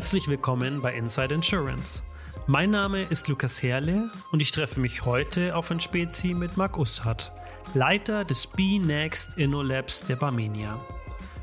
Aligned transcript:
Herzlich 0.00 0.28
willkommen 0.28 0.80
bei 0.80 0.94
Inside 0.94 1.34
Insurance. 1.34 2.02
Mein 2.46 2.70
Name 2.70 3.02
ist 3.02 3.28
Lukas 3.28 3.62
Herle 3.62 4.10
und 4.32 4.40
ich 4.40 4.50
treffe 4.50 4.80
mich 4.80 5.04
heute 5.04 5.54
auf 5.54 5.70
ein 5.70 5.78
Spezi 5.78 6.32
mit 6.32 6.56
Marc 6.56 6.78
Usshardt, 6.78 7.30
Leiter 7.74 8.24
des 8.24 8.46
B-Next 8.46 9.36
InnoLabs 9.36 10.06
der 10.06 10.16
Barmenia. 10.16 10.80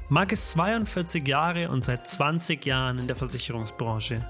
Marc 0.10 0.32
ist 0.32 0.50
42 0.50 1.28
Jahre 1.28 1.70
und 1.70 1.86
seit 1.86 2.08
20 2.08 2.66
Jahren 2.66 2.98
in 2.98 3.06
der 3.06 3.16
Versicherungsbranche. 3.16 4.28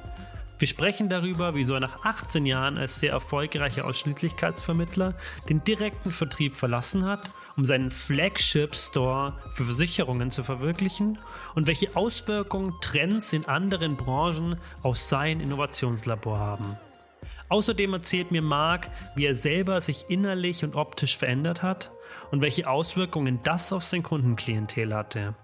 Wir 0.59 0.67
sprechen 0.67 1.07
darüber, 1.07 1.55
wieso 1.55 1.75
er 1.75 1.79
nach 1.79 2.03
18 2.03 2.45
Jahren 2.45 2.77
als 2.77 2.99
sehr 2.99 3.13
erfolgreicher 3.13 3.85
Ausschließlichkeitsvermittler 3.85 5.13
den 5.47 5.63
direkten 5.63 6.11
Vertrieb 6.11 6.57
verlassen 6.57 7.05
hat, 7.05 7.29
um 7.57 7.65
seinen 7.65 7.91
Flagship 7.91 8.75
Store 8.75 9.33
für 9.55 9.65
Versicherungen 9.65 10.31
zu 10.31 10.43
verwirklichen 10.43 11.17
und 11.55 11.67
welche 11.67 11.95
Auswirkungen 11.95 12.73
Trends 12.81 13.33
in 13.33 13.45
anderen 13.45 13.97
Branchen 13.97 14.57
auf 14.83 14.97
sein 14.97 15.39
Innovationslabor 15.39 16.37
haben. 16.37 16.77
Außerdem 17.49 17.93
erzählt 17.93 18.31
mir 18.31 18.41
Marc, 18.41 18.89
wie 19.15 19.25
er 19.25 19.33
selber 19.33 19.81
sich 19.81 20.05
innerlich 20.09 20.63
und 20.63 20.75
optisch 20.75 21.17
verändert 21.17 21.63
hat 21.63 21.91
und 22.31 22.41
welche 22.41 22.69
Auswirkungen 22.69 23.39
das 23.43 23.73
auf 23.73 23.83
sein 23.83 24.03
Kundenklientel 24.03 24.93
hatte. 24.93 25.35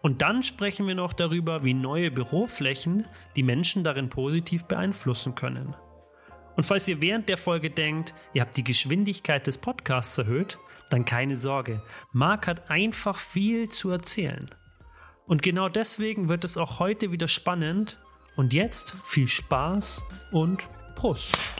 Und 0.00 0.22
dann 0.22 0.42
sprechen 0.42 0.88
wir 0.88 0.96
noch 0.96 1.12
darüber, 1.12 1.62
wie 1.62 1.74
neue 1.74 2.10
Büroflächen 2.10 3.06
die 3.36 3.44
Menschen 3.44 3.84
darin 3.84 4.08
positiv 4.08 4.64
beeinflussen 4.64 5.34
können. 5.34 5.76
Und 6.56 6.64
falls 6.64 6.86
ihr 6.88 7.00
während 7.00 7.28
der 7.28 7.38
Folge 7.38 7.70
denkt, 7.70 8.14
ihr 8.34 8.42
habt 8.42 8.56
die 8.56 8.64
Geschwindigkeit 8.64 9.46
des 9.46 9.58
Podcasts 9.58 10.18
erhöht, 10.18 10.58
dann 10.90 11.04
keine 11.04 11.36
Sorge. 11.36 11.82
Marc 12.12 12.46
hat 12.46 12.70
einfach 12.70 13.18
viel 13.18 13.68
zu 13.68 13.90
erzählen. 13.90 14.50
Und 15.26 15.42
genau 15.42 15.68
deswegen 15.68 16.28
wird 16.28 16.44
es 16.44 16.58
auch 16.58 16.78
heute 16.78 17.10
wieder 17.10 17.28
spannend. 17.28 17.98
Und 18.36 18.52
jetzt 18.52 18.92
viel 19.04 19.28
Spaß 19.28 20.02
und 20.30 20.66
Prost. 20.94 21.54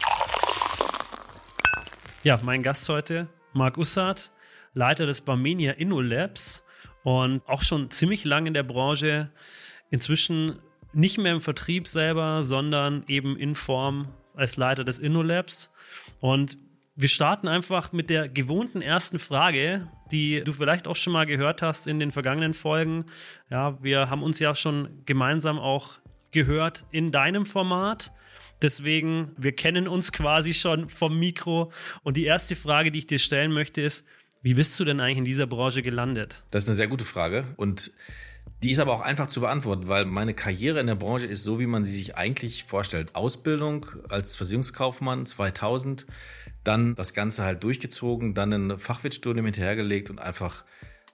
Ja, 2.23 2.39
mein 2.43 2.63
Gast 2.63 2.89
heute, 2.89 3.29
Marc 3.53 3.79
Ussard, 3.79 4.33
Leiter 4.75 5.07
des 5.07 5.23
Barmenia 5.23 5.73
InnoLabs 5.73 6.65
und 7.03 7.43
auch 7.47 7.63
schon 7.63 7.91
ziemlich 7.91 8.25
lange 8.25 8.49
in 8.49 8.55
der 8.55 8.63
Branche. 8.63 9.31
Inzwischen 9.91 10.59
nicht 10.93 11.19
mehr 11.19 11.33
im 11.33 11.41
Vertrieb 11.41 11.89
selber, 11.89 12.43
sondern 12.43 13.05
eben 13.09 13.37
in 13.37 13.55
Form 13.55 14.09
als 14.35 14.57
Leiter 14.57 14.85
des 14.85 14.99
InnoLabs. 14.99 15.71
Und 16.21 16.59
wir 16.95 17.09
starten 17.09 17.49
einfach 17.49 17.93
mit 17.93 18.11
der 18.11 18.29
gewohnten 18.29 18.83
ersten 18.83 19.19
Frage, 19.19 19.89
die 20.11 20.45
du 20.45 20.53
vielleicht 20.53 20.87
auch 20.87 20.97
schon 20.97 21.13
mal 21.13 21.27
gehört 21.27 21.63
hast 21.63 21.87
in 21.87 21.99
den 21.99 22.13
vergangenen 22.13 22.55
Folgen. 22.55 23.07
Ja, 23.51 23.83
wir 23.83 24.11
haben 24.11 24.23
uns 24.23 24.39
ja 24.39 24.55
schon 24.55 25.03
gemeinsam 25.07 25.59
auch 25.59 25.99
gehört 26.33 26.85
in 26.91 27.11
deinem 27.11 27.47
Format. 27.47 28.13
Deswegen, 28.61 29.33
wir 29.37 29.53
kennen 29.53 29.89
uns 29.89 30.13
quasi 30.13 30.55
schon 30.55 30.89
vom 30.89 31.19
Mikro. 31.19 31.73
Und 32.03 32.17
die 32.17 32.25
erste 32.25 32.57
Frage, 32.57 32.93
die 32.93 33.01
ich 33.01 33.07
dir 33.07 33.19
stellen 33.19 33.53
möchte, 33.53 33.81
ist, 33.81 34.05
wie 34.43 34.55
bist 34.55 34.79
du 34.79 34.85
denn 34.85 35.01
eigentlich 35.01 35.19
in 35.19 35.25
dieser 35.25 35.47
Branche 35.47 35.83
gelandet? 35.83 36.45
Das 36.51 36.65
ist 36.65 36.69
eine 36.69 36.77
sehr 36.77 36.89
gute 36.89 37.05
Frage 37.05 37.55
und 37.57 37.93
die 38.63 38.71
ist 38.71 38.79
aber 38.79 38.93
auch 38.93 39.01
einfach 39.01 39.27
zu 39.27 39.41
beantworten, 39.41 39.89
weil 39.89 40.05
meine 40.05 40.35
Karriere 40.35 40.79
in 40.79 40.87
der 40.87 40.95
Branche 40.95 41.27
ist 41.27 41.43
so, 41.43 41.59
wie 41.59 41.67
man 41.67 41.83
sie 41.83 41.97
sich 41.97 42.17
eigentlich 42.17 42.65
vorstellt. 42.65 43.17
Ausbildung 43.17 43.87
als 44.09 44.37
Versicherungskaufmann 44.37 45.27
2000, 45.27 46.07
dann 46.63 46.95
das 46.95 47.13
Ganze 47.13 47.45
halt 47.45 47.65
durchgezogen, 47.65 48.35
dann 48.35 48.53
ein 48.53 48.79
Fachwirtstudium 48.79 49.47
hinterhergelegt 49.47 50.11
und 50.11 50.21
einfach 50.21 50.65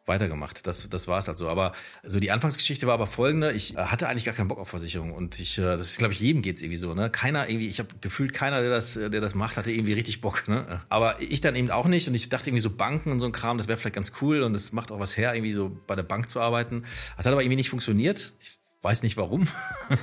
weitergemacht. 0.08 0.66
Das, 0.66 0.88
das 0.88 1.08
war 1.08 1.19
es 1.19 1.28
halt 1.28 1.38
so. 1.38 1.48
Aber 1.48 1.72
so 2.02 2.20
die 2.20 2.30
Anfangsgeschichte 2.30 2.86
war 2.86 2.94
aber 2.94 3.06
folgende. 3.06 3.52
Ich 3.52 3.76
äh, 3.76 3.78
hatte 3.78 4.08
eigentlich 4.08 4.24
gar 4.24 4.34
keinen 4.34 4.48
Bock 4.48 4.58
auf 4.58 4.69
Versicherung. 4.69 5.12
Und 5.12 5.38
ich, 5.38 5.58
äh, 5.58 5.62
das 5.62 5.80
ist, 5.82 5.98
glaube 5.98 6.14
ich, 6.14 6.20
jedem 6.20 6.42
geht's 6.42 6.62
irgendwie 6.62 6.76
so. 6.76 6.94
Ne? 6.94 7.10
Keiner 7.10 7.48
irgendwie, 7.48 7.69
ich 7.69 7.78
habe 7.78 7.88
gefühlt 8.00 8.32
keiner, 8.32 8.60
der 8.60 8.70
das, 8.70 8.94
der 8.94 9.08
das 9.10 9.34
macht, 9.34 9.56
hatte 9.56 9.70
irgendwie 9.70 9.92
richtig 9.92 10.20
Bock. 10.20 10.48
Ne? 10.48 10.82
Aber 10.88 11.20
ich 11.20 11.41
dann 11.41 11.54
eben 11.54 11.70
auch 11.70 11.86
nicht. 11.86 12.08
Und 12.08 12.14
ich 12.14 12.28
dachte 12.28 12.50
irgendwie 12.50 12.62
so 12.62 12.70
Banken 12.70 13.12
und 13.12 13.20
so 13.20 13.26
ein 13.26 13.32
Kram, 13.32 13.58
das 13.58 13.69
wäre 13.69 13.78
vielleicht 13.78 13.94
ganz 13.94 14.12
cool 14.20 14.42
und 14.42 14.52
das 14.52 14.72
macht 14.72 14.91
auch 14.91 15.00
was 15.00 15.16
her, 15.16 15.34
irgendwie 15.34 15.52
so 15.52 15.70
bei 15.86 15.94
der 15.94 16.02
Bank 16.02 16.28
zu 16.28 16.40
arbeiten. 16.40 16.84
Das 17.16 17.26
hat 17.26 17.32
aber 17.32 17.42
irgendwie 17.42 17.56
nicht 17.56 17.70
funktioniert. 17.70 18.34
Ich 18.40 18.58
Weiß 18.81 19.03
nicht 19.03 19.16
warum, 19.16 19.49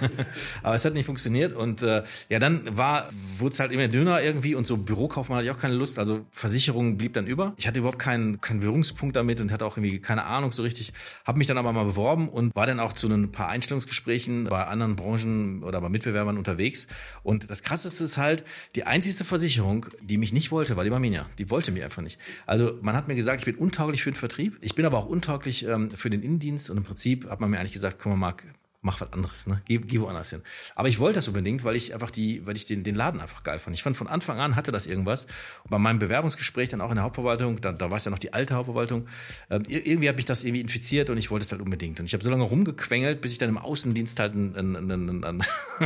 aber 0.63 0.75
es 0.75 0.83
hat 0.83 0.93
nicht 0.93 1.05
funktioniert. 1.05 1.53
Und 1.53 1.81
äh, 1.81 2.03
ja, 2.27 2.39
dann 2.39 2.75
war, 2.75 3.09
wurde 3.37 3.53
es 3.53 3.59
halt 3.61 3.71
immer 3.71 3.87
dünner 3.87 4.21
irgendwie 4.21 4.53
und 4.53 4.67
so 4.67 4.75
Bürokaufmann 4.75 5.37
hatte 5.37 5.47
ich 5.47 5.51
auch 5.53 5.57
keine 5.57 5.75
Lust. 5.75 5.97
Also 5.97 6.25
Versicherung 6.31 6.97
blieb 6.97 7.13
dann 7.13 7.25
über. 7.25 7.53
Ich 7.55 7.67
hatte 7.67 7.79
überhaupt 7.79 7.99
keinen, 7.99 8.41
keinen 8.41 8.59
Berührungspunkt 8.59 9.15
damit 9.15 9.39
und 9.39 9.53
hatte 9.53 9.65
auch 9.65 9.77
irgendwie 9.77 9.99
keine 9.99 10.25
Ahnung 10.25 10.51
so 10.51 10.63
richtig. 10.63 10.91
Habe 11.23 11.37
mich 11.37 11.47
dann 11.47 11.57
aber 11.57 11.71
mal 11.71 11.85
beworben 11.85 12.27
und 12.27 12.53
war 12.53 12.67
dann 12.67 12.81
auch 12.81 12.91
zu 12.91 13.07
ein 13.07 13.31
paar 13.31 13.47
Einstellungsgesprächen 13.47 14.43
bei 14.45 14.65
anderen 14.65 14.97
Branchen 14.97 15.63
oder 15.63 15.79
bei 15.79 15.87
Mitbewerbern 15.87 16.37
unterwegs. 16.37 16.87
Und 17.23 17.49
das 17.49 17.63
Krasseste 17.63 18.03
ist 18.03 18.17
halt, 18.17 18.43
die 18.75 18.83
einzigste 18.83 19.23
Versicherung, 19.23 19.85
die 20.01 20.17
mich 20.17 20.33
nicht 20.33 20.51
wollte, 20.51 20.75
war 20.75 20.83
die 20.83 20.89
Barmenia. 20.89 21.27
Die 21.37 21.49
wollte 21.49 21.71
mich 21.71 21.85
einfach 21.85 22.01
nicht. 22.01 22.19
Also 22.45 22.77
man 22.81 22.97
hat 22.97 23.07
mir 23.07 23.15
gesagt, 23.15 23.39
ich 23.39 23.45
bin 23.45 23.55
untauglich 23.55 24.03
für 24.03 24.11
den 24.11 24.17
Vertrieb. 24.17 24.57
Ich 24.59 24.75
bin 24.75 24.85
aber 24.85 24.97
auch 24.97 25.05
untauglich 25.05 25.65
ähm, 25.65 25.91
für 25.91 26.09
den 26.09 26.21
Innendienst 26.21 26.69
und 26.69 26.75
im 26.75 26.83
Prinzip 26.83 27.29
hat 27.29 27.39
man 27.39 27.49
mir 27.49 27.59
eigentlich 27.59 27.71
gesagt, 27.71 27.99
komm 27.99 28.11
mal, 28.11 28.17
Marc, 28.17 28.43
mach 28.85 29.01
was 29.01 29.11
anderes, 29.11 29.47
ne? 29.47 29.61
Geh, 29.65 29.79
geh 29.79 29.99
woanders 29.99 30.29
hin. 30.29 30.41
Aber 30.75 30.87
ich 30.87 30.99
wollte 30.99 31.15
das 31.15 31.27
unbedingt, 31.27 31.63
weil 31.63 31.75
ich 31.75 31.93
einfach 31.93 32.11
die, 32.11 32.45
weil 32.45 32.55
ich 32.55 32.65
den, 32.67 32.83
den 32.83 32.93
Laden 32.93 33.19
einfach 33.19 33.43
geil 33.43 33.57
fand. 33.57 33.75
Ich 33.75 33.81
fand 33.81 33.97
von 33.97 34.07
Anfang 34.07 34.39
an 34.39 34.55
hatte 34.55 34.71
das 34.71 34.85
irgendwas. 34.85 35.25
Und 35.63 35.71
bei 35.71 35.79
meinem 35.79 35.97
Bewerbungsgespräch 35.97 36.69
dann 36.69 36.81
auch 36.81 36.91
in 36.91 36.95
der 36.95 37.03
Hauptverwaltung, 37.03 37.59
da, 37.59 37.71
da 37.71 37.89
war 37.89 37.97
es 37.97 38.05
ja 38.05 38.11
noch 38.11 38.19
die 38.19 38.33
alte 38.33 38.53
Hauptverwaltung, 38.53 39.07
äh, 39.49 39.59
irgendwie 39.67 40.07
hat 40.07 40.15
mich 40.15 40.25
das 40.25 40.43
irgendwie 40.43 40.61
infiziert 40.61 41.09
und 41.09 41.17
ich 41.17 41.31
wollte 41.31 41.43
es 41.43 41.51
halt 41.51 41.61
unbedingt. 41.61 41.99
Und 41.99 42.05
ich 42.05 42.13
habe 42.13 42.23
so 42.23 42.29
lange 42.29 42.43
rumgequengelt, 42.43 43.21
bis 43.21 43.31
ich 43.31 43.37
dann 43.39 43.49
im 43.49 43.57
Außendienst 43.57 44.19
halt 44.19 44.35
ein, 44.35 44.55
ein, 44.55 44.75
ein, 44.75 45.23
ein, 45.23 45.43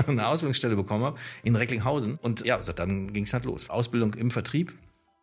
eine 0.07 0.27
Ausbildungsstelle 0.27 0.75
bekommen 0.75 1.05
habe 1.05 1.17
in 1.43 1.55
Recklinghausen. 1.55 2.19
Und 2.21 2.45
ja, 2.45 2.59
dann 2.59 3.13
ging 3.13 3.23
es 3.23 3.33
halt 3.33 3.45
los. 3.45 3.69
Ausbildung 3.69 4.13
im 4.15 4.29
Vertrieb, 4.29 4.73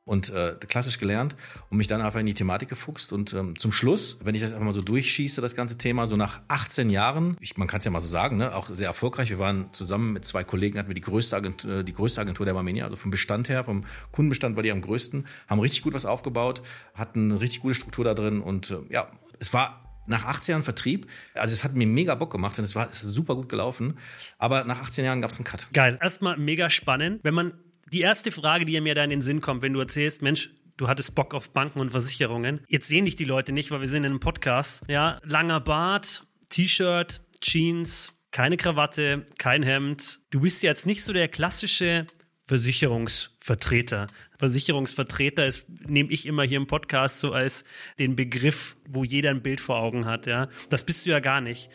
und 0.07 0.31
äh, 0.31 0.55
klassisch 0.69 0.99
gelernt 0.99 1.35
und 1.69 1.79
mich 1.79 1.89
dann 1.89 2.01
einfach 2.01 2.21
in 2.21 2.27
die 2.27 2.35
Thematik 2.35 2.69
gefuchst. 2.69 3.13
Und 3.13 3.35
ähm, 3.35 3.59
zum 3.59 3.73
Schluss, 3.73 4.19
wenn 4.23 4.37
ich 4.37 4.41
das 4.41 4.53
einfach 4.53 4.65
mal 4.65 4.73
so 4.73 4.81
durchschieße, 4.81 5.41
das 5.41 5.57
ganze 5.57 5.77
Thema, 5.77 6.07
so 6.07 6.17
nach 6.17 6.43
18 6.47 6.91
Jahren, 6.91 7.37
ich, 7.41 7.57
man 7.57 7.67
kann 7.67 7.79
es 7.79 7.85
ja 7.85 7.91
mal 7.91 8.01
so 8.01 8.07
sagen, 8.07 8.37
ne, 8.37 8.55
auch 8.55 8.71
sehr 8.71 8.87
erfolgreich. 8.87 9.31
Wir 9.31 9.41
waren 9.41 9.73
zusammen 9.73 10.13
mit 10.13 10.25
zwei 10.25 10.45
Kollegen, 10.45 10.79
hatten 10.79 10.89
wir 10.89 10.95
die 10.95 11.01
größte 11.01 11.37
Agentur, 11.37 11.81
äh, 11.81 11.85
die 11.85 11.93
größte 11.93 12.21
Agentur 12.21 12.47
der 12.47 12.55
Barmenia, 12.55 12.85
also 12.85 12.97
vom 12.97 13.11
Bestand 13.11 13.49
her, 13.49 13.65
vom 13.65 13.85
Kundenbestand 14.13 14.55
war 14.55 14.63
die 14.63 14.71
am 14.71 14.81
größten, 14.81 15.27
haben 15.49 15.59
richtig 15.59 15.83
gut 15.83 15.93
was 15.93 16.07
aufgebaut, 16.07 16.63
hatten 16.95 17.33
eine 17.33 17.41
richtig 17.41 17.61
gute 17.61 17.75
Struktur 17.75 18.05
da 18.05 18.15
drin 18.15 18.41
und 18.41 18.71
äh, 18.71 18.79
ja, 18.91 19.11
es 19.41 19.53
war 19.53 19.83
nach 20.07 20.25
18 20.25 20.53
Jahren 20.53 20.63
Vertrieb, 20.63 21.09
also 21.35 21.53
es 21.53 21.65
hat 21.65 21.75
mir 21.75 21.87
mega 21.87 22.15
Bock 22.15 22.31
gemacht 22.31 22.57
und 22.59 22.65
es 22.65 22.77
war 22.77 22.89
es 22.89 23.03
ist 23.03 23.13
super 23.13 23.35
gut 23.35 23.49
gelaufen, 23.49 23.99
aber 24.39 24.63
nach 24.63 24.81
18 24.83 25.05
Jahren 25.05 25.21
gab 25.21 25.31
es 25.31 25.39
einen 25.39 25.47
Cut. 25.47 25.67
Geil, 25.73 25.99
erstmal 26.01 26.37
mega 26.37 26.71
spannend. 26.71 27.21
Wenn 27.25 27.35
man 27.35 27.55
die 27.93 28.01
erste 28.01 28.31
Frage, 28.31 28.65
die 28.65 28.81
mir 28.81 28.95
da 28.95 29.05
in 29.05 29.11
den 29.11 29.23
Sinn 29.23 29.41
kommt, 29.41 29.63
wenn 29.63 29.73
du 29.73 29.81
erzählst, 29.81 30.23
Mensch, 30.23 30.51
du 30.77 30.89
hattest 30.89 31.15
Bock 31.15 31.35
auf 31.35 31.51
Banken 31.51 31.81
und 31.81 31.91
Versicherungen. 31.91 32.61
Jetzt 32.69 32.89
sehen 32.89 33.05
dich 33.05 33.17
die 33.17 33.25
Leute 33.25 33.53
nicht, 33.53 33.71
weil 33.71 33.81
wir 33.81 33.89
sind 33.89 34.05
in 34.05 34.13
einem 34.13 34.21
Podcast. 34.21 34.83
Ja, 34.89 35.21
langer 35.25 35.61
Bart, 35.61 36.27
T-Shirt, 36.51 37.21
Jeans, 37.41 38.13
keine 38.31 38.57
Krawatte, 38.57 39.25
kein 39.39 39.63
Hemd. 39.63 40.21
Du 40.31 40.41
bist 40.41 40.63
jetzt 40.63 40.87
nicht 40.87 41.03
so 41.03 41.13
der 41.13 41.29
klassische 41.29 42.07
Versicherungsvertreter. 42.47 44.07
Versicherungsvertreter 44.39 45.47
ist, 45.47 45.67
nehme 45.89 46.11
ich 46.13 46.27
immer 46.27 46.45
hier 46.45 46.59
im 46.59 46.67
Podcast 46.67 47.19
so 47.19 47.33
als 47.33 47.65
den 47.99 48.15
Begriff, 48.15 48.77
wo 48.89 49.05
jeder 49.05 49.31
ein 49.31 49.43
Bild 49.43 49.61
vor 49.61 49.77
Augen 49.79 50.05
hat, 50.05 50.27
ja. 50.27 50.49
Das 50.69 50.85
bist 50.85 51.07
du 51.07 51.11
ja 51.11 51.21
gar 51.21 51.41
nicht. 51.41 51.71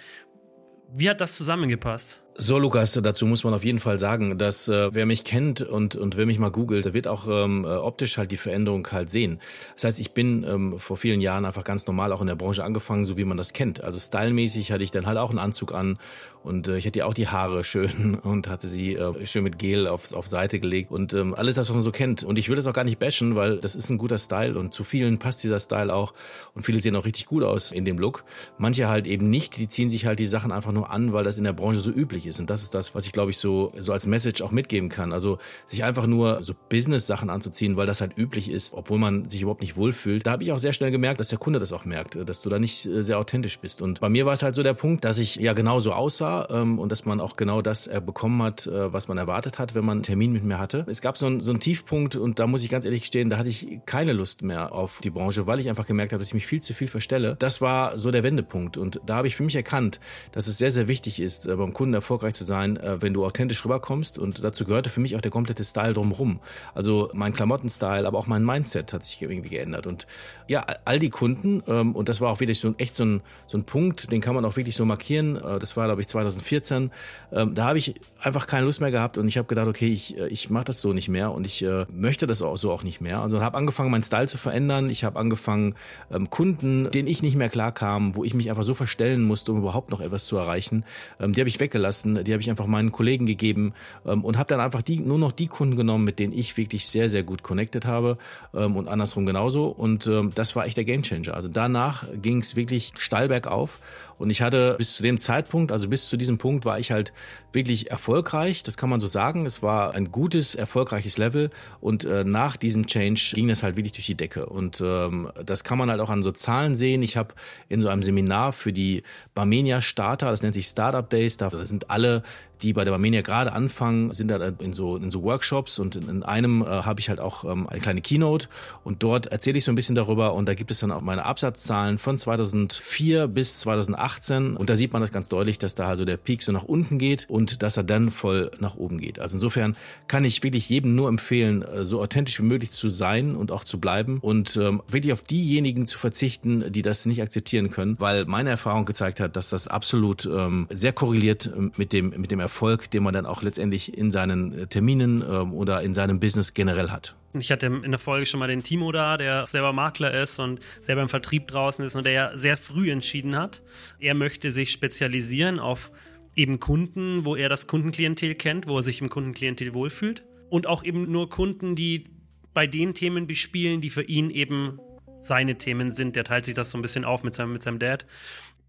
Wie 0.94 1.10
hat 1.10 1.22
das 1.22 1.36
zusammengepasst? 1.36 2.24
So, 2.38 2.58
Lukas, 2.58 2.94
dazu 2.94 3.26
muss 3.26 3.44
man 3.44 3.54
auf 3.54 3.64
jeden 3.64 3.80
Fall 3.80 4.00
sagen, 4.00 4.38
dass 4.38 4.70
äh, 4.70 4.94
wer 4.94 5.06
mich 5.06 5.26
kennt 5.26 5.62
und, 5.62 5.96
und 5.96 6.16
wer 6.16 6.26
mich 6.26 6.40
mal 6.40 6.50
googelt, 6.50 6.86
der 6.86 6.94
wird 6.94 7.08
auch 7.08 7.28
ähm, 7.28 7.66
äh, 7.66 7.68
optisch 7.68 8.18
halt 8.18 8.32
die 8.32 8.38
Veränderung 8.38 8.88
halt 8.90 9.10
sehen. 9.10 9.42
Das 9.76 9.84
heißt, 9.84 10.00
ich 10.00 10.12
bin 10.14 10.46
ähm, 10.46 10.80
vor 10.80 10.96
vielen 10.96 11.20
Jahren 11.20 11.44
einfach 11.44 11.66
ganz 11.66 11.86
normal 11.88 12.14
auch 12.14 12.22
in 12.22 12.28
der 12.28 12.36
Branche 12.36 12.64
angefangen, 12.64 13.04
so 13.04 13.18
wie 13.18 13.26
man 13.26 13.36
das 13.36 13.52
kennt. 13.52 13.84
Also 13.84 14.00
stylmäßig 14.00 14.72
hatte 14.72 14.84
ich 14.84 14.92
dann 14.92 15.08
halt 15.08 15.18
auch 15.18 15.30
einen 15.30 15.40
Anzug 15.40 15.74
an 15.74 15.98
und 16.44 16.68
äh, 16.68 16.78
ich 16.78 16.88
hatte 16.88 17.00
ja 17.00 17.06
auch 17.06 17.14
die 17.14 17.28
Haare 17.28 17.64
schön 17.66 18.16
und 18.16 18.48
hatte 18.48 18.68
sie 18.68 18.96
äh, 18.96 19.26
schön 19.26 19.44
mit 19.44 19.60
Gel 19.60 19.88
auf, 19.88 20.14
auf 20.14 20.28
Seite 20.28 20.60
gelegt 20.60 20.92
und 20.92 21.14
ähm, 21.14 21.36
alles 21.36 21.56
das, 21.56 21.70
was 21.70 21.76
man 21.76 21.84
so 21.84 21.92
kennt. 21.92 22.24
Und 22.24 22.40
ich 22.40 22.50
will 22.50 22.56
das 22.56 22.66
auch 22.66 22.74
gar 22.74 22.84
nicht 22.84 22.98
bashen, 22.98 23.36
weil 23.36 23.58
das 23.58 23.76
ist 23.76 23.90
ein 23.90 23.98
guter 23.98 24.20
Style 24.20 24.58
und 24.58 24.74
zu 24.74 24.84
vielen 24.84 25.20
passt 25.20 25.44
dieser 25.44 25.60
Style 25.60 25.94
auch 25.94 26.14
und 26.56 26.64
viele 26.64 26.80
sehen 26.80 26.96
auch 26.96 27.06
richtig 27.06 27.26
gut 27.26 27.44
aus 27.44 27.72
in 27.72 27.86
dem 27.86 28.00
Look. 28.00 28.24
Manche 28.58 28.88
halt 28.88 29.06
eben 29.06 29.30
nicht, 29.30 29.58
die 29.58 29.68
ziehen 29.68 29.90
sich 29.90 30.06
halt 30.06 30.20
die 30.20 30.26
Sachen 30.26 30.52
einfach 30.52 30.72
nur 30.72 30.90
an, 30.90 31.14
weil 31.14 31.24
das 31.24 31.38
in 31.38 31.44
der 31.44 31.54
Branche 31.54 31.82
so 31.82 31.92
üblich 31.92 32.21
ist. 32.26 32.40
Und 32.40 32.50
das 32.50 32.64
ist 32.64 32.74
das, 32.74 32.96
was 32.96 33.06
ich 33.06 33.12
glaube 33.12 33.32
ich 33.32 33.38
so, 33.38 33.74
so 33.78 33.94
als 33.94 34.06
Message 34.06 34.42
auch 34.42 34.52
mitgeben 34.52 34.90
kann. 34.90 35.14
Also 35.14 35.38
sich 35.66 35.84
einfach 35.84 36.08
nur 36.08 36.44
so 36.44 36.54
Business-Sachen 36.70 37.30
anzuziehen, 37.30 37.78
weil 37.78 37.88
das 37.88 38.02
halt 38.02 38.18
üblich 38.18 38.50
ist, 38.50 38.74
obwohl 38.74 39.00
man 39.00 39.28
sich 39.28 39.42
überhaupt 39.42 39.62
nicht 39.62 39.76
wohlfühlt. 39.78 40.26
Da 40.26 40.32
habe 40.32 40.44
ich 40.44 40.52
auch 40.52 40.60
sehr 40.60 40.74
schnell 40.74 40.92
gemerkt, 40.92 41.20
dass 41.20 41.30
der 41.30 41.38
Kunde 41.38 41.60
das 41.60 41.74
auch 41.74 41.86
merkt, 41.86 42.18
dass 42.28 42.42
du 42.42 42.50
da 42.50 42.60
nicht 42.60 42.86
äh, 42.86 43.04
sehr 43.04 43.18
authentisch 43.20 43.60
bist. 43.60 43.82
Und 43.82 44.00
bei 44.00 44.10
mir 44.10 44.26
war 44.26 44.34
es 44.34 44.44
halt 44.44 44.56
so 44.56 44.64
der 44.64 44.74
Punkt, 44.74 45.06
dass 45.06 45.18
ich 45.18 45.36
ja 45.36 45.54
genau 45.54 45.80
so 45.80 45.94
aussah 45.94 46.48
ähm, 46.50 46.80
und 46.80 46.92
dass 46.92 47.06
man 47.06 47.20
auch 47.20 47.36
genau 47.36 47.62
das 47.62 47.88
äh, 47.88 48.02
bekommen 48.04 48.42
hat, 48.42 48.68
äh, 48.68 48.94
was 48.94 49.08
man 49.08 49.18
erwartet 49.18 49.60
hat, 49.60 49.76
wenn 49.76 49.86
man 49.86 49.98
einen 49.98 50.04
Termin 50.04 50.32
mit 50.32 50.44
mir 50.44 50.60
hatte. 50.60 50.86
Es 50.88 51.02
gab 51.02 51.18
so, 51.18 51.28
ein, 51.28 51.40
so 51.40 51.52
einen 51.52 51.60
Tiefpunkt 51.60 52.16
und 52.16 52.40
da 52.40 52.48
muss 52.48 52.64
ich 52.64 52.70
ganz 52.70 52.86
ehrlich 52.86 53.06
stehen, 53.06 53.30
da 53.30 53.38
hatte 53.38 53.50
ich 53.50 53.80
keine 53.86 54.14
Lust 54.14 54.42
mehr 54.42 54.74
auf 54.74 55.00
die 55.04 55.10
Branche, 55.10 55.48
weil 55.48 55.60
ich 55.60 55.70
einfach 55.70 55.86
gemerkt 55.86 56.14
habe, 56.14 56.20
dass 56.20 56.30
ich 56.30 56.34
mich 56.34 56.48
viel 56.48 56.62
zu 56.62 56.74
viel 56.74 56.88
verstelle. 56.88 57.36
Das 57.40 57.62
war 57.62 57.98
so 57.98 58.12
der 58.12 58.24
Wendepunkt 58.24 58.78
und 58.78 59.02
da 59.06 59.16
habe 59.16 59.28
ich 59.28 59.36
für 59.36 59.44
mich 59.44 59.56
erkannt, 59.56 60.00
dass 60.32 60.48
es 60.48 60.58
sehr, 60.58 60.72
sehr 60.72 60.88
wichtig 60.88 61.20
ist, 61.20 61.48
beim 61.48 61.74
Kunden 61.74 61.94
erfolgreich 62.12 62.34
zu 62.34 62.44
sein, 62.44 62.76
äh, 62.78 63.02
wenn 63.02 63.14
du 63.14 63.26
authentisch 63.26 63.64
rüberkommst. 63.64 64.20
Und 64.20 64.44
dazu 64.44 64.66
gehörte 64.66 64.90
für 64.90 65.00
mich 65.00 65.16
auch 65.16 65.22
der 65.22 65.32
komplette 65.32 65.64
Style 65.64 65.94
drumherum. 65.94 66.42
Also 66.76 67.10
mein 67.14 67.34
Klamottenstyle, 67.34 68.06
aber 68.06 68.18
auch 68.18 68.28
mein 68.28 68.44
Mindset 68.44 68.92
hat 68.92 69.04
sich 69.04 69.22
irgendwie 69.22 69.50
geändert. 69.50 69.88
Und 69.88 70.08
ja, 70.48 70.66
all 70.84 71.00
die 71.00 71.10
Kunden, 71.10 71.64
ähm, 71.68 71.96
und 71.96 72.10
das 72.10 72.20
war 72.20 72.30
auch 72.30 72.42
wirklich 72.42 72.60
so 72.60 72.76
echt 72.78 72.96
so 72.96 73.06
ein, 73.06 73.22
so 73.48 73.58
ein 73.58 73.64
Punkt, 73.64 74.12
den 74.12 74.20
kann 74.20 74.36
man 74.36 74.44
auch 74.44 74.58
wirklich 74.58 74.76
so 74.76 74.84
markieren. 74.84 75.38
Äh, 75.38 75.60
das 75.60 75.78
war, 75.78 75.86
glaube 75.86 76.02
ich, 76.02 76.08
2014. 76.10 76.92
Ähm, 77.32 77.56
da 77.56 77.66
habe 77.68 77.78
ich 77.78 77.96
einfach 78.20 78.48
keine 78.48 78.66
Lust 78.66 78.82
mehr 78.82 78.92
gehabt 78.92 79.18
und 79.18 79.28
ich 79.30 79.38
habe 79.38 79.48
gedacht, 79.48 79.68
okay, 79.68 79.88
ich, 79.88 80.18
äh, 80.18 80.28
ich 80.28 80.50
mache 80.50 80.66
das 80.66 80.82
so 80.82 80.92
nicht 80.92 81.08
mehr 81.08 81.32
und 81.32 81.48
ich 81.48 81.66
möchte 81.90 82.28
das 82.28 82.42
auch 82.42 82.58
so 82.58 82.72
auch 82.72 82.84
nicht 82.84 83.02
mehr. 83.02 83.22
Also 83.22 83.42
habe 83.42 83.58
angefangen, 83.58 83.92
meinen 83.92 84.04
Style 84.04 84.28
zu 84.28 84.38
verändern. 84.38 84.90
Ich 84.90 85.04
habe 85.04 85.18
angefangen, 85.18 85.76
ähm, 86.12 86.30
Kunden, 86.30 86.90
denen 86.92 87.08
ich 87.08 87.22
nicht 87.22 87.36
mehr 87.36 87.50
klar 87.50 87.72
kam, 87.72 88.16
wo 88.16 88.24
ich 88.24 88.34
mich 88.34 88.50
einfach 88.50 88.64
so 88.64 88.74
verstellen 88.74 89.24
musste, 89.24 89.52
um 89.52 89.60
überhaupt 89.60 89.92
noch 89.92 90.02
etwas 90.02 90.26
zu 90.26 90.38
erreichen, 90.38 90.84
die 91.20 91.40
habe 91.40 91.50
ich 91.50 91.60
weggelassen, 91.60 92.01
die 92.04 92.32
habe 92.32 92.42
ich 92.42 92.50
einfach 92.50 92.68
meinen 92.68 92.92
Kollegen 92.92 93.26
gegeben 93.26 93.74
ähm, 94.06 94.24
und 94.24 94.38
habe 94.38 94.48
dann 94.48 94.60
einfach 94.60 94.82
die, 94.82 95.00
nur 95.00 95.18
noch 95.18 95.32
die 95.32 95.48
Kunden 95.48 95.76
genommen, 95.76 96.04
mit 96.04 96.20
denen 96.20 96.34
ich 96.34 96.58
wirklich 96.58 96.88
sehr, 96.88 97.10
sehr 97.10 97.24
gut 97.24 97.44
connected 97.44 97.86
habe 97.86 98.18
ähm, 98.54 98.76
und 98.76 98.88
andersrum 98.88 99.26
genauso. 99.26 99.68
Und 99.68 100.08
ähm, 100.08 100.32
das 100.36 100.56
war 100.56 100.66
echt 100.66 100.78
der 100.78 100.86
Gamechanger. 100.86 101.34
Also 101.34 101.50
danach 101.50 102.06
ging 102.22 102.38
es 102.38 102.56
wirklich 102.56 102.94
steil 102.98 103.28
bergauf 103.28 103.80
und 104.22 104.30
ich 104.30 104.44
hatte 104.44 104.76
bis 104.78 104.98
zu 104.98 105.02
dem 105.02 105.18
Zeitpunkt, 105.18 105.72
also 105.72 105.88
bis 105.88 106.08
zu 106.08 106.16
diesem 106.16 106.38
Punkt, 106.38 106.64
war 106.64 106.78
ich 106.78 106.92
halt 106.92 107.12
wirklich 107.54 107.90
erfolgreich. 107.90 108.62
Das 108.62 108.78
kann 108.78 108.88
man 108.88 109.00
so 109.00 109.08
sagen. 109.08 109.48
Es 109.48 109.64
war 109.64 109.96
ein 109.96 110.12
gutes, 110.12 110.54
erfolgreiches 110.54 111.18
Level. 111.18 111.50
Und 111.80 112.06
äh, 112.06 112.24
nach 112.24 112.56
diesem 112.56 112.86
Change 112.86 113.32
ging 113.34 113.50
es 113.50 113.64
halt 113.64 113.78
wirklich 113.78 113.94
durch 113.94 114.06
die 114.06 114.14
Decke. 114.14 114.46
Und 114.46 114.80
ähm, 114.80 115.32
das 115.44 115.64
kann 115.64 115.80
man 115.80 115.90
halt 115.90 116.00
auch 116.02 116.12
an 116.12 116.22
so 116.22 116.32
Zahlen 116.32 116.76
sehen. 116.76 117.02
Ich 117.02 117.18
habe 117.18 117.34
in 117.68 117.82
so 117.82 117.88
einem 117.88 118.04
Seminar 118.04 118.54
für 118.54 118.72
die 118.72 119.02
Barmenia 119.34 119.82
Starter, 119.82 120.30
das 120.30 120.44
nennt 120.44 120.54
sich 120.54 120.68
Startup 120.68 121.10
Days, 121.10 121.38
da 121.38 121.50
sind 121.66 121.90
alle 121.92 122.24
die 122.62 122.74
bei 122.74 122.84
der 122.84 122.92
Barmenia 122.92 123.22
gerade 123.22 123.54
anfangen, 123.54 124.12
sind 124.14 124.28
da 124.28 124.38
in 124.60 124.74
so, 124.74 124.96
in 124.96 125.12
so 125.12 125.24
Workshops 125.24 125.80
und 125.80 125.96
in, 125.96 126.10
in 126.10 126.24
einem 126.24 126.62
äh, 126.62 126.66
habe 126.66 127.00
ich 127.00 127.10
halt 127.10 127.20
auch 127.20 127.44
ähm, 127.44 127.68
eine 127.68 127.80
kleine 127.80 128.02
Keynote 128.02 128.48
und 128.84 129.04
dort 129.04 129.28
erzähle 129.28 129.58
ich 129.58 129.66
so 129.66 129.72
ein 129.72 129.76
bisschen 129.76 129.96
darüber 129.96 130.34
und 130.34 130.46
da 130.46 130.54
gibt 130.54 130.72
es 130.72 130.80
dann 130.80 130.92
auch 130.92 131.02
meine 131.02 131.26
Absatzzahlen 131.26 131.98
von 131.98 132.18
2004 132.18 133.28
bis 133.28 133.60
2018 133.62 134.56
und 134.56 134.70
da 134.70 134.76
sieht 134.76 134.94
man 134.94 135.02
das 135.02 135.12
ganz 135.12 135.30
deutlich, 135.30 135.60
dass 135.60 135.76
da 135.76 135.88
also 135.88 136.06
der 136.06 136.18
Peak 136.18 136.44
so 136.44 136.52
nach 136.52 136.64
unten 136.64 136.98
geht 136.98 137.26
und 137.30 137.64
dass 137.64 137.78
er 137.78 137.84
dann 137.84 138.12
voll 138.12 138.52
nach 138.60 138.76
oben 138.76 139.00
geht. 139.00 139.20
Also 139.20 139.38
insofern 139.38 139.76
kann 140.08 140.24
ich 140.24 140.44
wirklich 140.44 140.70
jedem 140.70 140.96
nur 140.96 141.10
empfehlen, 141.10 141.64
äh, 141.64 141.84
so 141.84 142.02
authentisch 142.02 142.40
wie 142.40 142.46
möglich 142.46 142.72
zu 142.72 142.90
sein 142.90 143.36
und 143.36 143.52
auch 143.52 143.64
zu 143.64 143.80
bleiben 143.80 144.20
und 144.22 144.56
ähm, 144.58 144.82
wirklich 144.88 145.14
auf 145.14 145.24
diejenigen 145.24 145.88
zu 145.88 145.98
verzichten, 145.98 146.72
die 146.72 146.82
das 146.82 147.06
nicht 147.06 147.22
akzeptieren 147.22 147.72
können, 147.72 147.96
weil 148.00 148.26
meine 148.26 148.52
Erfahrung 148.52 148.86
gezeigt 148.86 149.20
hat, 149.20 149.36
dass 149.36 149.50
das 149.50 149.68
absolut 149.68 150.26
ähm, 150.26 150.68
sehr 150.70 150.94
korreliert 150.94 151.50
ähm, 151.56 151.72
mit 151.78 151.94
dem 151.94 152.10
mit 152.10 152.30
dem 152.30 152.40
Erfolg 152.40 152.51
Erfolg, 152.52 152.92
den 152.92 153.02
man 153.02 153.14
dann 153.14 153.26
auch 153.26 153.42
letztendlich 153.42 153.98
in 153.98 154.12
seinen 154.12 154.54
äh, 154.54 154.68
Terminen 154.68 155.24
ähm, 155.28 155.54
oder 155.54 155.82
in 155.82 155.94
seinem 155.94 156.20
Business 156.20 156.54
generell 156.54 156.90
hat. 156.90 157.16
Ich 157.34 157.50
hatte 157.50 157.68
in 157.68 157.92
der 157.92 158.00
Folge 158.00 158.26
schon 158.26 158.42
mal 158.42 158.48
den 158.48 158.62
Timo 158.62 158.92
da, 158.92 159.16
der 159.16 159.48
selber 159.48 159.72
Makler 159.72 160.22
ist 160.22 160.38
und 160.38 160.60
selber 160.82 161.02
im 161.02 161.08
Vertrieb 161.08 161.48
draußen 161.48 161.86
ist 161.86 161.96
und 161.96 162.04
der 162.04 162.12
ja 162.12 162.38
sehr 162.38 162.58
früh 162.58 162.92
entschieden 162.92 163.38
hat. 163.38 163.62
Er 164.00 164.16
möchte 164.16 164.52
sich 164.52 164.74
spezialisieren 164.74 165.60
auf 165.60 165.92
eben 166.36 166.60
Kunden, 166.60 167.24
wo 167.24 167.38
er 167.38 167.48
das 167.48 167.68
Kundenklientel 167.68 168.36
kennt, 168.36 168.68
wo 168.68 168.78
er 168.78 168.84
sich 168.84 169.00
im 169.00 169.10
Kundenklientel 169.10 169.74
wohlfühlt. 169.74 170.24
Und 170.50 170.68
auch 170.68 170.84
eben 170.84 171.10
nur 171.10 171.30
Kunden, 171.30 171.78
die 171.78 172.10
bei 172.54 172.68
den 172.68 172.94
Themen 172.94 173.28
bespielen, 173.28 173.80
die 173.80 173.90
für 173.90 174.04
ihn 174.04 174.30
eben 174.30 174.78
seine 175.22 175.58
Themen 175.58 175.90
sind. 175.90 176.18
Der 176.18 176.26
teilt 176.26 176.44
sich 176.44 176.56
das 176.56 176.72
so 176.72 176.78
ein 176.78 176.82
bisschen 176.82 177.06
auf 177.06 177.24
mit 177.24 177.34
seinem, 177.34 177.54
mit 177.54 177.64
seinem 177.64 177.80
Dad 177.80 178.06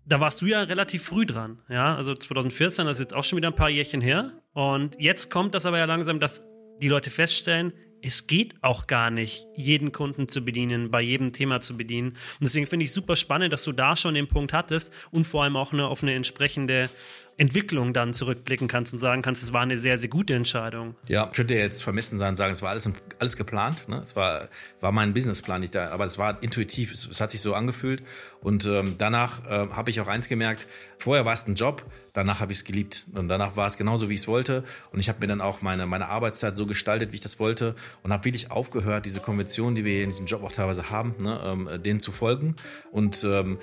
da 0.05 0.21
warst 0.21 0.41
du 0.41 0.47
ja 0.47 0.63
relativ 0.63 1.05
früh 1.05 1.27
dran, 1.27 1.59
ja, 1.69 1.95
also 1.95 2.15
2014, 2.15 2.87
das 2.87 2.99
ist 2.99 3.01
jetzt 3.01 3.15
auch 3.15 3.25
schon 3.25 3.37
wieder 3.37 3.49
ein 3.49 3.55
paar 3.55 3.71
Jährchen 3.71 4.01
her. 4.01 4.33
Und 4.53 4.97
jetzt 4.99 5.31
kommt 5.31 5.55
das 5.55 5.67
aber 5.67 5.79
ja 5.79 5.85
langsam, 5.85 6.21
dass 6.21 6.45
die 6.81 6.89
Leute 6.89 7.11
feststellen, 7.11 7.73
es 8.03 8.27
geht 8.27 8.55
auch 8.63 8.89
gar 8.89 9.11
nicht, 9.11 9.47
jeden 9.55 9.93
Kunden 9.93 10.27
zu 10.29 10.45
bedienen, 10.45 10.91
bei 10.91 11.01
jedem 11.01 11.33
Thema 11.33 11.61
zu 11.61 11.77
bedienen. 11.77 12.09
Und 12.09 12.43
deswegen 12.43 12.67
finde 12.67 12.85
ich 12.85 12.93
super 12.93 13.15
spannend, 13.15 13.53
dass 13.53 13.63
du 13.63 13.71
da 13.71 13.95
schon 13.95 14.15
den 14.15 14.27
Punkt 14.27 14.53
hattest 14.53 14.93
und 15.13 15.25
vor 15.25 15.45
allem 15.45 15.57
auch 15.57 15.73
eine, 15.73 15.87
auf 15.87 16.03
eine 16.03 16.15
entsprechende 16.15 16.91
Entwicklung 17.39 17.93
dann 17.93 18.13
zurückblicken 18.13 18.69
kannst 18.69 18.93
und 18.93 18.99
sagen 18.99 19.23
kannst, 19.23 19.43
es 19.43 19.53
war 19.53 19.63
eine 19.63 19.79
sehr, 19.79 19.99
sehr 19.99 20.09
gute 20.09 20.35
Entscheidung. 20.35 20.95
Ja, 21.09 21.27
ich 21.27 21.37
könnte 21.37 21.55
jetzt 21.55 21.83
vermessen 21.83 22.19
sein 22.19 22.31
und 22.31 22.37
sagen, 22.37 22.53
es 22.53 22.63
war 22.63 22.71
alles, 22.71 22.91
alles 23.19 23.37
geplant. 23.37 23.89
Ne? 23.89 24.01
Es 24.05 24.17
war, 24.17 24.49
war 24.81 24.93
mein 24.93 25.15
Businessplan 25.15 25.61
nicht 25.61 25.75
da, 25.75 25.91
aber 25.91 26.05
es 26.05 26.19
war 26.19 26.43
intuitiv, 26.43 26.93
es, 26.93 27.07
es 27.07 27.21
hat 27.21 27.31
sich 27.31 27.41
so 27.41 27.55
angefühlt. 27.55 28.03
Und 28.43 28.67
ähm, 28.67 28.97
danach 28.99 29.45
äh, 29.47 29.69
habe 29.71 29.91
ich 29.91 30.01
auch 30.01 30.09
eins 30.09 30.29
gemerkt, 30.29 30.67
vorher 30.99 31.25
war 31.25 31.33
es 31.33 31.47
ein 31.47 31.55
Job, 31.55 31.85
danach 32.13 32.41
habe 32.41 32.53
ich 32.53 32.59
es 32.59 32.65
geliebt. 32.65 33.07
Und 33.15 33.29
danach 33.29 33.57
war 33.57 33.67
es 33.67 33.79
genauso, 33.79 34.09
wie 34.09 34.15
ich 34.15 34.21
es 34.21 34.29
wollte. 34.29 34.65
Und 34.93 35.01
ich 35.01 35.09
habe 35.09 35.21
mir 35.21 35.27
dann 35.27 35.41
auch 35.41 35.63
meine, 35.63 35.87
meine 35.87 36.09
Arbeitszeit 36.09 36.57
so 36.57 36.67
gestaltet, 36.67 37.13
wie 37.13 37.17
ich 37.17 37.23
das 37.23 37.41
wollte. 37.41 37.75
Und 38.03 38.13
habe 38.13 38.25
wirklich 38.25 38.51
aufgehört, 38.51 39.07
diese 39.07 39.21
Konventionen, 39.21 39.75
die 39.75 39.85
wir 39.85 40.03
in 40.03 40.11
diesem 40.11 40.27
Job 40.27 40.43
auch 40.45 40.53
teilweise 40.53 40.91
haben, 40.91 41.15
ne, 41.19 41.41
ähm, 41.45 41.83
denen 41.83 42.01
zu 42.01 42.13
folgen. 42.13 42.57
Und 42.91 43.25
ähm, 43.25 43.59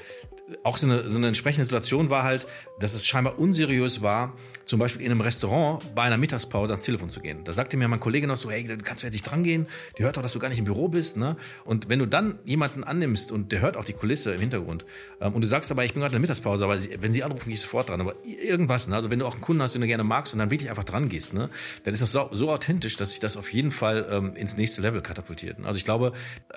auch 0.64 0.78
so 0.78 0.88
eine, 0.88 1.10
so 1.10 1.18
eine 1.18 1.28
entsprechende 1.28 1.64
Situation 1.64 2.10
war 2.10 2.24
halt, 2.24 2.48
dass 2.80 2.94
es 2.94 3.06
scheinbar 3.06 3.40
unseriös 3.40 4.02
war, 4.02 4.36
zum 4.66 4.80
Beispiel 4.80 5.04
in 5.04 5.12
einem 5.12 5.22
Restaurant 5.22 5.96
bei 5.96 6.04
einer 6.04 6.18
Mittagspause 6.18 6.74
ans 6.74 6.86
Telefon 6.86 7.10
zu 7.10 7.22
gehen. 7.22 7.44
Da 7.44 7.54
sagte 7.54 7.76
mir 7.76 7.88
mein 7.88 8.00
Kollege 8.00 8.28
noch 8.28 8.38
so, 8.38 8.52
hey, 8.52 8.64
kannst 8.84 9.02
du 9.02 9.08
jetzt 9.08 9.14
nicht 9.14 9.24
dran 9.24 9.44
gehen? 9.44 9.66
Die 9.98 10.04
hört 10.04 10.18
doch, 10.18 10.22
dass 10.22 10.34
du 10.34 10.40
gar 10.40 10.50
nicht 10.50 10.60
im 10.60 10.66
Büro 10.66 10.88
bist. 10.90 11.18
Ne? 11.18 11.38
Und 11.66 11.90
wenn 11.90 11.98
du 11.98 12.06
dann 12.06 12.38
jemanden 12.46 12.84
annimmst 12.84 13.32
und 13.32 13.52
der 13.52 13.62
hört 13.62 13.78
auch 13.78 13.86
die 13.86 13.94
Kulisse 13.94 14.34
im 14.34 14.40
Hintergrund 14.40 14.86
ähm, 15.22 15.34
und 15.34 15.42
du 15.42 15.48
sagst 15.48 15.72
aber, 15.72 15.86
ich 15.86 15.94
bin 15.94 16.02
gerade 16.02 16.12
in 16.12 16.14
der 16.14 16.22
Mittagspause, 16.22 16.66
aber 16.66 16.78
wenn 17.00 17.12
sie 17.12 17.24
anrufen, 17.24 17.46
gehe 17.46 17.56
ich 17.56 17.62
sofort 17.62 17.90
dran. 17.90 18.00
Aber 18.00 18.14
irgendwas, 18.24 18.88
ne? 18.88 18.96
also 18.96 19.10
wenn 19.10 19.18
du 19.18 19.26
auch 19.26 19.34
einen 19.34 19.42
Kunden 19.42 19.64
hast, 19.64 19.74
den 19.74 19.82
du 19.82 19.88
gerne 19.88 20.04
magst 20.04 20.34
und 20.34 20.40
dann 20.40 20.52
wirklich 20.52 20.70
einfach 20.70 20.84
dran 20.84 21.10
gehst, 21.10 21.34
ne? 21.34 21.50
dann 21.84 21.94
ist 21.94 22.04
das 22.04 22.12
so, 22.12 22.30
so 22.32 22.52
authentisch, 22.52 22.96
dass 22.96 23.12
sich 23.12 23.20
das 23.20 23.38
auf 23.38 23.52
jeden 23.52 23.72
Fall 23.72 24.08
ähm, 24.12 24.36
ins 24.36 24.56
nächste 24.56 24.84
Level 24.84 25.02
katapultiert. 25.02 25.58
Also 25.64 25.78
ich 25.78 25.86
glaube, 25.86 26.14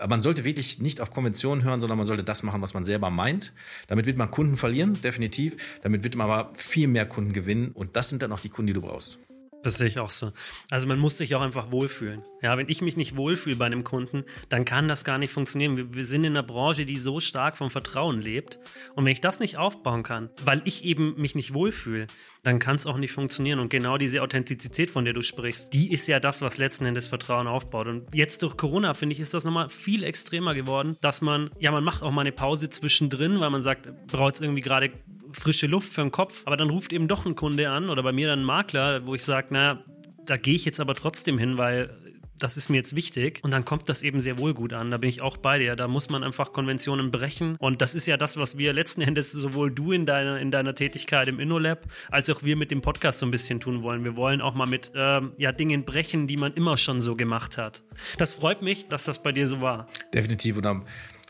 man 0.06 0.20
sollte 0.20 0.44
wirklich 0.44 0.80
nicht 0.80 1.00
auf 1.00 1.10
Konventionen 1.10 1.64
hören, 1.64 1.80
sondern 1.80 1.96
man 1.96 2.06
sollte 2.06 2.24
das 2.24 2.42
machen, 2.42 2.60
was 2.60 2.74
man 2.74 2.84
selber 2.84 3.08
meint. 3.08 3.54
Damit 3.86 4.06
wird 4.06 4.18
man 4.18 4.30
Kunden 4.30 4.56
verlieren, 4.56 5.00
definitiv. 5.02 5.80
Damit 5.82 6.04
wird 6.04 6.16
man 6.16 6.30
aber 6.30 6.52
viel 6.54 6.88
mehr 6.88 7.06
Kunden 7.06 7.32
gewinnen. 7.32 7.70
Und 7.72 7.96
das 7.96 8.08
sind 8.08 8.22
dann 8.22 8.32
auch 8.32 8.40
die 8.40 8.48
Kunden, 8.48 8.68
die 8.68 8.72
du 8.72 8.82
brauchst. 8.82 9.18
Das 9.62 9.78
sehe 9.78 9.86
ich 9.86 10.00
auch 10.00 10.10
so. 10.10 10.32
Also 10.70 10.88
man 10.88 10.98
muss 10.98 11.18
sich 11.18 11.36
auch 11.36 11.40
einfach 11.40 11.70
wohlfühlen. 11.70 12.22
Ja, 12.42 12.58
wenn 12.58 12.68
ich 12.68 12.82
mich 12.82 12.96
nicht 12.96 13.16
wohlfühle 13.16 13.54
bei 13.54 13.66
einem 13.66 13.84
Kunden, 13.84 14.24
dann 14.48 14.64
kann 14.64 14.88
das 14.88 15.04
gar 15.04 15.18
nicht 15.18 15.32
funktionieren. 15.32 15.76
Wir, 15.76 15.94
wir, 15.94 16.04
sind 16.04 16.24
in 16.24 16.32
einer 16.32 16.42
Branche, 16.42 16.84
die 16.84 16.96
so 16.96 17.20
stark 17.20 17.56
vom 17.56 17.70
Vertrauen 17.70 18.20
lebt. 18.20 18.58
Und 18.96 19.04
wenn 19.04 19.12
ich 19.12 19.20
das 19.20 19.38
nicht 19.38 19.58
aufbauen 19.58 20.02
kann, 20.02 20.30
weil 20.44 20.62
ich 20.64 20.84
eben 20.84 21.14
mich 21.16 21.36
nicht 21.36 21.54
wohlfühle, 21.54 22.08
dann 22.42 22.58
kann 22.58 22.74
es 22.74 22.86
auch 22.86 22.98
nicht 22.98 23.12
funktionieren. 23.12 23.60
Und 23.60 23.68
genau 23.68 23.98
diese 23.98 24.22
Authentizität, 24.22 24.90
von 24.90 25.04
der 25.04 25.14
du 25.14 25.22
sprichst, 25.22 25.72
die 25.72 25.92
ist 25.92 26.08
ja 26.08 26.18
das, 26.18 26.42
was 26.42 26.58
letzten 26.58 26.84
Endes 26.84 27.06
Vertrauen 27.06 27.46
aufbaut. 27.46 27.86
Und 27.86 28.12
jetzt 28.12 28.42
durch 28.42 28.56
Corona, 28.56 28.94
finde 28.94 29.12
ich, 29.12 29.20
ist 29.20 29.32
das 29.32 29.44
nochmal 29.44 29.68
viel 29.68 30.02
extremer 30.02 30.54
geworden, 30.54 30.96
dass 31.00 31.20
man, 31.20 31.50
ja, 31.60 31.70
man 31.70 31.84
macht 31.84 32.02
auch 32.02 32.10
mal 32.10 32.22
eine 32.22 32.32
Pause 32.32 32.68
zwischendrin, 32.68 33.38
weil 33.38 33.50
man 33.50 33.62
sagt, 33.62 34.08
braucht 34.08 34.34
es 34.34 34.40
irgendwie 34.40 34.62
gerade 34.62 34.90
frische 35.32 35.66
Luft 35.66 35.92
für 35.92 36.02
den 36.02 36.10
Kopf, 36.10 36.42
aber 36.44 36.56
dann 36.56 36.70
ruft 36.70 36.92
eben 36.92 37.08
doch 37.08 37.26
ein 37.26 37.34
Kunde 37.34 37.70
an 37.70 37.90
oder 37.90 38.02
bei 38.02 38.12
mir 38.12 38.28
dann 38.28 38.40
ein 38.40 38.44
Makler, 38.44 39.06
wo 39.06 39.14
ich 39.14 39.22
sage, 39.22 39.48
na, 39.50 39.80
da 40.24 40.36
gehe 40.36 40.54
ich 40.54 40.64
jetzt 40.64 40.80
aber 40.80 40.94
trotzdem 40.94 41.38
hin, 41.38 41.58
weil 41.58 41.90
das 42.38 42.56
ist 42.56 42.68
mir 42.68 42.76
jetzt 42.76 42.96
wichtig. 42.96 43.40
Und 43.42 43.52
dann 43.52 43.64
kommt 43.64 43.88
das 43.88 44.02
eben 44.02 44.20
sehr 44.20 44.38
wohl 44.38 44.54
gut 44.54 44.72
an. 44.72 44.90
Da 44.90 44.96
bin 44.96 45.08
ich 45.08 45.22
auch 45.22 45.36
bei 45.36 45.58
dir. 45.58 45.76
Da 45.76 45.86
muss 45.86 46.10
man 46.10 46.24
einfach 46.24 46.52
Konventionen 46.52 47.10
brechen. 47.10 47.56
Und 47.58 47.82
das 47.82 47.94
ist 47.94 48.06
ja 48.06 48.16
das, 48.16 48.36
was 48.36 48.58
wir 48.58 48.72
letzten 48.72 49.02
Endes 49.02 49.32
sowohl 49.32 49.70
du 49.70 49.92
in 49.92 50.06
deiner, 50.06 50.40
in 50.40 50.50
deiner 50.50 50.74
Tätigkeit 50.74 51.28
im 51.28 51.38
InnoLab, 51.38 51.86
als 52.10 52.28
auch 52.30 52.42
wir 52.42 52.56
mit 52.56 52.70
dem 52.70 52.80
Podcast 52.80 53.20
so 53.20 53.26
ein 53.26 53.30
bisschen 53.30 53.60
tun 53.60 53.82
wollen. 53.82 54.04
Wir 54.04 54.16
wollen 54.16 54.40
auch 54.40 54.54
mal 54.54 54.66
mit 54.66 54.92
ähm, 54.94 55.32
ja, 55.36 55.52
Dingen 55.52 55.84
brechen, 55.84 56.26
die 56.26 56.36
man 56.36 56.52
immer 56.54 56.76
schon 56.76 57.00
so 57.00 57.16
gemacht 57.16 57.58
hat. 57.58 57.82
Das 58.18 58.32
freut 58.32 58.62
mich, 58.62 58.88
dass 58.88 59.04
das 59.04 59.22
bei 59.22 59.32
dir 59.32 59.46
so 59.46 59.60
war. 59.60 59.86
Definitiv. 60.12 60.56
Und 60.56 60.64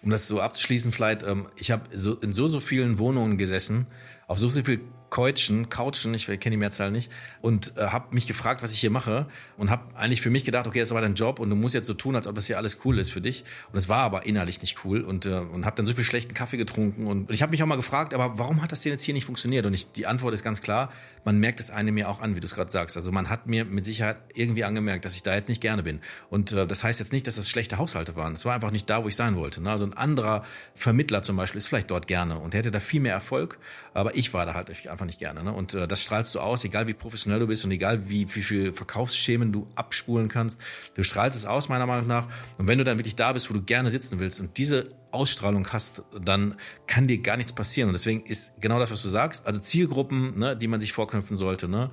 um 0.03 0.11
das 0.11 0.27
so 0.27 0.41
abzuschließen, 0.41 0.93
vielleicht, 0.93 1.23
ähm, 1.23 1.49
ich 1.57 1.71
habe 1.71 1.85
so, 1.97 2.15
in 2.15 2.33
so, 2.33 2.49
so 2.49 2.61
vielen 2.61 2.99
Wohnungen 2.99 3.39
gesessen, 3.39 3.87
auf 4.27 4.39
so, 4.39 4.49
so 4.49 4.63
viel 4.63 4.81
Keutschen, 5.12 5.69
Couchen, 5.69 6.14
ich 6.14 6.25
kenne 6.25 6.38
die 6.52 6.57
Mehrzahl 6.57 6.90
nicht, 6.90 7.12
und 7.42 7.76
äh, 7.76 7.88
habe 7.88 8.14
mich 8.14 8.26
gefragt, 8.26 8.62
was 8.62 8.73
ich 8.73 8.81
hier 8.81 8.90
mache 8.90 9.26
und 9.59 9.69
habe 9.69 9.95
eigentlich 9.95 10.23
für 10.23 10.31
mich 10.31 10.42
gedacht, 10.42 10.66
okay, 10.66 10.81
das 10.81 10.90
ist 10.90 10.97
dein 10.97 11.14
Job 11.14 11.38
und 11.38 11.50
du 11.50 11.54
musst 11.54 11.75
jetzt 11.75 11.87
so 11.87 11.92
tun, 11.92 12.16
als 12.16 12.26
ob 12.26 12.35
das 12.35 12.47
hier 12.47 12.57
alles 12.57 12.78
cool 12.87 12.99
ist 12.99 13.11
für 13.11 13.21
dich. 13.21 13.45
Und 13.71 13.76
es 13.76 13.90
war 13.90 13.99
aber 13.99 14.25
innerlich 14.25 14.62
nicht 14.62 14.87
cool 14.87 15.02
und, 15.02 15.26
äh, 15.26 15.35
und 15.35 15.66
habe 15.66 15.76
dann 15.76 15.85
so 15.85 15.92
viel 15.92 16.04
schlechten 16.04 16.33
Kaffee 16.33 16.57
getrunken 16.57 17.07
und, 17.07 17.28
und 17.28 17.31
ich 17.31 17.42
habe 17.42 17.50
mich 17.50 17.62
auch 17.62 17.66
mal 17.66 17.76
gefragt, 17.76 18.14
aber 18.14 18.38
warum 18.38 18.62
hat 18.62 18.73
das 18.73 18.81
denn 18.81 18.92
jetzt 18.92 19.02
hier 19.02 19.12
nicht 19.12 19.26
funktioniert? 19.26 19.66
Und 19.66 19.75
ich, 19.75 19.92
die 19.92 20.07
Antwort 20.07 20.33
ist 20.33 20.45
ganz 20.45 20.62
klar, 20.62 20.90
man 21.25 21.38
merkt 21.38 21.61
es 21.61 21.71
einem 21.71 21.95
mir 21.95 22.09
auch 22.09 22.21
an, 22.21 22.35
wie 22.35 22.40
du 22.40 22.47
es 22.47 22.54
gerade 22.54 22.71
sagst. 22.71 22.97
Also 22.97 23.12
man 23.12 23.28
hat 23.28 23.47
mir 23.47 23.66
mit 23.66 23.85
Sicherheit 23.85 24.16
irgendwie 24.33 24.64
angemerkt, 24.64 25.04
dass 25.04 25.14
ich 25.14 25.23
da 25.23 25.35
jetzt 25.35 25.50
nicht 25.50 25.61
gerne 25.61 25.83
bin. 25.83 26.00
Und 26.31 26.52
äh, 26.52 26.66
das 26.66 26.85
heißt 26.85 27.00
jetzt 27.00 27.12
nicht, 27.12 27.26
dass 27.26 27.37
das 27.37 27.50
schlechte 27.50 27.76
Haushalte 27.76 28.16
waren. 28.16 28.33
Es 28.33 28.47
war 28.47 28.54
einfach 28.54 28.71
nicht 28.71 28.88
da, 28.88 29.04
wo 29.04 29.09
ich 29.09 29.16
sein 29.16 29.37
wollte. 29.37 29.62
Ne? 29.62 29.71
Also 29.71 29.85
ein 29.85 29.92
anderer 29.92 30.42
Vermittler 30.75 31.23
zum 31.23 31.37
Beispiel 31.37 31.59
ist 31.59 31.66
vielleicht 31.66 31.90
dort 31.90 32.07
gerne 32.07 32.38
und 32.38 32.54
hätte 32.54 32.71
da 32.71 32.81
viel 32.81 33.00
mehr 33.00 33.12
Erfolg, 33.12 33.59
aber 33.92 34.16
ich 34.16 34.33
war 34.33 34.47
da 34.47 34.54
halt 34.54 34.71
einfach 34.88 35.02
einfach 35.03 35.07
nicht 35.07 35.19
gerne. 35.19 35.43
Ne? 35.43 35.53
Und 35.53 35.75
äh, 35.75 35.87
das 35.87 36.03
strahlst 36.03 36.35
du 36.35 36.41
aus, 36.41 36.65
egal 36.65 36.87
wie 36.87 36.95
professionell 36.95 37.41
du 37.41 37.47
bist 37.47 37.65
und 37.65 37.71
egal 37.71 38.09
wie, 38.09 38.27
wie 38.35 38.43
viel 38.43 38.73
Verkaufsschemen 38.73 39.53
du 39.53 39.67
abspulen 39.75 40.29
kannst. 40.29 40.61
Du 40.95 41.03
strahlst 41.03 41.37
es 41.37 41.45
aus, 41.45 41.69
meiner 41.69 41.87
Meinung 41.87 42.07
nach. 42.07 42.29
Und 42.59 42.69
wenn 42.69 42.79
du 42.79 42.85
dann 42.85 42.99
wirklich 42.99 43.17
da 43.17 43.33
bist, 43.33 43.51
wo 43.51 43.55
du 43.55 43.63
gerne 43.63 43.91
sitzen 43.91 44.21
willst 44.21 44.41
und 44.41 44.57
diese 44.57 44.91
Ausstrahlung 45.11 45.71
hast, 45.73 46.05
dann 46.19 46.55
kann 46.87 47.07
dir 47.07 47.19
gar 47.19 47.37
nichts 47.37 47.53
passieren. 47.53 47.91
Und 47.91 47.93
deswegen 47.93 48.25
ist 48.25 48.53
genau 48.61 48.79
das, 48.79 48.91
was 48.91 49.03
du 49.03 49.11
sagst, 49.11 49.47
also 49.47 49.61
Zielgruppen, 49.61 50.39
ne, 50.39 50.57
die 50.57 50.69
man 50.69 50.81
sich 50.81 50.95
vorknüpfen 50.95 51.37
sollte, 51.37 51.69
ne, 51.69 51.91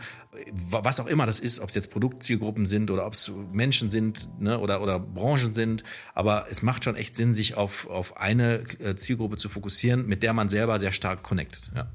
was 0.53 1.01
auch 1.01 1.07
immer 1.07 1.25
das 1.25 1.41
ist, 1.41 1.59
ob 1.59 1.67
es 1.67 1.75
jetzt 1.75 1.91
Produktzielgruppen 1.91 2.65
sind 2.65 2.91
oder 2.91 3.05
ob 3.05 3.13
es 3.13 3.29
Menschen 3.51 3.89
sind 3.89 4.29
ne, 4.39 4.57
oder, 4.57 4.81
oder 4.81 4.99
Branchen 4.99 5.53
sind, 5.53 5.83
aber 6.13 6.45
es 6.49 6.61
macht 6.61 6.85
schon 6.85 6.95
echt 6.95 7.13
Sinn, 7.13 7.33
sich 7.33 7.55
auf, 7.55 7.89
auf 7.89 8.15
eine 8.15 8.63
äh, 8.79 8.95
Zielgruppe 8.95 9.35
zu 9.35 9.49
fokussieren, 9.49 10.07
mit 10.07 10.23
der 10.23 10.31
man 10.31 10.47
selber 10.47 10.79
sehr 10.79 10.93
stark 10.93 11.21
connectet. 11.21 11.71
Ja 11.75 11.91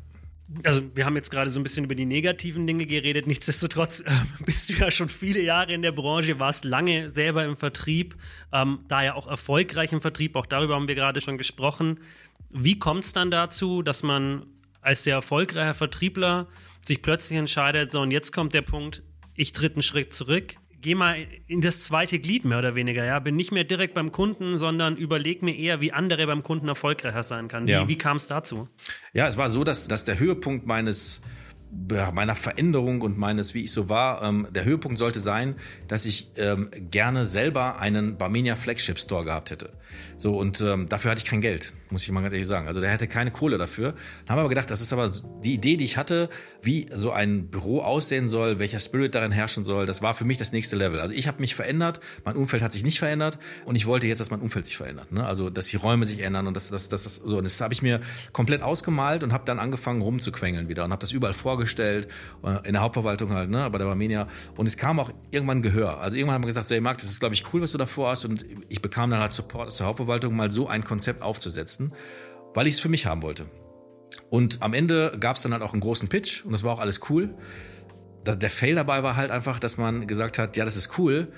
also 0.63 0.83
wir 0.95 1.05
haben 1.05 1.17
jetzt 1.17 1.31
gerade 1.31 1.51
so 1.51 1.59
ein 1.59 1.63
bisschen 1.63 1.85
über 1.85 1.95
die 1.95 2.07
negativen 2.07 2.67
Dinge 2.67 2.87
geredet. 2.87 3.27
Nichtsdestotrotz 3.27 4.01
äh, 4.07 4.11
bist 4.45 4.69
du 4.69 4.75
ja 4.75 4.91
schon 4.91 5.09
viele 5.09 5.41
Jahre 5.41 5.73
in 5.73 5.83
der 5.83 5.93
Branche, 5.93 6.39
warst 6.39 6.65
lange 6.65 7.11
selber 7.11 7.45
im 7.45 7.57
Vertrieb, 7.57 8.17
ähm, 8.53 8.81
da 8.89 9.03
ja 9.03 9.15
auch 9.15 9.27
erfolgreich 9.27 9.93
im 9.93 10.01
Vertrieb. 10.01 10.37
Auch 10.37 10.47
darüber 10.47 10.75
haben 10.75 10.89
wir 10.89 10.95
gerade 10.95 11.21
schon 11.21 11.39
gesprochen. 11.39 12.01
Wie 12.51 12.79
kommt 12.79 13.05
es 13.05 13.13
dann 13.13 13.31
dazu, 13.31 13.83
dass 13.83 14.03
man 14.03 14.47
als 14.81 15.03
sehr 15.03 15.15
erfolgreicher 15.15 15.75
Vertriebler 15.75 16.47
sich 16.83 17.03
plötzlich 17.03 17.39
entscheidet, 17.39 17.91
so 17.91 18.01
und 18.01 18.11
jetzt 18.11 18.33
kommt 18.33 18.53
der 18.53 18.63
Punkt, 18.63 19.03
ich 19.35 19.53
tritt 19.53 19.75
einen 19.75 19.83
Schritt 19.83 20.13
zurück, 20.13 20.57
gehe 20.85 20.95
mal 20.95 21.17
in 21.49 21.63
das 21.63 21.83
zweite 21.83 22.19
Glied 22.21 22.45
mehr 22.45 22.59
oder 22.59 22.75
weniger, 22.75 23.05
ja. 23.05 23.19
Bin 23.19 23.35
nicht 23.35 23.51
mehr 23.51 23.65
direkt 23.65 23.95
beim 23.95 24.13
Kunden, 24.13 24.59
sondern 24.59 24.97
überleg 24.97 25.43
mir 25.43 25.57
eher, 25.57 25.81
wie 25.81 25.93
andere 25.93 26.27
beim 26.27 26.43
Kunden 26.43 26.69
erfolgreicher 26.69 27.23
sein 27.23 27.49
kann. 27.49 27.67
Wie, 27.67 27.73
ja. 27.73 27.89
wie 27.89 27.97
kam 27.97 28.19
es 28.19 28.29
dazu? 28.29 28.69
Ja, 29.15 29.27
es 29.27 29.37
war 29.37 29.49
so, 29.49 29.65
dass, 29.65 29.89
dass 29.89 30.05
der 30.05 30.21
Höhepunkt 30.21 30.67
meines 30.67 31.21
meiner 32.13 32.37
Veränderung 32.37 33.03
und 33.03 33.19
meines, 33.19 33.53
wie 33.55 33.65
ich 33.65 33.73
so 33.73 33.89
war, 33.89 34.23
ähm, 34.23 34.47
der 34.51 34.65
Höhepunkt 34.65 34.97
sollte 34.97 35.19
sein, 35.19 35.57
dass 35.89 36.05
ich 36.05 36.31
ähm, 36.37 36.71
gerne 36.73 37.25
selber 37.25 37.81
einen 37.81 38.17
Barmenia 38.17 38.55
Flagship 38.55 38.97
Store 39.01 39.25
gehabt 39.25 39.51
hätte. 39.51 39.73
So, 40.17 40.39
und 40.39 40.61
ähm, 40.61 40.89
dafür 40.89 41.11
hatte 41.11 41.23
ich 41.25 41.29
kein 41.29 41.41
Geld, 41.41 41.75
muss 41.95 42.03
ich 42.03 42.11
mal 42.11 42.21
ganz 42.21 42.33
ehrlich 42.33 42.49
sagen. 42.49 42.67
Also 42.67 42.81
der 42.81 42.91
hätte 42.91 43.07
keine 43.07 43.31
Kohle 43.31 43.57
dafür. 43.57 43.93
Dann 43.93 44.31
haben 44.31 44.37
wir 44.37 44.41
aber 44.41 44.49
gedacht, 44.49 44.71
das 44.71 44.81
ist 44.81 44.93
aber 44.93 45.11
die 45.45 45.55
Idee, 45.55 45.77
die 45.77 45.85
ich 45.85 45.97
hatte, 45.97 46.29
wie 46.61 46.89
so 46.93 47.13
ein 47.13 47.47
Büro 47.47 47.81
aussehen 47.81 48.29
soll, 48.29 48.59
welcher 48.59 48.81
Spirit 48.81 49.15
darin 49.15 49.33
herrschen 49.33 49.65
soll, 49.65 49.87
das 49.87 50.03
war 50.03 50.13
für 50.15 50.25
mich 50.25 50.37
das 50.39 50.53
nächste 50.53 50.77
Level. 50.77 51.01
Also 51.01 51.15
ich 51.15 51.29
habe 51.29 51.41
mich 51.41 51.55
verändert, 51.55 52.01
mein 52.25 52.37
Umfeld 52.37 52.63
hat 52.63 52.73
sich 52.73 52.85
nicht 52.85 52.99
verändert 52.99 53.39
und 53.65 53.77
ich 53.77 53.87
wollte 53.87 54.07
jetzt, 54.07 54.19
dass 54.19 54.31
mein 54.31 54.41
Umfeld 54.41 54.67
sich 54.67 54.77
verändert. 54.77 55.13
Ne? 55.13 55.25
Also, 55.25 55.51
dass 55.51 55.69
die 55.69 55.77
Räume 55.77 56.05
sich 56.05 56.21
ändern 56.21 56.47
und 56.47 56.55
das, 56.55 56.71
das, 56.71 56.89
das, 56.89 57.05
das 57.05 57.15
so. 57.17 57.39
Und 57.39 57.45
das 57.45 57.61
habe 57.61 57.73
ich 57.73 57.83
mir 57.83 58.01
komplett 58.33 58.63
ausgemalt 58.63 59.23
und 59.23 59.33
habe 59.33 59.45
dann 59.45 59.59
angefangen 59.59 60.03
rumzuquengeln 60.03 60.69
wieder 60.69 60.85
und 60.85 60.91
habe 60.91 61.01
das 61.01 61.13
überall 61.13 61.33
vorgestellt, 61.33 62.09
äh, 62.43 62.67
in 62.67 62.73
der 62.73 62.83
Hauptverwaltung 62.83 63.33
halt, 63.33 63.51
ne, 63.51 63.71
bei 63.71 63.79
der 63.79 63.87
Barmenia. 63.87 64.29
Und 64.57 64.67
es 64.67 64.77
kam 64.77 64.99
auch 64.99 65.11
irgendwann 65.31 65.63
Gehör. 65.63 66.01
Also 66.01 66.17
irgendwann 66.17 66.35
haben 66.35 66.43
wir 66.43 66.49
gesagt, 66.49 66.67
so, 66.67 66.75
hey 66.75 66.81
Marc, 66.81 66.99
das 66.99 67.11
ist, 67.11 67.21
glaube 67.21 67.35
ich, 67.35 67.45
cool, 67.53 67.63
was 67.63 67.73
du 67.73 67.79
davor 67.79 68.11
hast. 68.11 68.25
Und 68.25 68.45
ich 68.69 68.83
bekam 68.83 69.11
dann 69.11 69.21
halt 69.21 69.33
Support 69.33 69.69
aus 69.69 69.79
der 69.79 69.87
Hauptverwaltung, 69.87 70.35
mal 70.35 70.51
so 70.51 70.67
ein 70.69 70.85
Konzept 70.85 71.23
aufzusetzen, 71.23 71.84
weil 72.55 72.67
ich 72.67 72.75
es 72.75 72.81
für 72.81 72.89
mich 72.89 73.07
haben 73.07 73.23
wollte. 73.23 73.47
Und 74.31 74.63
am 74.63 74.75
Ende 74.75 75.17
gab 75.19 75.37
es 75.37 75.43
dann 75.43 75.53
halt 75.53 75.63
auch 75.63 75.73
einen 75.73 75.81
großen 75.81 76.09
Pitch 76.09 76.45
und 76.45 76.53
das 76.53 76.65
war 76.65 76.75
auch 76.75 76.81
alles 76.81 77.01
cool. 77.11 77.35
Der 78.27 78.51
Fail 78.51 78.75
dabei 78.75 79.03
war 79.03 79.17
halt 79.17 79.31
einfach, 79.31 79.59
dass 79.59 79.77
man 79.77 80.07
gesagt 80.07 80.39
hat, 80.39 80.57
ja, 80.57 80.65
das 80.65 80.77
ist 80.77 80.99
cool, 80.99 81.29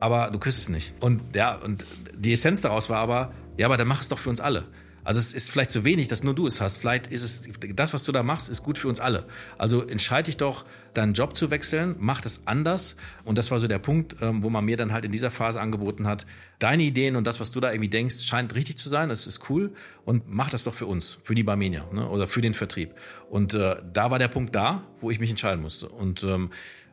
aber 0.00 0.30
du 0.30 0.38
kriegst 0.38 0.58
es 0.58 0.68
nicht. 0.68 0.94
Und 1.02 1.34
ja, 1.34 1.54
und 1.54 1.86
die 2.14 2.32
Essenz 2.32 2.60
daraus 2.60 2.90
war 2.90 2.98
aber, 2.98 3.32
ja, 3.56 3.66
aber 3.66 3.76
dann 3.76 3.88
mach 3.88 4.00
es 4.00 4.08
doch 4.08 4.18
für 4.18 4.30
uns 4.30 4.40
alle. 4.40 4.66
Also 5.04 5.20
es 5.20 5.32
ist 5.32 5.50
vielleicht 5.50 5.70
zu 5.70 5.84
wenig, 5.84 6.08
dass 6.08 6.22
nur 6.22 6.34
du 6.34 6.46
es 6.46 6.60
hast. 6.60 6.78
Vielleicht 6.78 7.06
ist 7.06 7.22
es, 7.22 7.48
das, 7.74 7.94
was 7.94 8.04
du 8.04 8.12
da 8.12 8.22
machst, 8.22 8.50
ist 8.50 8.62
gut 8.62 8.78
für 8.78 8.88
uns 8.88 9.00
alle. 9.00 9.26
Also 9.58 9.82
entscheide 9.82 10.26
dich 10.26 10.36
doch, 10.36 10.64
deinen 10.94 11.14
Job 11.14 11.36
zu 11.36 11.50
wechseln, 11.50 11.96
mach 11.98 12.20
das 12.20 12.46
anders. 12.46 12.96
Und 13.24 13.38
das 13.38 13.50
war 13.50 13.58
so 13.58 13.68
der 13.68 13.78
Punkt, 13.78 14.16
ähm, 14.20 14.42
wo 14.42 14.50
man 14.50 14.64
mir 14.64 14.76
dann 14.76 14.92
halt 14.92 15.04
in 15.04 15.12
dieser 15.12 15.30
Phase 15.30 15.60
angeboten 15.60 16.06
hat, 16.06 16.26
deine 16.58 16.82
Ideen 16.82 17.16
und 17.16 17.26
das, 17.26 17.40
was 17.40 17.50
du 17.50 17.60
da 17.60 17.70
irgendwie 17.70 17.88
denkst, 17.88 18.20
scheint 18.20 18.54
richtig 18.54 18.76
zu 18.76 18.88
sein, 18.88 19.08
das 19.08 19.26
ist 19.26 19.48
cool. 19.50 19.72
Und 20.04 20.24
mach 20.28 20.50
das 20.50 20.64
doch 20.64 20.74
für 20.74 20.86
uns, 20.86 21.18
für 21.22 21.34
die 21.34 21.44
Barmenia 21.44 21.86
ne? 21.92 22.08
oder 22.08 22.26
für 22.26 22.40
den 22.40 22.54
Vertrieb. 22.54 22.94
Und 23.28 23.54
äh, 23.54 23.76
da 23.92 24.10
war 24.10 24.18
der 24.18 24.28
Punkt 24.28 24.54
da, 24.54 24.84
wo 25.00 25.10
ich 25.10 25.20
mich 25.20 25.30
entscheiden 25.30 25.62
musste. 25.62 25.88
Und 25.88 26.24
ähm, 26.24 26.50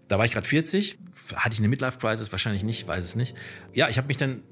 da 0.08 0.18
war 0.18 0.26
ich 0.26 0.32
gerade 0.32 0.48
40, 0.48 0.98
hatte 1.36 1.54
ich 1.54 1.60
eine 1.60 1.68
Midlife-Crisis? 1.68 2.32
Wahrscheinlich 2.32 2.64
nicht, 2.64 2.88
weiß 2.88 3.04
es 3.04 3.16
nicht. 3.16 3.36
Ja, 3.74 3.90
ich 3.90 3.98
habe 3.98 4.08
mich 4.08 4.18
dann 4.18 4.44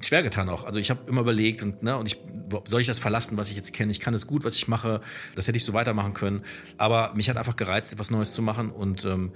schwer 0.00 0.22
getan 0.22 0.48
auch. 0.48 0.64
Also 0.64 0.78
ich 0.78 0.90
habe 0.90 1.08
immer 1.08 1.20
überlegt 1.20 1.62
und 1.62 1.82
ne 1.82 1.96
und 1.96 2.06
ich 2.06 2.18
soll 2.64 2.80
ich 2.80 2.86
das 2.86 2.98
verlassen, 2.98 3.36
was 3.36 3.50
ich 3.50 3.56
jetzt 3.56 3.72
kenne? 3.72 3.90
Ich 3.90 4.00
kann 4.00 4.14
es 4.14 4.26
gut, 4.26 4.44
was 4.44 4.56
ich 4.56 4.68
mache. 4.68 5.00
Das 5.34 5.48
hätte 5.48 5.56
ich 5.56 5.64
so 5.64 5.72
weitermachen 5.72 6.14
können. 6.14 6.42
Aber 6.78 7.12
mich 7.14 7.28
hat 7.28 7.36
einfach 7.36 7.56
gereizt, 7.56 7.92
etwas 7.92 8.10
Neues 8.10 8.32
zu 8.34 8.42
machen 8.42 8.70
und 8.70 9.04
ähm, 9.04 9.32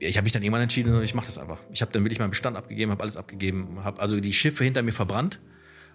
ich 0.00 0.16
habe 0.16 0.24
mich 0.24 0.32
dann 0.32 0.42
irgendwann 0.42 0.62
entschieden, 0.62 1.02
ich 1.02 1.14
mache 1.14 1.26
das 1.26 1.38
einfach. 1.38 1.60
Ich 1.72 1.82
habe 1.82 1.92
dann 1.92 2.04
wirklich 2.04 2.18
meinen 2.18 2.30
Bestand 2.30 2.56
abgegeben, 2.56 2.90
habe 2.92 3.02
alles 3.02 3.16
abgegeben, 3.16 3.82
habe 3.82 4.00
also 4.00 4.20
die 4.20 4.32
Schiffe 4.32 4.64
hinter 4.64 4.82
mir 4.82 4.92
verbrannt 4.92 5.40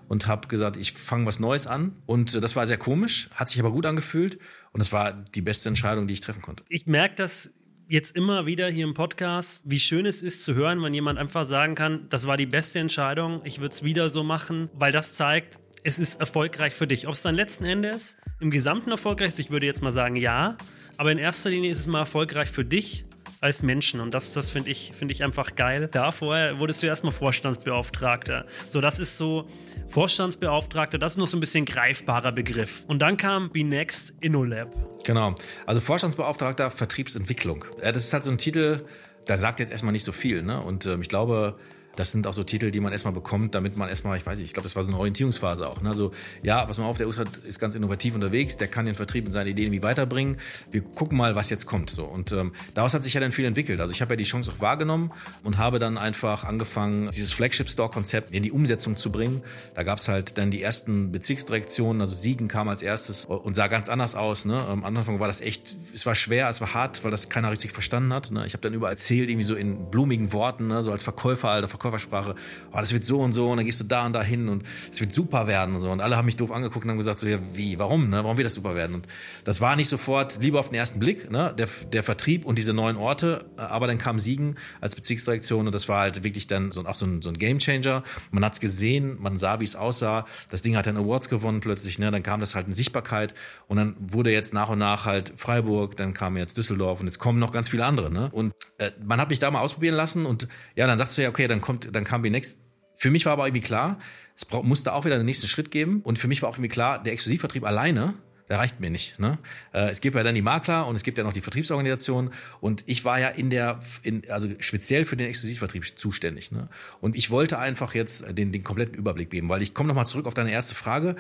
und 0.08 0.28
habe 0.28 0.48
gesagt, 0.48 0.78
ich 0.78 0.92
fange 0.92 1.26
was 1.26 1.40
Neues 1.40 1.68
an. 1.68 1.96
Und 2.06 2.42
das 2.42 2.56
war 2.56 2.68
sehr 2.68 2.78
komisch, 2.78 3.30
hat 3.34 3.50
sich 3.50 3.60
aber 3.60 3.72
gut 3.72 3.86
angefühlt 3.86 4.40
und 4.72 4.80
das 4.80 4.92
war 4.92 5.14
die 5.14 5.42
beste 5.42 5.70
Entscheidung, 5.70 6.08
die 6.08 6.14
ich 6.14 6.22
treffen 6.22 6.42
konnte. 6.42 6.64
Ich 6.70 6.86
merke 6.86 7.16
das 7.16 7.54
jetzt 7.94 8.16
immer 8.16 8.48
wieder 8.48 8.68
hier 8.70 8.86
im 8.86 8.96
Podcast, 8.96 9.62
wie 9.66 9.80
schön 9.80 10.08
es 10.08 10.24
ist 10.24 10.44
zu 10.44 10.56
hören, 10.56 10.82
wenn 10.82 10.96
jemand 10.96 11.20
einfach 11.20 11.46
sagen 11.46 11.76
kann, 11.76 12.08
das 12.10 12.26
war 12.26 12.38
die 12.38 12.48
beste 12.48 12.80
Entscheidung, 12.80 13.42
ich 13.44 13.60
würde 13.60 13.72
es 13.72 13.84
wieder 13.84 14.10
so 14.10 14.24
machen, 14.24 14.72
weil 14.74 14.92
das 14.92 15.14
zeigt, 15.14 15.60
es 15.84 16.00
ist 16.00 16.20
erfolgreich 16.20 16.74
für 16.74 16.88
dich. 16.88 17.08
Ob 17.08 17.14
es 17.14 17.22
dann 17.22 17.36
letzten 17.36 17.66
Endes 17.66 18.18
im 18.40 18.50
Gesamten 18.50 18.90
erfolgreich 18.90 19.28
ist, 19.28 19.40
ich 19.40 19.52
würde 19.52 19.68
jetzt 19.68 19.84
mal 19.84 19.92
sagen 19.92 20.16
ja, 20.16 20.58
aber 20.98 21.12
in 21.12 21.20
erster 21.20 21.52
Linie 21.52 21.70
ist 21.70 21.82
es 21.82 21.88
mal 21.88 22.00
erfolgreich 22.00 22.50
für 22.50 22.66
dich 22.66 23.06
als 23.42 23.62
Menschen. 23.62 24.00
Und 24.00 24.16
das, 24.16 24.34
das 24.34 24.50
finde 24.50 24.72
ich, 24.72 24.92
finde 24.96 25.12
ich 25.12 25.24
einfach 25.24 25.54
geil. 25.54 25.88
Da 25.92 26.12
vorher 26.12 26.60
wurdest 26.60 26.82
du 26.82 26.88
erstmal 26.88 27.12
Vorstandsbeauftragter. 27.12 28.48
So, 28.70 28.82
das 28.82 28.98
ist 28.98 29.20
so, 29.20 29.48
Vorstandsbeauftragter, 29.94 30.98
das 30.98 31.12
ist 31.12 31.18
noch 31.20 31.28
so 31.28 31.38
ein 31.38 31.40
bisschen 31.40 31.66
greifbarer 31.66 32.32
Begriff. 32.32 32.84
Und 32.88 32.98
dann 32.98 33.16
kam 33.16 33.52
Be 33.52 33.64
Next 33.64 34.16
InnoLab. 34.22 34.74
Genau. 35.06 35.36
Also 35.68 35.82
Vorstandsbeauftragter 35.82 36.72
Vertriebsentwicklung. 36.72 37.64
Das 37.80 38.04
ist 38.04 38.12
halt 38.12 38.24
so 38.24 38.32
ein 38.32 38.40
Titel, 38.40 38.86
da 39.28 39.38
sagt 39.38 39.60
jetzt 39.60 39.72
erstmal 39.72 39.92
nicht 39.92 40.04
so 40.04 40.12
viel. 40.12 40.42
Ne? 40.42 40.60
Und 40.60 40.88
ähm, 40.88 41.04
ich 41.04 41.10
glaube, 41.10 41.60
das 41.96 42.12
sind 42.12 42.26
auch 42.26 42.34
so 42.34 42.44
Titel, 42.44 42.72
die 42.72 42.80
man 42.80 42.92
erstmal 42.92 43.14
bekommt, 43.14 43.54
damit 43.54 43.78
man 43.78 43.90
erstmal, 43.90 44.18
ich 44.18 44.26
weiß 44.26 44.40
nicht, 44.40 44.48
ich 44.48 44.54
glaube, 44.54 44.66
das 44.66 44.76
war 44.76 44.84
so 44.84 44.90
eine 44.90 44.98
Orientierungsphase 44.98 45.68
auch. 45.68 45.82
Ne? 45.82 45.90
Also, 45.90 46.12
ja, 46.42 46.66
pass 46.66 46.80
mal 46.80 46.86
auf, 46.86 46.98
der 46.98 47.08
USAT 47.08 47.38
ist 47.38 47.60
ganz 47.60 47.76
innovativ 47.76 48.16
unterwegs, 48.16 48.58
der 48.58 48.68
kann 48.68 48.86
den 48.86 48.96
Vertrieb 48.96 49.26
und 49.26 49.32
seine 49.32 49.52
Ideen 49.52 49.68
irgendwie 49.68 49.84
weiterbringen. 49.84 50.38
Wir 50.72 50.82
gucken 50.82 51.18
mal, 51.18 51.36
was 51.36 51.50
jetzt 51.50 51.66
kommt. 51.66 51.90
So. 51.92 52.06
Und 52.06 52.32
ähm, 52.32 52.54
daraus 52.74 52.94
hat 52.94 53.04
sich 53.04 53.14
ja 53.14 53.22
dann 53.22 53.32
viel 53.32 53.46
entwickelt. 53.46 53.80
Also 53.80 53.94
ich 53.94 54.02
habe 54.02 54.14
ja 54.14 54.16
die 54.16 54.24
Chance 54.24 54.52
auch 54.52 54.60
wahrgenommen 54.60 55.12
und 55.44 55.58
habe 55.58 55.78
dann 55.78 55.98
einfach 55.98 56.44
angefangen, 56.44 57.10
dieses 57.12 57.32
Flagship-Store-Konzept 57.34 58.32
in 58.32 58.42
die 58.42 58.52
Umsetzung 58.52 58.96
zu 58.96 59.12
bringen. 59.12 59.44
Da 59.76 59.84
gab 59.84 60.00
es 60.00 60.08
halt 60.10 60.38
dann 60.38 60.50
die 60.50 60.64
ersten 60.64 61.12
Bezirksdirektionen, 61.12 62.02
also 62.02 62.16
Siegen 62.16 62.48
kam 62.48 62.70
als 62.70 62.82
erstes 62.82 63.26
und 63.26 63.56
sah 63.56 63.68
ganz 63.68 63.90
anders 63.90 64.16
aus. 64.16 64.46
Ne? 64.46 64.60
Am 64.60 64.84
Anfang 64.84 65.20
war 65.20 65.28
das 65.28 65.42
echt, 65.42 65.76
es 65.94 66.06
war 66.06 66.16
schwer, 66.16 66.50
es 66.50 66.60
war 66.60 66.74
hart, 66.74 67.04
weil 67.04 67.12
das 67.12 67.30
keiner 67.30 67.52
richtig 67.52 67.72
verstanden 67.72 68.14
hat. 68.14 68.32
Ne? 68.32 68.48
Ich 68.48 68.54
habe 68.54 68.62
dann 68.62 68.74
überall 68.74 68.94
erzählt, 68.94 69.30
irgendwie 69.30 69.46
so 69.46 69.56
in 69.56 69.92
blumigen 69.92 70.34
Worten, 70.34 70.68
ne? 70.68 70.82
so 70.82 70.92
als 70.92 71.04
Verkäufer, 71.04 71.50
alter 71.50 71.68
Verkäufer 71.68 71.83
Verkäufersprache, 71.84 72.36
oh, 72.72 72.78
das 72.78 72.94
wird 72.94 73.04
so 73.04 73.20
und 73.20 73.34
so 73.34 73.52
und 73.52 73.58
dann 73.58 73.66
gehst 73.66 73.82
du 73.82 73.86
da 73.86 74.06
und 74.06 74.14
da 74.14 74.24
hin 74.24 74.48
und 74.48 74.64
es 74.92 75.00
wird 75.00 75.12
super 75.12 75.48
werden 75.48 75.76
und 75.76 75.82
so. 75.82 75.92
Und 75.92 76.02
alle 76.02 76.18
haben 76.18 76.26
mich 76.26 76.38
doof 76.38 76.52
angeguckt 76.52 76.86
und 76.86 76.92
haben 76.92 76.98
gesagt, 76.98 77.20
so, 77.20 77.28
ja, 77.28 77.40
wie, 77.54 77.78
warum, 77.80 78.10
ne? 78.10 78.24
Warum 78.24 78.38
wird 78.38 78.46
das 78.46 78.54
super 78.54 78.76
werden? 78.76 78.96
Und 78.96 79.08
das 79.44 79.62
war 79.62 79.76
nicht 79.76 79.90
sofort 79.90 80.42
Liebe 80.42 80.60
auf 80.60 80.70
den 80.70 80.76
ersten 80.76 81.00
Blick, 81.00 81.30
ne? 81.30 81.54
Der, 81.58 81.68
der 81.92 82.04
Vertrieb 82.04 82.46
und 82.46 82.58
diese 82.58 82.74
neuen 82.74 82.98
Orte, 82.98 83.46
aber 83.58 83.88
dann 83.88 83.98
kam 83.98 84.20
Siegen 84.20 84.56
als 84.82 84.96
Bezirksdirektion 84.96 85.66
und 85.66 85.76
das 85.76 85.90
war 85.90 86.02
halt 86.02 86.24
wirklich 86.24 86.48
dann 86.48 86.72
so, 86.72 86.86
auch 86.86 86.96
so 86.96 87.06
ein, 87.06 87.22
so 87.22 87.30
ein 87.30 87.38
Gamechanger. 87.38 88.04
Man 88.32 88.46
hat 88.46 88.54
es 88.54 88.60
gesehen, 88.60 89.18
man 89.20 89.38
sah, 89.38 89.60
wie 89.60 89.66
es 89.66 89.76
aussah. 89.76 90.26
Das 90.50 90.62
Ding 90.62 90.76
hat 90.76 90.88
dann 90.88 90.98
Awards 90.98 91.30
gewonnen 91.30 91.60
plötzlich, 91.60 92.00
ne? 92.00 92.12
Dann 92.12 92.24
kam 92.24 92.40
das 92.40 92.56
halt 92.56 92.68
in 92.68 92.74
Sichtbarkeit 92.74 93.34
und 93.68 93.78
dann 93.78 93.96
wurde 94.00 94.32
jetzt 94.32 94.54
nach 94.54 94.70
und 94.70 94.80
nach 94.80 95.06
halt 95.06 95.34
Freiburg, 95.36 95.98
dann 95.98 96.14
kam 96.14 96.38
jetzt 96.38 96.58
Düsseldorf 96.58 97.00
und 97.00 97.08
jetzt 97.08 97.20
kommen 97.20 97.40
noch 97.40 97.52
ganz 97.52 97.70
viele 97.70 97.86
andere, 97.86 98.12
ne? 98.12 98.30
Und 98.32 98.54
äh, 98.78 98.92
man 99.04 99.20
hat 99.20 99.30
mich 99.30 99.40
da 99.40 99.52
mal 99.52 99.60
ausprobieren 99.62 99.96
lassen 99.96 100.26
und 100.26 100.48
ja, 100.76 100.88
dann 100.88 100.98
sagst 100.98 101.18
du 101.18 101.22
ja, 101.22 101.30
okay, 101.30 101.48
dann 101.48 101.62
kommt, 101.62 101.73
dann 101.80 102.04
kam 102.04 102.22
B-Next. 102.22 102.60
Für 102.96 103.12
mich 103.12 103.26
war 103.26 103.34
aber 103.34 103.48
irgendwie 103.48 103.62
klar, 103.62 104.00
es 104.36 104.48
musste 104.64 104.94
auch 104.94 105.06
wieder 105.06 105.18
den 105.18 105.26
nächsten 105.26 105.48
Schritt 105.48 105.72
geben 105.72 106.02
und 106.04 106.20
für 106.20 106.28
mich 106.28 106.42
war 106.42 106.50
auch 106.50 106.56
irgendwie 106.56 106.70
klar, 106.70 107.02
der 107.02 107.14
Exklusivvertrieb 107.14 107.66
alleine, 107.66 108.14
der 108.50 108.60
reicht 108.60 108.80
mir 108.80 108.90
nicht. 108.90 109.20
Ne? 109.20 109.38
Äh, 109.74 109.90
es 109.90 110.02
gibt 110.02 110.16
ja 110.16 110.24
dann 110.24 110.36
die 110.36 110.42
Makler 110.42 110.88
und 110.88 110.96
es 110.96 111.04
gibt 111.04 111.18
ja 111.18 111.24
noch 111.24 111.34
die 111.34 111.42
Vertriebsorganisation 111.42 112.32
und 112.60 112.84
ich 112.88 113.06
war 113.06 113.20
ja 113.20 113.30
in 113.30 113.50
der, 113.50 113.80
in, 114.04 114.30
also 114.30 114.50
speziell 114.60 115.06
für 115.06 115.16
den 115.16 115.28
Exklusivvertrieb 115.28 115.98
zuständig. 115.98 116.52
Ne? 116.52 116.70
Und 117.00 117.16
ich 117.16 117.32
wollte 117.32 117.58
einfach 117.58 117.96
jetzt 117.96 118.26
den, 118.38 118.52
den 118.52 118.64
kompletten 118.64 118.96
Überblick 118.96 119.30
geben, 119.30 119.50
weil 119.50 119.62
ich 119.62 119.74
komme 119.74 119.88
nochmal 119.88 120.08
zurück 120.08 120.26
auf 120.26 120.34
deine 120.34 120.52
erste 120.52 120.76
Frage 120.76 121.16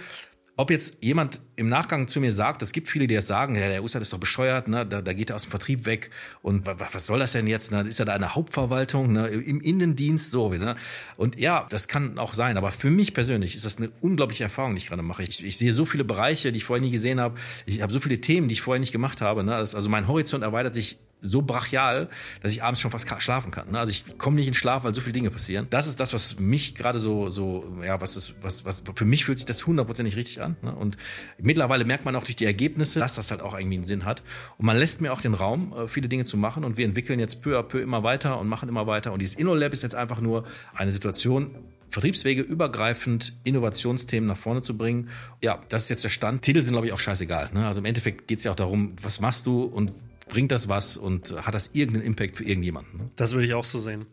ob 0.55 0.69
jetzt 0.69 0.97
jemand 1.01 1.41
im 1.55 1.67
Nachgang 1.67 2.07
zu 2.07 2.19
mir 2.19 2.31
sagt, 2.31 2.61
es 2.61 2.73
gibt 2.73 2.87
viele, 2.87 3.07
die 3.07 3.15
das 3.15 3.25
sagen, 3.25 3.55
ja, 3.55 3.67
der 3.67 3.83
Ussat 3.83 4.03
ist 4.03 4.13
doch 4.13 4.19
bescheuert, 4.19 4.67
ne? 4.67 4.85
da, 4.85 5.01
da 5.01 5.13
geht 5.13 5.31
er 5.31 5.35
aus 5.35 5.43
dem 5.43 5.49
Vertrieb 5.49 5.85
weg 5.85 6.11
und 6.43 6.67
was 6.67 7.07
soll 7.07 7.19
das 7.19 7.31
denn 7.31 7.47
jetzt? 7.47 7.71
Ne? 7.71 7.81
Ist 7.81 7.97
ja 7.97 8.05
da 8.05 8.13
eine 8.13 8.35
Hauptverwaltung 8.35 9.13
ne? 9.13 9.27
im 9.27 9.61
Innendienst 9.61 10.29
so. 10.29 10.49
Ne? 10.49 10.75
Und 11.17 11.39
ja, 11.39 11.65
das 11.69 11.87
kann 11.87 12.19
auch 12.19 12.35
sein, 12.35 12.57
aber 12.57 12.69
für 12.69 12.91
mich 12.91 13.15
persönlich 13.15 13.55
ist 13.55 13.65
das 13.65 13.77
eine 13.77 13.89
unglaubliche 14.01 14.43
Erfahrung, 14.43 14.73
die 14.73 14.79
ich 14.79 14.87
gerade 14.87 15.01
mache. 15.01 15.23
Ich, 15.23 15.43
ich 15.43 15.57
sehe 15.57 15.71
so 15.71 15.85
viele 15.85 16.03
Bereiche, 16.03 16.51
die 16.51 16.57
ich 16.57 16.65
vorher 16.65 16.83
nie 16.83 16.91
gesehen 16.91 17.19
habe. 17.19 17.35
Ich 17.65 17.81
habe 17.81 17.91
so 17.91 17.99
viele 17.99 18.21
Themen, 18.21 18.47
die 18.47 18.53
ich 18.53 18.61
vorher 18.61 18.79
nicht 18.79 18.91
gemacht 18.91 19.21
habe. 19.21 19.43
Ne? 19.43 19.51
Das, 19.51 19.73
also 19.73 19.89
mein 19.89 20.07
Horizont 20.07 20.43
erweitert 20.43 20.75
sich 20.75 20.97
so 21.23 21.41
brachial, 21.41 22.09
dass 22.41 22.51
ich 22.51 22.61
abends 22.61 22.81
schon 22.81 22.91
fast 22.91 23.07
schlafen 23.21 23.51
kann. 23.51 23.71
Ne? 23.71 23.79
Also 23.79 23.91
ich 23.91 24.17
komme 24.17 24.35
nicht 24.35 24.47
in 24.47 24.53
Schlaf, 24.53 24.83
weil 24.83 24.93
so 24.93 25.01
viele 25.01 25.13
Dinge 25.13 25.31
passieren. 25.31 25.67
Das 25.69 25.87
ist 25.87 25.99
das, 25.99 26.13
was 26.13 26.39
mich 26.39 26.75
gerade 26.75 26.99
so, 26.99 27.29
so, 27.29 27.65
ja, 27.83 27.99
was 28.01 28.15
ist, 28.15 28.35
was, 28.41 28.65
was, 28.65 28.83
für 28.93 29.05
mich 29.05 29.25
fühlt 29.25 29.37
sich 29.37 29.45
das 29.45 29.65
hundertprozentig 29.65 30.15
richtig 30.15 30.41
an. 30.41 30.57
Ne? 30.61 30.75
Und 30.75 30.97
mittlerweile 31.39 31.85
merkt 31.85 32.05
man 32.05 32.15
auch 32.15 32.25
durch 32.25 32.35
die 32.35 32.45
Ergebnisse, 32.45 32.99
dass 32.99 33.15
das 33.15 33.31
halt 33.31 33.41
auch 33.41 33.57
irgendwie 33.57 33.77
einen 33.77 33.85
Sinn 33.85 34.05
hat. 34.05 34.21
Und 34.57 34.65
man 34.65 34.77
lässt 34.77 35.01
mir 35.01 35.13
auch 35.13 35.21
den 35.21 35.33
Raum, 35.33 35.73
äh, 35.73 35.87
viele 35.87 36.09
Dinge 36.09 36.25
zu 36.25 36.37
machen. 36.37 36.63
Und 36.63 36.77
wir 36.77 36.85
entwickeln 36.85 37.19
jetzt 37.19 37.41
peu 37.41 37.57
à 37.57 37.63
peu 37.63 37.81
immer 37.81 38.03
weiter 38.03 38.39
und 38.39 38.47
machen 38.47 38.69
immer 38.69 38.85
weiter. 38.85 39.13
Und 39.13 39.21
dieses 39.21 39.35
InnoLab 39.35 39.73
ist 39.73 39.83
jetzt 39.83 39.95
einfach 39.95 40.19
nur 40.19 40.45
eine 40.75 40.91
Situation, 40.91 41.51
Vertriebswege 41.93 42.41
übergreifend 42.41 43.33
Innovationsthemen 43.43 44.27
nach 44.27 44.37
vorne 44.37 44.61
zu 44.61 44.75
bringen. 44.75 45.09
Ja, 45.43 45.61
das 45.69 45.83
ist 45.83 45.89
jetzt 45.89 46.03
der 46.03 46.09
Stand. 46.09 46.41
Titel 46.41 46.61
sind, 46.61 46.71
glaube 46.71 46.87
ich, 46.87 46.93
auch 46.93 46.99
scheißegal. 46.99 47.51
Ne? 47.53 47.67
Also 47.67 47.81
im 47.81 47.85
Endeffekt 47.85 48.27
geht 48.27 48.39
es 48.39 48.45
ja 48.45 48.51
auch 48.51 48.55
darum, 48.55 48.95
was 49.01 49.19
machst 49.19 49.45
du 49.45 49.61
und 49.61 49.91
bringt 50.27 50.51
das 50.51 50.69
was 50.69 50.97
und 50.97 51.33
hat 51.45 51.53
das 51.53 51.71
irgendeinen 51.73 52.05
Impact 52.05 52.37
für 52.37 52.43
irgendjemanden? 52.43 52.97
Ne? 52.97 53.09
Das 53.15 53.33
würde 53.33 53.45
ich 53.45 53.53
auch 53.53 53.63
so 53.63 53.79
sehen. 53.79 54.05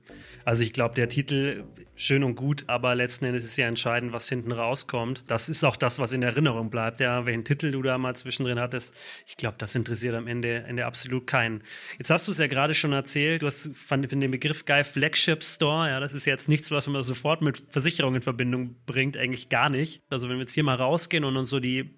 Also 0.44 0.62
ich 0.62 0.72
glaube, 0.72 0.94
der 0.94 1.08
Titel 1.08 1.64
schön 1.94 2.24
und 2.24 2.34
gut, 2.34 2.64
aber 2.66 2.94
letzten 2.94 3.26
Endes 3.26 3.44
ist 3.44 3.56
ja 3.58 3.68
entscheidend, 3.68 4.12
was 4.12 4.28
hinten 4.28 4.52
rauskommt. 4.52 5.22
Das 5.26 5.48
ist 5.48 5.64
auch 5.64 5.76
das, 5.76 5.98
was 5.98 6.12
in 6.12 6.22
Erinnerung 6.22 6.70
bleibt. 6.70 7.00
Ja, 7.00 7.26
welchen 7.26 7.44
Titel 7.44 7.70
du 7.70 7.82
da 7.82 7.98
mal 7.98 8.16
zwischendrin 8.16 8.58
hattest, 8.58 8.94
ich 9.26 9.36
glaube, 9.36 9.56
das 9.58 9.74
interessiert 9.74 10.14
am 10.14 10.26
Ende, 10.26 10.64
Ende 10.64 10.86
absolut 10.86 11.26
keinen. 11.26 11.62
Jetzt 11.98 12.10
hast 12.10 12.26
du 12.26 12.32
es 12.32 12.38
ja 12.38 12.46
gerade 12.46 12.74
schon 12.74 12.92
erzählt, 12.92 13.42
du 13.42 13.46
hast 13.46 13.76
von 13.76 14.02
den 14.02 14.30
Begriff 14.30 14.64
Guy 14.64 14.82
Flagship 14.82 15.44
Store, 15.44 15.88
ja, 15.88 16.00
das 16.00 16.12
ist 16.12 16.24
jetzt 16.24 16.48
nichts, 16.48 16.70
was 16.70 16.86
man 16.86 17.02
sofort 17.02 17.42
mit 17.42 17.62
Versicherung 17.68 18.14
in 18.14 18.22
Verbindung 18.22 18.76
bringt, 18.86 19.16
eigentlich 19.16 19.50
gar 19.50 19.68
nicht. 19.68 20.02
Also 20.08 20.28
wenn 20.28 20.36
wir 20.36 20.42
jetzt 20.42 20.52
hier 20.52 20.64
mal 20.64 20.76
rausgehen 20.76 21.24
und 21.24 21.36
uns 21.36 21.50
so 21.50 21.60
die 21.60 21.90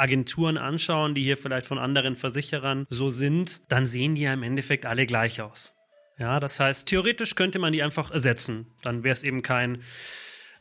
Agenturen 0.00 0.58
anschauen, 0.58 1.14
die 1.14 1.22
hier 1.22 1.36
vielleicht 1.36 1.66
von 1.66 1.78
anderen 1.78 2.16
Versicherern 2.16 2.86
so 2.88 3.10
sind, 3.10 3.60
dann 3.68 3.86
sehen 3.86 4.14
die 4.14 4.22
ja 4.22 4.32
im 4.32 4.42
Endeffekt 4.42 4.86
alle 4.86 5.06
gleich 5.06 5.40
aus. 5.40 5.72
Ja, 6.18 6.40
das 6.40 6.60
heißt, 6.60 6.86
theoretisch 6.86 7.34
könnte 7.34 7.58
man 7.58 7.72
die 7.72 7.82
einfach 7.82 8.10
ersetzen. 8.10 8.66
Dann 8.82 9.04
wäre 9.04 9.14
es 9.14 9.22
eben 9.22 9.42
kein 9.42 9.82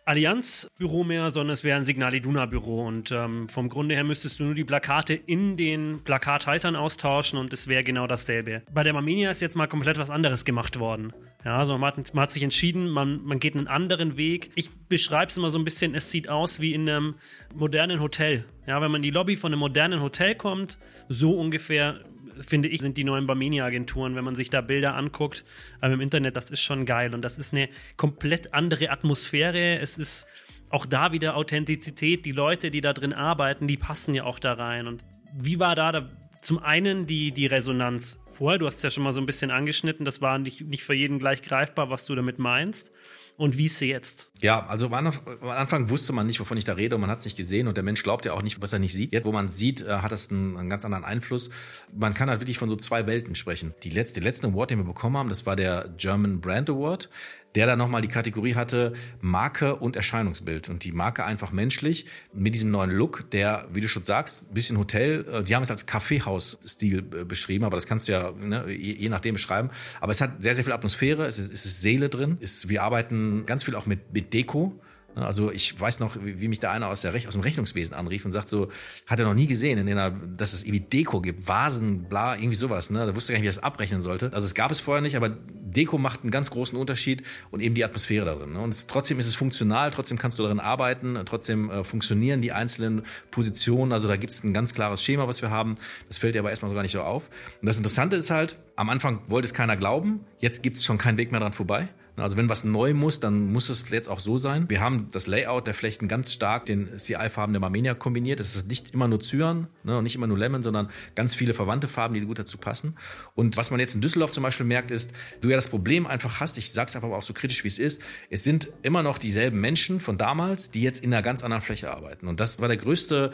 Allianz-Büro 0.10 1.04
mehr, 1.04 1.30
sondern 1.30 1.54
es 1.54 1.64
wäre 1.64 1.78
ein 1.78 1.86
Signal 1.86 2.16
Iduna-Büro. 2.16 2.84
Und 2.84 3.12
ähm, 3.12 3.48
vom 3.48 3.70
Grunde 3.70 3.94
her 3.94 4.04
müsstest 4.04 4.40
du 4.40 4.46
nur 4.46 4.56
die 4.56 4.64
Plakate 4.64 5.14
in 5.14 5.56
den 5.56 6.02
Plakathaltern 6.04 6.76
austauschen 6.76 7.38
und 7.38 7.54
es 7.54 7.68
wäre 7.68 7.84
genau 7.84 8.08
dasselbe. 8.08 8.64
Bei 8.74 8.82
der 8.82 8.94
Maminia 8.94 9.30
ist 9.30 9.40
jetzt 9.40 9.56
mal 9.56 9.68
komplett 9.68 10.00
was 10.00 10.10
anderes 10.10 10.46
gemacht 10.46 10.80
worden. 10.80 11.14
Ja, 11.46 11.60
also 11.60 11.78
man 11.78 11.96
hat, 11.96 12.14
man 12.16 12.24
hat 12.24 12.32
sich 12.32 12.42
entschieden, 12.42 12.90
man, 12.90 13.24
man 13.24 13.40
geht 13.40 13.56
einen 13.56 13.68
anderen 13.68 14.18
Weg. 14.18 14.50
Ich 14.56 14.72
beschreibe 14.90 15.30
es 15.30 15.38
immer 15.38 15.52
so 15.52 15.60
ein 15.60 15.64
bisschen, 15.64 15.94
es 15.94 16.10
sieht 16.10 16.28
aus 16.28 16.60
wie 16.60 16.74
in 16.74 16.90
einem 16.90 17.14
modernen 17.54 18.02
Hotel. 18.02 18.46
Ja, 18.66 18.82
wenn 18.82 18.92
man 18.92 19.00
in 19.00 19.04
die 19.04 19.12
Lobby 19.12 19.36
von 19.36 19.54
einem 19.54 19.60
modernen 19.60 20.02
Hotel 20.02 20.34
kommt, 20.34 20.80
so 21.08 21.34
ungefähr 21.40 22.00
finde 22.42 22.68
ich, 22.68 22.82
sind 22.82 22.98
die 22.98 23.04
neuen 23.04 23.28
Barmenia-Agenturen, 23.28 24.16
wenn 24.16 24.24
man 24.24 24.36
sich 24.36 24.50
da 24.50 24.62
Bilder 24.62 24.96
anguckt 24.96 25.46
ähm, 25.82 25.94
im 25.94 26.02
Internet, 26.02 26.36
das 26.36 26.52
ist 26.52 26.62
schon 26.62 26.86
geil. 26.86 27.14
Und 27.14 27.22
das 27.22 27.38
ist 27.38 27.54
eine 27.54 27.70
komplett 27.98 28.54
andere 28.54 28.90
Atmosphäre. 28.90 29.80
Es 29.80 29.98
ist 29.98 30.28
auch 30.70 30.86
da 30.86 31.12
wieder 31.12 31.36
Authentizität. 31.36 32.26
Die 32.26 32.32
Leute, 32.32 32.72
die 32.72 32.82
da 32.82 32.94
drin 32.94 33.14
arbeiten, 33.14 33.68
die 33.68 33.78
passen 33.78 34.14
ja 34.14 34.24
auch 34.24 34.40
da 34.40 34.54
rein. 34.54 34.88
Und 34.88 35.04
wie 35.34 35.60
war 35.60 35.76
da, 35.76 35.92
da 35.92 36.10
zum 36.42 36.60
einen 36.60 37.06
die, 37.08 37.32
die 37.32 37.48
Resonanz 37.48 38.18
vorher? 38.34 38.60
Du 38.60 38.68
hast 38.68 38.78
es 38.78 38.84
ja 38.84 38.92
schon 38.92 39.04
mal 39.04 39.14
so 39.14 39.22
ein 39.22 39.26
bisschen 39.26 39.52
angeschnitten. 39.52 40.06
Das 40.06 40.22
war 40.22 40.40
nicht, 40.40 40.62
nicht 40.62 40.84
für 40.84 40.94
jeden 40.94 41.20
gleich 41.20 41.42
greifbar, 41.42 41.90
was 41.90 42.06
du 42.06 42.16
damit 42.16 42.40
meinst 42.40 42.92
und 43.40 43.58
wie 43.58 43.68
ist 43.68 43.78
sie 43.78 43.88
jetzt? 43.88 44.30
Ja, 44.42 44.66
also 44.66 44.88
am 44.92 45.14
Anfang 45.44 45.90
wusste 45.90 46.12
man 46.12 46.28
nicht, 46.28 46.42
wovon 46.42 46.58
ich 46.58 46.66
da 46.66 46.74
rede 46.74 46.96
und 46.96 47.02
man 47.02 47.10
hat 47.10 47.20
es 47.20 47.24
nicht 47.26 47.38
gesehen 47.38 47.70
und 47.70 47.78
der 47.78 47.86
Mensch 47.86 48.04
glaubt 48.04 48.26
ja 48.26 48.34
auch 48.34 48.42
nicht, 48.42 48.62
was 48.62 48.74
er 48.74 48.80
nicht 48.80 48.94
sieht. 48.94 49.14
Jetzt, 49.14 49.24
wo 49.24 49.32
man 49.32 49.48
sieht, 49.48 49.82
äh, 49.82 50.00
hat 50.00 50.12
das 50.12 50.30
einen, 50.30 50.58
einen, 50.58 50.70
ganz 50.70 50.84
anderen 50.84 51.06
Einfluss. 51.06 51.50
Man 51.96 52.14
kann 52.14 52.30
halt 52.30 52.42
wirklich 52.42 52.58
von 52.58 52.68
so 52.68 52.76
zwei 52.76 53.08
Welten 53.08 53.36
sprechen. 53.36 53.74
Die 53.84 53.92
letzte, 53.92 54.20
den 54.20 54.26
letzten 54.26 54.48
Award, 54.48 54.72
den 54.72 54.80
wir 54.80 54.84
bekommen 54.84 55.16
haben, 55.16 55.30
das 55.30 55.46
war 55.46 55.56
der 55.56 55.90
German 55.96 56.42
Brand 56.42 56.70
Award 56.70 57.10
der 57.56 57.66
dann 57.66 57.80
nochmal 57.80 58.02
die 58.02 58.08
Kategorie 58.08 58.56
hatte 58.56 58.94
Marke 59.22 59.76
und 59.76 59.96
Erscheinungsbild. 59.96 60.70
Und 60.70 60.84
die 60.84 60.92
Marke 60.92 61.26
einfach 61.26 61.52
menschlich 61.52 62.06
mit 62.34 62.54
diesem 62.54 62.72
neuen 62.72 62.92
Look, 62.92 63.30
der, 63.32 63.68
wie 63.74 63.82
du 63.82 63.88
schon 63.88 64.04
sagst, 64.04 64.54
bisschen 64.54 64.78
Hotel, 64.78 65.26
äh, 65.32 65.44
die 65.44 65.56
haben 65.56 65.64
es 65.64 65.72
als 65.72 65.86
Kaffeehaus-Stil 65.86 67.00
äh, 67.00 67.26
beschrieben, 67.26 67.66
aber 67.66 67.78
das 67.78 67.88
kannst 67.88 68.08
du 68.08 68.12
ja 68.12 68.32
ne, 68.32 68.66
je, 68.70 68.94
je, 68.94 69.10
nachdem 69.10 69.34
beschreiben. 69.34 69.70
Aber 70.00 70.12
es 70.12 70.22
hat 70.22 70.42
sehr, 70.42 70.56
sehr 70.56 70.64
viel 70.64 70.74
Atmosphäre, 70.74 71.26
es 71.26 71.40
ist, 71.40 71.52
es 71.52 71.66
ist 71.66 71.82
Seele 71.82 72.10
drin, 72.10 72.38
es, 72.42 72.70
wir 72.70 72.84
arbeiten 72.84 73.46
ganz 73.46 73.64
viel 73.64 73.76
auch 73.76 73.86
mit, 73.86 74.14
mit 74.14 74.34
Deko. 74.34 74.80
Ne, 75.16 75.26
also 75.26 75.52
ich 75.52 75.80
weiß 75.80 76.00
noch, 76.00 76.18
wie 76.22 76.48
mich 76.48 76.60
da 76.60 76.72
einer 76.72 76.88
aus, 76.88 77.02
der 77.02 77.14
Rech 77.14 77.28
aus 77.28 77.34
dem 77.34 77.42
Rechnungswesen 77.42 77.96
anrief 77.96 78.26
und 78.26 78.32
sagt 78.32 78.50
so, 78.50 78.70
hat 79.08 79.20
er 79.20 79.26
noch 79.26 79.34
nie 79.34 79.48
gesehen, 79.48 79.80
in 79.80 79.88
der, 79.88 80.12
dass 80.12 80.54
es 80.54 80.64
irgendwie 80.64 80.82
Deko 80.82 81.22
gibt, 81.22 81.48
Vasen, 81.48 82.04
bla, 82.04 82.36
irgendwie 82.36 82.56
sowas. 82.56 82.90
Ne? 82.90 83.06
Da 83.06 83.16
wusste 83.16 83.34
gar 83.34 83.40
nicht, 83.40 83.44
wie 83.44 83.48
er 83.48 83.54
das 83.54 83.64
abrechnen 83.64 84.02
sollte. 84.02 84.32
Also 84.34 84.46
es 84.46 84.54
gab 84.54 84.72
es 84.72 84.80
vorher 84.80 85.02
nicht, 85.02 85.16
aber 85.16 85.30
Deko 85.30 85.98
macht 85.98 86.22
einen 86.22 86.32
ganz 86.32 86.52
großen 86.52 86.78
Unterschied 86.78 87.24
und 87.52 87.62
eben 87.62 87.76
die 87.76 87.84
Atmosphäre 87.84 88.26
darin. 88.26 88.54
Ne? 88.54 88.60
Und 88.60 88.70
es, 88.70 88.88
trotzdem 88.88 89.20
ist 89.20 89.28
es 89.28 89.36
funktional, 89.36 89.92
trotzdem 89.92 90.18
kannst 90.18 90.40
du 90.40 90.44
darin 90.44 90.60
arbeiten, 90.60 91.20
trotzdem 91.26 91.70
äh, 91.70 91.84
funktionieren 91.84 92.42
die 92.42 92.52
einzelnen 92.52 93.04
Positionen. 93.32 93.92
Also 93.92 94.08
da 94.08 94.16
gibt 94.16 94.34
es 94.34 94.44
ein 94.44 94.54
ganz 94.54 94.74
klares 94.74 95.04
Schema, 95.04 95.28
was 95.28 95.42
wir 95.42 95.50
haben. 95.50 95.76
Das 96.08 96.18
fällt 96.18 96.36
dir 96.36 96.40
aber 96.40 96.50
erstmal 96.50 96.70
so 96.70 96.76
gar 96.76 96.84
nicht 96.84 96.92
so 96.92 97.02
auf. 97.02 97.30
Und 97.62 97.66
das 97.66 97.78
Interessante 97.78 98.16
ist 98.16 98.30
halt, 98.30 98.58
am 98.76 98.90
Anfang 98.90 99.22
wollte 99.28 99.48
es 99.48 99.54
keiner 99.54 99.76
glauben, 99.76 100.22
jetzt 100.40 100.64
gibt 100.64 100.78
es 100.78 100.86
schon 100.86 100.98
keinen 100.98 101.18
Weg 101.18 101.32
mehr 101.32 101.40
dran 101.40 101.54
vorbei. 101.54 101.90
Also 102.18 102.38
wenn 102.38 102.50
was 102.50 102.64
neu 102.64 102.94
muss, 102.94 103.20
dann 103.20 103.52
muss 103.52 103.70
es 103.70 103.90
jetzt 103.90 104.10
auch 104.10 104.20
so 104.20 104.38
sein. 104.38 104.70
Wir 104.70 104.82
haben 104.82 105.10
das 105.12 105.28
Layout 105.28 105.68
der 105.68 105.74
Flechten 105.74 106.08
ganz 106.08 106.34
stark 106.34 106.66
den 106.66 106.98
CI-Farben 106.98 107.54
der 107.54 107.60
Marmenia 107.60 107.94
kombiniert. 107.94 108.40
Es 108.40 108.56
ist 108.56 108.68
nicht 108.68 108.94
immer 108.94 109.08
nur 109.08 109.20
Cyan 109.20 109.68
ne, 109.84 109.98
und 109.98 110.04
nicht 110.04 110.16
immer 110.16 110.28
nur 110.28 110.38
Lemon, 110.38 110.62
sondern 110.64 110.90
ganz 111.16 111.36
viele 111.36 111.54
verwandte 111.54 111.88
Farben, 111.88 112.14
die 112.14 112.22
gut 112.22 112.40
dazu 112.40 112.58
passen. 112.58 112.96
Und 113.36 113.58
was 113.58 113.72
man 113.72 113.80
jetzt 113.80 113.96
in 113.96 114.02
Düsseldorf 114.02 114.32
zum 114.32 114.44
Beispiel 114.44 114.66
merkt, 114.66 114.92
ist, 114.92 115.12
du 115.42 115.50
ja 115.50 115.56
das 115.56 115.70
Problem 115.70 116.08
einfach 116.08 116.40
hast, 116.40 116.58
ich 116.58 116.72
sag's 116.72 116.96
einfach 116.96 117.10
auch 117.10 117.24
so 117.24 117.34
kritisch, 117.34 117.64
wie 117.64 117.70
es 117.70 117.80
ist, 117.80 118.02
es 118.30 118.44
sind 118.44 118.70
immer 118.82 119.04
noch 119.04 119.18
dieselben 119.18 119.60
Menschen 119.60 120.00
von 120.00 120.18
damals, 120.18 120.72
die 120.72 120.82
jetzt 120.82 121.04
in 121.04 121.14
einer 121.14 121.24
ganz 121.24 121.44
anderen 121.44 121.62
Fläche 121.62 121.92
arbeiten. 121.92 122.28
Und 122.28 122.40
das 122.40 122.60
war 122.60 122.68
der 122.68 122.78
größte 122.78 123.32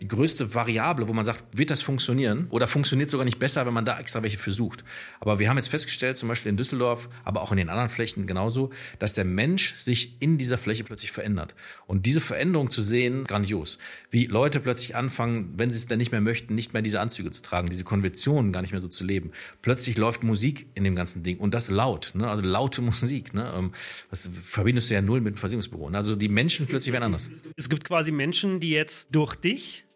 die 0.00 0.08
größte 0.08 0.54
Variable, 0.54 1.08
wo 1.08 1.12
man 1.12 1.24
sagt, 1.24 1.44
wird 1.56 1.70
das 1.70 1.82
funktionieren? 1.82 2.46
Oder 2.50 2.68
funktioniert 2.68 3.10
sogar 3.10 3.24
nicht 3.24 3.38
besser, 3.38 3.66
wenn 3.66 3.74
man 3.74 3.84
da 3.84 3.98
extra 3.98 4.22
welche 4.22 4.38
für 4.38 4.50
sucht? 4.50 4.84
Aber 5.20 5.38
wir 5.38 5.48
haben 5.48 5.56
jetzt 5.56 5.68
festgestellt, 5.68 6.16
zum 6.16 6.28
Beispiel 6.28 6.50
in 6.50 6.56
Düsseldorf, 6.56 7.08
aber 7.24 7.42
auch 7.42 7.52
in 7.52 7.58
den 7.58 7.68
anderen 7.68 7.90
Flächen 7.90 8.26
genauso, 8.26 8.70
dass 8.98 9.14
der 9.14 9.24
Mensch 9.24 9.74
sich 9.76 10.16
in 10.20 10.38
dieser 10.38 10.58
Fläche 10.58 10.84
plötzlich 10.84 11.12
verändert. 11.12 11.54
Und 11.86 12.06
diese 12.06 12.20
Veränderung 12.20 12.70
zu 12.70 12.82
sehen, 12.82 13.24
grandios. 13.24 13.78
Wie 14.10 14.26
Leute 14.26 14.60
plötzlich 14.60 14.96
anfangen, 14.96 15.54
wenn 15.56 15.70
sie 15.70 15.78
es 15.78 15.86
dann 15.86 15.98
nicht 15.98 16.12
mehr 16.12 16.20
möchten, 16.20 16.54
nicht 16.54 16.72
mehr 16.72 16.82
diese 16.82 17.00
Anzüge 17.00 17.30
zu 17.30 17.42
tragen, 17.42 17.68
diese 17.68 17.84
Konventionen 17.84 18.52
gar 18.52 18.62
nicht 18.62 18.72
mehr 18.72 18.80
so 18.80 18.88
zu 18.88 19.04
leben. 19.04 19.32
Plötzlich 19.62 19.96
läuft 19.96 20.22
Musik 20.22 20.66
in 20.74 20.84
dem 20.84 20.94
ganzen 20.94 21.22
Ding 21.22 21.38
und 21.38 21.54
das 21.54 21.70
laut, 21.70 22.12
ne? 22.14 22.28
also 22.28 22.44
laute 22.44 22.82
Musik. 22.88 23.34
Ne? 23.34 23.52
Ähm, 23.56 23.72
das 24.10 24.30
verbindest 24.44 24.90
du 24.90 24.94
ja 24.94 25.02
null 25.02 25.20
mit 25.20 25.34
dem 25.34 25.38
Versicherungsbüro. 25.38 25.90
Ne? 25.90 25.96
Also 25.96 26.16
die 26.16 26.28
Menschen 26.28 26.66
plötzlich 26.66 26.92
werden 26.92 27.04
anders. 27.04 27.30
Es 27.56 27.68
gibt 27.68 27.84
quasi 27.84 28.12
Menschen, 28.12 28.60
die 28.60 28.70
jetzt 28.70 29.08
durch 29.10 29.34
dich 29.34 29.87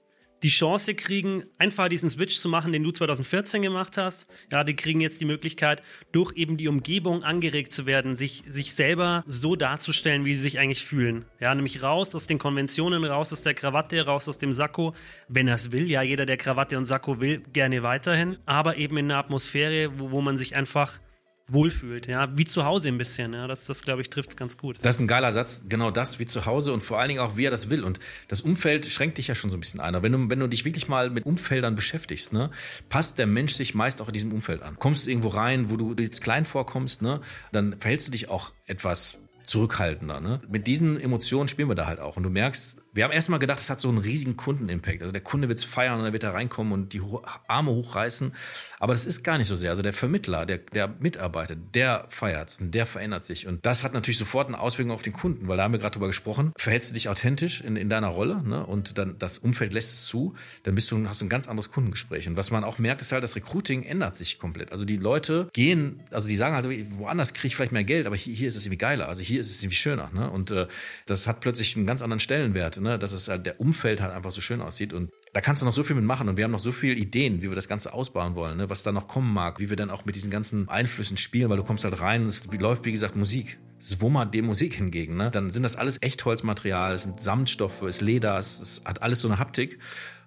die 0.42 0.48
Chance 0.48 0.94
kriegen, 0.94 1.44
einfach 1.58 1.88
diesen 1.88 2.10
Switch 2.10 2.38
zu 2.38 2.48
machen, 2.48 2.72
den 2.72 2.82
du 2.82 2.90
2014 2.90 3.62
gemacht 3.62 3.96
hast. 3.96 4.28
Ja, 4.50 4.64
die 4.64 4.74
kriegen 4.74 5.00
jetzt 5.00 5.20
die 5.20 5.24
Möglichkeit, 5.24 5.82
durch 6.10 6.36
eben 6.36 6.56
die 6.56 6.68
Umgebung 6.68 7.22
angeregt 7.22 7.72
zu 7.72 7.86
werden, 7.86 8.16
sich, 8.16 8.42
sich 8.46 8.74
selber 8.74 9.24
so 9.26 9.56
darzustellen, 9.56 10.24
wie 10.24 10.34
sie 10.34 10.42
sich 10.42 10.58
eigentlich 10.58 10.84
fühlen. 10.84 11.24
Ja, 11.40 11.54
nämlich 11.54 11.82
raus 11.82 12.14
aus 12.14 12.26
den 12.26 12.38
Konventionen, 12.38 13.04
raus 13.04 13.32
aus 13.32 13.42
der 13.42 13.54
Krawatte, 13.54 14.04
raus 14.04 14.28
aus 14.28 14.38
dem 14.38 14.52
Sakko, 14.52 14.94
wenn 15.28 15.48
er 15.48 15.54
es 15.54 15.72
will. 15.72 15.88
Ja, 15.88 16.02
jeder, 16.02 16.26
der 16.26 16.36
Krawatte 16.36 16.76
und 16.76 16.84
Sakko 16.84 17.20
will, 17.20 17.42
gerne 17.52 17.82
weiterhin. 17.82 18.38
Aber 18.46 18.76
eben 18.76 18.96
in 18.96 19.06
einer 19.06 19.18
Atmosphäre, 19.18 19.98
wo, 19.98 20.10
wo 20.10 20.20
man 20.20 20.36
sich 20.36 20.56
einfach 20.56 21.00
wohlfühlt, 21.48 22.06
ja, 22.06 22.36
wie 22.36 22.44
zu 22.44 22.64
Hause 22.64 22.88
ein 22.88 22.98
bisschen, 22.98 23.34
ja, 23.34 23.46
das, 23.46 23.66
das 23.66 23.82
glaube 23.82 24.02
ich, 24.02 24.10
trifft 24.10 24.30
es 24.30 24.36
ganz 24.36 24.56
gut. 24.56 24.78
Das 24.82 24.96
ist 24.96 25.00
ein 25.00 25.08
geiler 25.08 25.32
Satz, 25.32 25.64
genau 25.68 25.90
das, 25.90 26.18
wie 26.18 26.26
zu 26.26 26.46
Hause 26.46 26.72
und 26.72 26.82
vor 26.82 26.98
allen 26.98 27.08
Dingen 27.08 27.20
auch, 27.20 27.36
wie 27.36 27.44
er 27.44 27.50
das 27.50 27.70
will 27.70 27.84
und 27.84 27.98
das 28.28 28.40
Umfeld 28.40 28.86
schränkt 28.86 29.18
dich 29.18 29.28
ja 29.28 29.34
schon 29.34 29.50
so 29.50 29.56
ein 29.56 29.60
bisschen 29.60 29.80
ein, 29.80 30.02
wenn 30.02 30.12
du, 30.12 30.30
wenn 30.30 30.40
du 30.40 30.46
dich 30.46 30.64
wirklich 30.64 30.88
mal 30.88 31.10
mit 31.10 31.26
Umfeldern 31.26 31.74
beschäftigst, 31.74 32.32
ne, 32.32 32.50
passt 32.88 33.18
der 33.18 33.26
Mensch 33.26 33.54
sich 33.54 33.74
meist 33.74 34.00
auch 34.00 34.08
in 34.08 34.14
diesem 34.14 34.32
Umfeld 34.32 34.62
an. 34.62 34.78
Kommst 34.78 35.06
du 35.06 35.10
irgendwo 35.10 35.28
rein, 35.28 35.70
wo 35.70 35.76
du 35.76 35.94
jetzt 36.00 36.22
klein 36.22 36.44
vorkommst, 36.44 37.02
ne, 37.02 37.20
dann 37.52 37.76
verhältst 37.78 38.08
du 38.08 38.12
dich 38.12 38.28
auch 38.28 38.52
etwas 38.66 39.18
zurückhaltender. 39.44 40.20
Ne? 40.20 40.40
Mit 40.48 40.66
diesen 40.66 41.00
Emotionen 41.00 41.48
spielen 41.48 41.68
wir 41.68 41.74
da 41.74 41.86
halt 41.86 42.00
auch. 42.00 42.16
Und 42.16 42.22
du 42.22 42.30
merkst, 42.30 42.81
wir 42.94 43.04
haben 43.04 43.10
erstmal 43.12 43.38
gedacht, 43.38 43.58
es 43.58 43.70
hat 43.70 43.80
so 43.80 43.88
einen 43.88 43.98
riesigen 43.98 44.36
Kundenimpact. 44.36 45.00
Also 45.00 45.12
der 45.12 45.22
Kunde 45.22 45.48
wird 45.48 45.58
es 45.58 45.64
feiern 45.64 45.98
und 45.98 46.04
er 46.04 46.12
wird 46.12 46.24
da 46.24 46.32
reinkommen 46.32 46.72
und 46.72 46.92
die 46.92 47.00
Arme 47.48 47.70
hochreißen. 47.70 48.32
Aber 48.78 48.92
das 48.92 49.06
ist 49.06 49.22
gar 49.22 49.38
nicht 49.38 49.48
so 49.48 49.56
sehr. 49.56 49.70
Also 49.70 49.80
der 49.80 49.94
Vermittler, 49.94 50.44
der, 50.44 50.58
der 50.58 50.88
Mitarbeiter, 50.88 51.56
der 51.56 52.06
feiert's 52.10 52.60
und 52.60 52.74
der 52.74 52.84
verändert 52.84 53.24
sich. 53.24 53.46
Und 53.46 53.64
das 53.64 53.82
hat 53.82 53.94
natürlich 53.94 54.18
sofort 54.18 54.48
eine 54.48 54.60
Auswirkung 54.60 54.92
auf 54.92 55.00
den 55.00 55.14
Kunden, 55.14 55.48
weil 55.48 55.56
da 55.56 55.64
haben 55.64 55.72
wir 55.72 55.78
gerade 55.78 55.94
drüber 55.94 56.08
gesprochen. 56.08 56.52
Verhältst 56.56 56.90
du 56.90 56.94
dich 56.94 57.08
authentisch 57.08 57.62
in, 57.62 57.76
in 57.76 57.88
deiner 57.88 58.08
Rolle 58.08 58.42
ne? 58.42 58.66
und 58.66 58.98
dann 58.98 59.18
das 59.18 59.38
Umfeld 59.38 59.72
lässt 59.72 59.94
es 59.94 60.04
zu, 60.04 60.34
dann 60.64 60.74
bist 60.74 60.90
du, 60.90 61.08
hast 61.08 61.22
du 61.22 61.24
ein 61.24 61.30
ganz 61.30 61.48
anderes 61.48 61.70
Kundengespräch. 61.70 62.28
Und 62.28 62.36
was 62.36 62.50
man 62.50 62.62
auch 62.62 62.78
merkt, 62.78 63.00
ist 63.00 63.12
halt, 63.12 63.24
das 63.24 63.36
Recruiting 63.36 63.84
ändert 63.84 64.16
sich 64.16 64.38
komplett. 64.38 64.70
Also 64.70 64.84
die 64.84 64.98
Leute 64.98 65.48
gehen, 65.54 66.02
also 66.10 66.28
die 66.28 66.36
sagen 66.36 66.54
halt, 66.54 66.66
woanders 66.98 67.32
kriege 67.32 67.46
ich 67.48 67.56
vielleicht 67.56 67.72
mehr 67.72 67.84
Geld, 67.84 68.06
aber 68.06 68.16
hier, 68.16 68.34
hier 68.34 68.48
ist 68.48 68.56
es 68.56 68.66
irgendwie 68.66 68.78
geiler. 68.78 69.08
Also 69.08 69.22
hier 69.22 69.40
ist 69.40 69.50
es 69.50 69.62
irgendwie 69.62 69.76
schöner. 69.76 70.10
Ne? 70.12 70.30
Und 70.30 70.50
äh, 70.50 70.66
das 71.06 71.26
hat 71.26 71.40
plötzlich 71.40 71.74
einen 71.76 71.86
ganz 71.86 72.02
anderen 72.02 72.20
Stellenwert 72.20 72.81
ne, 72.82 72.98
dass 72.98 73.12
es 73.12 73.28
halt 73.28 73.46
der 73.46 73.60
Umfeld 73.60 74.00
halt 74.00 74.12
einfach 74.12 74.30
so 74.30 74.40
schön 74.40 74.60
aussieht. 74.60 74.92
Und 74.92 75.10
da 75.32 75.40
kannst 75.40 75.62
du 75.62 75.66
noch 75.66 75.72
so 75.72 75.82
viel 75.82 75.96
mitmachen. 75.96 76.28
Und 76.28 76.36
wir 76.36 76.44
haben 76.44 76.50
noch 76.50 76.58
so 76.58 76.72
viele 76.72 76.94
Ideen, 76.94 77.42
wie 77.42 77.48
wir 77.48 77.54
das 77.54 77.68
Ganze 77.68 77.92
ausbauen 77.92 78.34
wollen, 78.34 78.58
ne, 78.58 78.68
was 78.68 78.82
da 78.82 78.92
noch 78.92 79.08
kommen 79.08 79.32
mag, 79.32 79.60
wie 79.60 79.70
wir 79.70 79.76
dann 79.76 79.90
auch 79.90 80.04
mit 80.04 80.16
diesen 80.16 80.30
ganzen 80.30 80.68
Einflüssen 80.68 81.16
spielen, 81.16 81.48
weil 81.48 81.56
du 81.56 81.64
kommst 81.64 81.84
halt 81.84 82.00
rein, 82.00 82.26
es 82.26 82.44
läuft, 82.46 82.84
wie 82.84 82.92
gesagt, 82.92 83.16
Musik. 83.16 83.58
Es 83.78 84.00
wummert 84.00 84.32
dem 84.32 84.46
Musik 84.46 84.74
hingegen. 84.74 85.16
Ne? 85.16 85.30
Dann 85.30 85.50
sind 85.50 85.64
das 85.64 85.76
alles 85.76 86.00
Echtholzmaterial, 86.02 86.94
es 86.94 87.02
sind 87.02 87.20
Samtstoffe, 87.20 87.82
es 87.82 87.96
ist 87.96 88.00
Leder, 88.00 88.38
es, 88.38 88.60
es 88.60 88.82
hat 88.84 89.02
alles 89.02 89.20
so 89.20 89.28
eine 89.28 89.38
Haptik. 89.38 89.78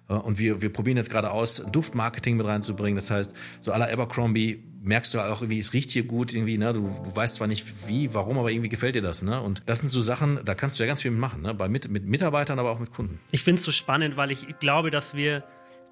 Äh, 0.08 0.14
und 0.14 0.38
wir, 0.38 0.62
wir 0.62 0.72
probieren 0.72 0.96
jetzt 0.96 1.10
gerade 1.10 1.30
aus, 1.30 1.62
Duftmarketing 1.72 2.36
mit 2.36 2.46
reinzubringen. 2.46 2.96
Das 2.96 3.10
heißt, 3.10 3.34
so 3.60 3.72
aller 3.72 3.90
Abercrombie 3.90 4.62
merkst 4.86 5.12
du 5.12 5.20
auch 5.20 5.42
irgendwie, 5.42 5.58
es 5.58 5.72
riecht 5.72 5.90
hier 5.90 6.04
gut 6.04 6.32
irgendwie, 6.32 6.58
ne? 6.58 6.72
Du, 6.72 6.82
du 7.04 7.14
weißt 7.14 7.36
zwar 7.36 7.48
nicht 7.48 7.88
wie, 7.88 8.14
warum, 8.14 8.38
aber 8.38 8.50
irgendwie 8.50 8.68
gefällt 8.68 8.94
dir 8.94 9.02
das, 9.02 9.22
ne? 9.22 9.40
Und 9.40 9.62
das 9.66 9.80
sind 9.80 9.88
so 9.88 10.00
Sachen, 10.00 10.40
da 10.44 10.54
kannst 10.54 10.78
du 10.78 10.84
ja 10.84 10.86
ganz 10.86 11.02
viel 11.02 11.10
mitmachen, 11.10 11.42
ne? 11.42 11.54
Bei 11.54 11.68
mit, 11.68 11.90
mit 11.90 12.06
Mitarbeitern, 12.06 12.58
aber 12.58 12.70
auch 12.70 12.78
mit 12.78 12.90
Kunden. 12.90 13.20
Ich 13.32 13.42
finde 13.42 13.58
es 13.58 13.64
so 13.64 13.72
spannend, 13.72 14.16
weil 14.16 14.30
ich 14.30 14.46
glaube, 14.60 14.90
dass 14.90 15.14
wir 15.14 15.44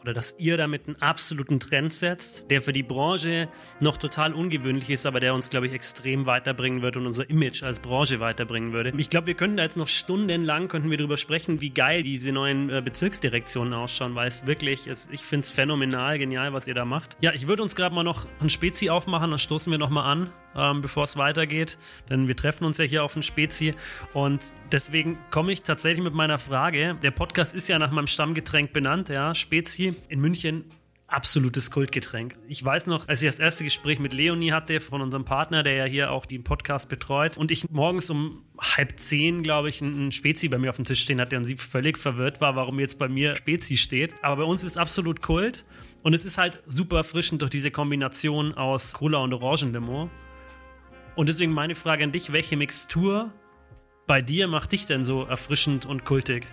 oder 0.05 0.13
dass 0.13 0.35
ihr 0.37 0.59
damit 0.59 0.87
einen 0.87 1.01
absoluten 1.01 1.61
Trend 1.61 1.91
setzt, 1.91 2.51
der 2.51 2.61
für 2.61 2.75
die 2.75 2.83
Branche 2.83 3.49
noch 3.81 3.97
total 3.97 4.35
ungewöhnlich 4.35 4.91
ist, 4.91 5.07
aber 5.07 5.19
der 5.19 5.33
uns, 5.33 5.49
glaube 5.49 5.67
ich, 5.67 5.73
extrem 5.73 6.27
weiterbringen 6.27 6.83
wird 6.83 6.99
und 6.99 7.07
unser 7.07 7.29
Image 7.31 7.63
als 7.63 7.79
Branche 7.79 8.21
weiterbringen 8.21 8.75
würde. 8.75 8.93
Ich 8.99 9.09
glaube, 9.09 9.29
wir 9.29 9.35
könnten 9.35 9.57
da 9.57 9.63
jetzt 9.63 9.79
noch 9.79 9.89
stundenlang 9.89 10.69
könnten 10.69 10.91
wir 10.91 10.99
darüber 10.99 11.17
sprechen, 11.17 11.63
wie 11.63 11.71
geil 11.71 12.03
diese 12.03 12.33
neuen 12.33 12.69
äh, 12.69 12.83
Bezirksdirektionen 12.85 13.73
ausschauen, 13.73 14.15
weil 14.15 14.29
es 14.29 14.47
wirklich, 14.47 14.87
ist, 14.87 15.09
ich 15.11 15.23
finde 15.23 15.45
es 15.45 15.51
phänomenal, 15.51 16.19
genial, 16.19 16.53
was 16.53 16.67
ihr 16.67 16.75
da 16.75 16.85
macht. 16.85 17.17
Ja, 17.21 17.33
ich 17.33 17.47
würde 17.47 17.63
uns 17.63 17.75
gerade 17.75 17.95
mal 17.95 18.03
noch 18.03 18.27
ein 18.41 18.51
Spezi 18.51 18.91
aufmachen, 18.91 19.31
dann 19.31 19.39
stoßen 19.39 19.71
wir 19.73 19.79
nochmal 19.79 20.11
an 20.11 20.31
ähm, 20.57 20.81
bevor 20.81 21.05
es 21.05 21.17
weitergeht. 21.17 21.79
Denn 22.11 22.29
wir 22.29 22.37
treffen 22.37 22.65
uns 22.65 22.79
ja 22.79 22.85
hier 22.85 23.05
auf 23.05 23.13
dem 23.13 23.23
Spezi. 23.23 23.75
Und 24.13 24.53
deswegen 24.73 25.19
komme 25.31 25.53
ich 25.53 25.63
tatsächlich 25.63 26.03
mit 26.03 26.15
meiner 26.15 26.39
Frage. 26.39 26.97
Der 27.03 27.11
Podcast 27.11 27.55
ist 27.55 27.69
ja 27.69 27.79
nach 27.79 27.91
meinem 27.91 28.07
Stammgetränk 28.07 28.73
benannt, 28.73 29.09
ja, 29.09 29.35
Spezi 29.35 29.95
in 30.09 30.21
München 30.21 30.65
absolutes 31.07 31.71
Kultgetränk. 31.71 32.37
Ich 32.49 32.65
weiß 32.65 32.87
noch, 32.87 33.09
als 33.09 33.23
ich 33.23 33.29
das 33.29 33.39
erste 33.39 33.65
Gespräch 33.65 33.99
mit 33.99 34.13
Leonie 34.13 34.53
hatte, 34.53 34.81
von 34.81 35.01
unserem 35.01 35.25
Partner, 35.25 35.63
der 35.63 35.75
ja 35.75 35.85
hier 35.85 36.11
auch 36.11 36.27
den 36.27 36.45
Podcast 36.45 36.89
betreut, 36.89 37.37
und 37.37 37.51
ich 37.51 37.71
morgens 37.71 38.11
um 38.11 38.43
halb 38.59 38.99
zehn, 38.99 39.43
glaube 39.43 39.69
ich, 39.69 39.83
einen 39.83 40.13
Spezi 40.13 40.49
bei 40.49 40.59
mir 40.59 40.71
auf 40.71 40.77
dem 40.77 40.85
Tisch 40.85 41.03
stehen 41.03 41.21
hatte 41.21 41.37
und 41.37 41.45
sie 41.45 41.57
völlig 41.57 41.99
verwirrt 41.99 42.41
war, 42.41 42.57
warum 42.57 42.81
jetzt 42.81 42.99
bei 42.99 43.09
mir 43.09 43.37
Spezi 43.37 43.77
steht. 43.77 44.15
Aber 44.23 44.37
bei 44.37 44.45
uns 44.45 44.65
ist 44.65 44.79
absolut 44.79 45.23
Kult. 45.23 45.65
Und 46.03 46.13
es 46.13 46.27
ist 46.27 46.37
halt 46.37 46.63
super 46.67 46.99
erfrischend 46.99 47.41
durch 47.41 47.51
diese 47.51 47.71
Kombination 47.71 48.53
aus 48.53 48.93
Cola 48.93 49.19
und 49.19 49.33
Orangendemo. 49.33 50.11
Und 51.17 51.29
deswegen 51.29 51.53
meine 51.53 51.75
Frage 51.75 52.05
an 52.05 52.13
dich, 52.13 52.33
welche 52.33 52.57
Mixtur 52.57 53.33
bei 54.07 54.21
dir 54.21 54.49
macht 54.49 54.73
dich 54.73 54.87
denn 54.87 55.05
so 55.05 55.23
erfrischend 55.23 55.87
und 55.87 56.05
kultig? 56.05 56.47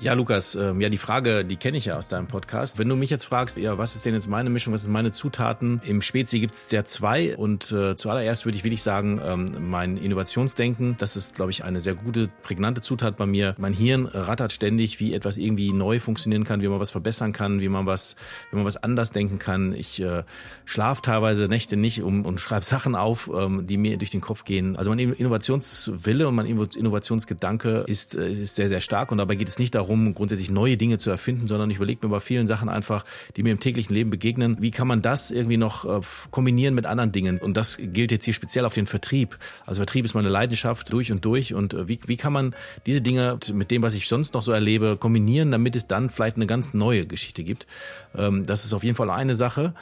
Ja, 0.00 0.14
Lukas, 0.14 0.56
ähm, 0.56 0.80
ja, 0.80 0.88
die 0.88 0.98
Frage, 0.98 1.44
die 1.44 1.54
kenne 1.54 1.78
ich 1.78 1.84
ja 1.84 1.96
aus 1.96 2.08
deinem 2.08 2.26
Podcast. 2.26 2.80
Wenn 2.80 2.88
du 2.88 2.96
mich 2.96 3.10
jetzt 3.10 3.24
fragst, 3.24 3.56
ja, 3.56 3.78
was 3.78 3.94
ist 3.94 4.04
denn 4.04 4.12
jetzt 4.12 4.26
meine 4.26 4.50
Mischung, 4.50 4.74
was 4.74 4.82
sind 4.82 4.92
meine 4.92 5.12
Zutaten? 5.12 5.80
Im 5.84 6.02
Spezi 6.02 6.40
gibt 6.40 6.54
es 6.54 6.68
ja 6.72 6.84
zwei 6.84 7.36
und 7.36 7.70
äh, 7.70 7.94
zuallererst 7.94 8.44
würde 8.44 8.58
ich 8.58 8.64
wirklich 8.64 8.82
sagen, 8.82 9.20
ähm, 9.24 9.70
mein 9.70 9.96
Innovationsdenken, 9.96 10.96
das 10.98 11.14
ist, 11.14 11.36
glaube 11.36 11.52
ich, 11.52 11.62
eine 11.62 11.80
sehr 11.80 11.94
gute, 11.94 12.28
prägnante 12.42 12.80
Zutat 12.80 13.16
bei 13.16 13.24
mir. 13.24 13.54
Mein 13.56 13.72
Hirn 13.72 14.06
rattert 14.06 14.52
ständig, 14.52 14.98
wie 14.98 15.14
etwas 15.14 15.38
irgendwie 15.38 15.72
neu 15.72 16.00
funktionieren 16.00 16.42
kann, 16.42 16.60
wie 16.60 16.68
man 16.68 16.80
was 16.80 16.90
verbessern 16.90 17.32
kann, 17.32 17.60
wie 17.60 17.68
man 17.68 17.86
was, 17.86 18.16
wie 18.50 18.56
man 18.56 18.64
was 18.64 18.76
anders 18.76 19.12
denken 19.12 19.38
kann. 19.38 19.72
Ich 19.74 20.02
äh, 20.02 20.24
schlafe 20.64 21.02
teilweise 21.02 21.46
Nächte 21.46 21.76
nicht 21.76 22.02
um, 22.02 22.26
und 22.26 22.40
schreibe 22.40 22.64
Sachen 22.64 22.96
auf, 22.96 23.30
ähm, 23.32 23.68
die 23.68 23.76
mir 23.76 23.96
durch 23.96 24.10
den 24.10 24.20
Kopf 24.20 24.44
gehen. 24.44 24.74
Also 24.74 24.90
mein 24.90 24.98
Innovationswille 24.98 26.26
und 26.26 26.34
mein 26.34 26.46
Innovationsgedanke 26.46 27.84
ist, 27.86 28.16
äh, 28.16 28.28
ist 28.28 28.56
sehr, 28.56 28.68
sehr 28.68 28.80
stark 28.80 29.12
und 29.12 29.18
dabei 29.18 29.36
geht 29.36 29.48
es 29.48 29.60
nicht 29.60 29.74
darum, 29.76 29.83
darum, 29.84 30.14
grundsätzlich 30.14 30.50
neue 30.50 30.76
Dinge 30.76 30.98
zu 30.98 31.10
erfinden, 31.10 31.46
sondern 31.46 31.70
ich 31.70 31.76
überlege 31.76 32.06
mir 32.06 32.10
bei 32.10 32.20
vielen 32.20 32.46
Sachen 32.46 32.68
einfach, 32.68 33.04
die 33.36 33.42
mir 33.42 33.52
im 33.52 33.60
täglichen 33.60 33.94
Leben 33.94 34.10
begegnen, 34.10 34.56
wie 34.60 34.70
kann 34.70 34.88
man 34.88 35.02
das 35.02 35.30
irgendwie 35.30 35.56
noch 35.56 35.84
äh, 35.84 36.00
kombinieren 36.30 36.74
mit 36.74 36.86
anderen 36.86 37.12
Dingen? 37.12 37.38
Und 37.38 37.56
das 37.56 37.78
gilt 37.80 38.10
jetzt 38.10 38.24
hier 38.24 38.34
speziell 38.34 38.64
auf 38.64 38.74
den 38.74 38.86
Vertrieb. 38.86 39.38
Also 39.66 39.78
Vertrieb 39.78 40.04
ist 40.04 40.14
meine 40.14 40.28
Leidenschaft 40.28 40.92
durch 40.92 41.12
und 41.12 41.24
durch. 41.24 41.54
Und 41.54 41.74
äh, 41.74 41.88
wie, 41.88 41.98
wie 42.06 42.16
kann 42.16 42.32
man 42.32 42.54
diese 42.86 43.00
Dinge 43.00 43.38
mit 43.52 43.70
dem, 43.70 43.82
was 43.82 43.94
ich 43.94 44.08
sonst 44.08 44.34
noch 44.34 44.42
so 44.42 44.52
erlebe, 44.52 44.96
kombinieren, 44.96 45.50
damit 45.50 45.76
es 45.76 45.86
dann 45.86 46.10
vielleicht 46.10 46.36
eine 46.36 46.46
ganz 46.46 46.74
neue 46.74 47.06
Geschichte 47.06 47.44
gibt? 47.44 47.66
Ähm, 48.16 48.46
das 48.46 48.64
ist 48.64 48.72
auf 48.72 48.84
jeden 48.84 48.96
Fall 48.96 49.10
eine 49.10 49.34
Sache. 49.34 49.74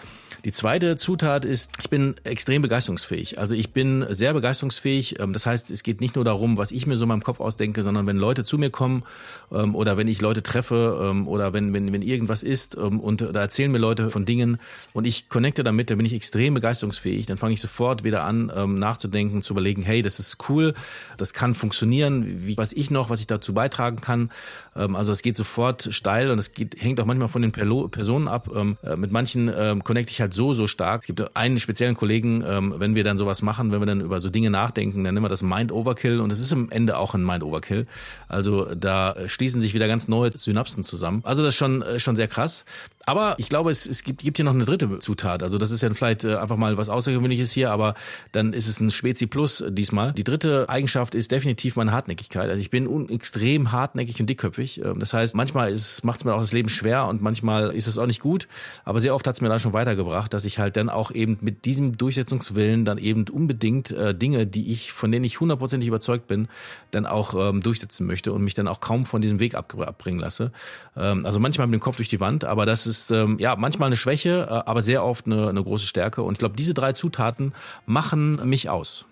Die 0.45 0.53
zweite 0.53 0.97
Zutat 0.97 1.45
ist, 1.45 1.71
ich 1.81 1.89
bin 1.89 2.17
extrem 2.25 2.63
begeisterungsfähig. 2.63 3.39
Also 3.39 3.55
ich 3.55 3.73
bin 3.73 4.05
sehr 4.11 4.33
begeisterungsfähig. 4.33 5.21
Ähm, 5.21 5.33
das 5.33 5.47
heißt, 5.47 5.71
es 5.71 5.83
geht 5.83 6.01
nicht 6.01 6.17
nur 6.17 6.25
darum, 6.25 6.57
was 6.57 6.73
ich 6.73 6.87
mir 6.87 6.97
so 6.97 7.05
in 7.05 7.09
meinem 7.09 7.23
Kopf 7.23 7.39
ausdenke, 7.41 7.83
sondern 7.83 8.07
wenn 8.07 8.17
Leute 8.17 8.45
zu 8.45 8.59
mir 8.59 8.71
kommen 8.71 9.05
ähm, 9.53 9.75
oder 9.93 9.99
wenn 9.99 10.09
ich 10.09 10.23
Leute 10.23 10.43
treffe 10.43 11.07
ähm, 11.11 11.29
oder 11.29 11.53
wenn, 11.53 11.75
wenn, 11.75 11.93
wenn 11.93 12.01
irgendwas 12.01 12.43
ist 12.43 12.77
und 12.77 13.21
da 13.21 13.41
erzählen 13.41 13.71
mir 13.71 13.79
Leute 13.79 14.11
von 14.11 14.25
Dingen 14.25 14.59
und 14.95 15.07
ich 15.07 15.29
connecte 15.29 15.63
damit, 15.63 15.91
dann 15.91 15.99
bin 15.99 16.07
ich 16.07 16.15
extrem 16.15 16.55
begeisterungsfähig. 16.55 17.27
Dann 17.27 17.37
fange 17.37 17.53
ich 17.53 17.61
sofort 17.61 18.03
wieder 18.05 18.25
an, 18.25 18.47
nachzudenken, 18.79 19.43
zu 19.43 19.53
überlegen, 19.53 19.83
hey, 19.83 20.01
das 20.01 20.19
ist 20.19 20.49
cool, 20.49 20.75
das 21.19 21.35
kann 21.35 21.55
funktionieren, 21.55 22.47
wie, 22.47 22.57
was 22.57 22.73
ich 22.73 22.91
noch, 22.91 23.11
was 23.11 23.21
ich 23.21 23.27
dazu 23.27 23.53
beitragen 23.53 24.01
kann. 24.01 24.31
Also 24.75 25.13
es 25.13 25.21
geht 25.23 25.37
sofort 25.37 25.89
steil 25.93 26.31
und 26.31 26.39
es 26.39 26.51
hängt 26.79 27.01
auch 27.01 27.05
manchmal 27.05 27.29
von 27.29 27.43
den 27.43 27.53
Personen 27.53 28.29
ab. 28.29 28.49
Äh, 28.55 28.97
mit 28.97 29.13
manchen 29.13 29.53
connecte 29.85 30.13
ich 30.13 30.21
halt 30.21 30.33
so, 30.33 30.55
so 30.55 30.67
stark. 30.67 31.03
Es 31.03 31.07
gibt 31.07 31.37
einen 31.37 31.59
speziellen 31.59 31.95
Kollegen, 31.95 32.43
ähm, 32.47 32.75
wenn 32.79 32.95
wir 32.95 33.05
dann 33.05 33.19
sowas 33.19 33.43
machen, 33.43 33.73
wenn 33.73 33.81
wir 33.81 33.87
dann 33.87 34.01
über 34.01 34.21
so 34.21 34.31
Dinge 34.31 34.51
nachdenken, 34.51 35.05
dann 35.05 35.15
nennen 35.15 35.25
wir 35.25 35.29
das 35.29 35.43
Mind 35.43 35.73
Overkill 35.73 36.21
und 36.21 36.33
es 36.33 36.39
ist 36.39 36.53
am 36.53 36.71
Ende 36.71 36.97
auch 36.97 37.15
ein 37.15 37.25
Mind 37.25 37.45
Overkill. 37.45 37.87
Also 38.29 38.75
da 38.75 39.17
schließen 39.27 39.61
sich 39.61 39.75
wieder 39.75 39.82
ganz 39.87 40.09
neue 40.09 40.37
Synapsen 40.37 40.85
zusammen. 40.85 41.21
Also 41.25 41.43
das 41.43 41.55
ist 41.55 41.59
schon, 41.59 41.83
äh, 41.83 41.99
schon 41.99 42.17
sehr 42.17 42.29
krass. 42.29 42.65
Aber 43.07 43.35
ich 43.39 43.49
glaube, 43.49 43.71
es, 43.71 43.87
es 43.87 44.05
gibt, 44.05 44.23
gibt 44.23 44.39
hier 44.39 44.45
noch 44.45 44.55
eine 44.55 44.65
dritte 44.65 44.99
Zutat. 45.01 45.43
Also 45.43 45.59
das 45.59 45.71
ist 45.71 45.83
ja 45.83 45.93
vielleicht 45.93 46.25
äh, 46.25 46.37
einfach 46.37 46.57
mal 46.57 46.77
was 46.77 46.89
Außergewöhnliches 46.89 47.51
hier, 47.53 47.71
aber 47.71 47.95
dann 48.31 48.53
ist 48.53 48.69
es 48.69 48.81
ein 48.81 48.91
Spezi 48.91 49.27
Plus 49.27 49.65
diesmal. 49.69 50.13
Die 50.13 50.25
dritte 50.25 50.69
Eigenschaft 50.69 51.15
ist 51.15 51.33
definitiv 51.33 51.77
meine 51.77 51.93
Hartnäckigkeit. 51.93 52.49
Also 52.49 52.61
ich 52.61 52.71
bin 52.71 53.09
extrem 53.09 53.73
hartnäckig 53.73 54.21
und 54.21 54.27
dickköpfig. 54.27 54.85
Ähm, 54.85 55.01
das 55.01 55.13
heißt, 55.13 55.35
manchmal 55.35 55.75
macht 56.03 56.21
es 56.21 56.25
mir 56.25 56.35
auch 56.35 56.41
das 56.41 56.53
Leben 56.53 56.69
schwer 56.69 57.07
und 57.07 57.23
manchmal 57.23 57.71
ist 57.71 57.87
es 57.87 57.99
auch 57.99 58.07
nicht 58.07 58.21
gut. 58.21 58.47
Aber 58.85 59.01
sehr 59.01 59.15
oft 59.15 59.27
hat 59.27 59.35
es 59.35 59.41
mir 59.41 59.49
dann 59.49 59.61
schon 59.61 59.73
weitergebracht, 59.73 60.33
dass 60.33 60.45
ich 60.45 60.59
halt 60.59 60.77
dann 60.77 60.89
auch 60.89 61.11
eben 61.11 61.39
mit 61.41 61.65
diesem 61.65 61.97
Durchsetzungswillen 61.97 62.85
dann 62.85 62.99
eben 62.99 63.25
unbedingt 63.29 63.91
äh, 63.91 64.15
Dinge, 64.15 64.47
die 64.47 64.71
ich, 64.71 64.93
von 64.93 65.11
denen 65.11 65.25
ich 65.25 65.41
hundertprozentig 65.41 65.89
überzeugt 65.89 66.29
bin, 66.29 66.49
dann 66.93 67.07
auch 67.07 67.35
ähm, 67.35 67.63
durchsetzen 67.63 68.07
möchte 68.07 68.33
und 68.33 68.43
mich 68.43 68.55
dann 68.55 68.69
auch 68.69 68.81
kaum 68.81 69.07
von 69.07 69.21
diesem 69.23 69.41
Weg 69.41 69.55
abbringen 69.55 70.21
lasse. 70.21 70.53
Ähm, 70.97 71.27
also 71.27 71.41
manchmal 71.41 71.67
mit 71.67 71.81
dem 71.81 71.83
Kopf 71.83 71.97
durch 71.97 72.09
die 72.09 72.21
Wand, 72.21 72.45
aber 72.45 72.67
das 72.67 72.87
ist 72.87 72.92
ist 72.93 73.11
ähm, 73.11 73.39
ja 73.39 73.57
manchmal 73.57 73.87
eine 73.87 73.97
Schwäche, 73.97 74.47
äh, 74.49 74.53
aber 74.69 74.83
sehr 74.83 75.05
oft 75.05 75.27
eine, 75.27 75.49
eine 75.49 75.63
große 75.63 75.87
Stärke. 75.87 76.23
Und 76.23 76.35
ich 76.35 76.39
glaube, 76.39 76.57
diese 76.57 76.75
drei 76.75 76.93
Zutaten 76.93 77.53
machen 77.87 78.49
mich 78.49 78.69
aus 78.69 79.07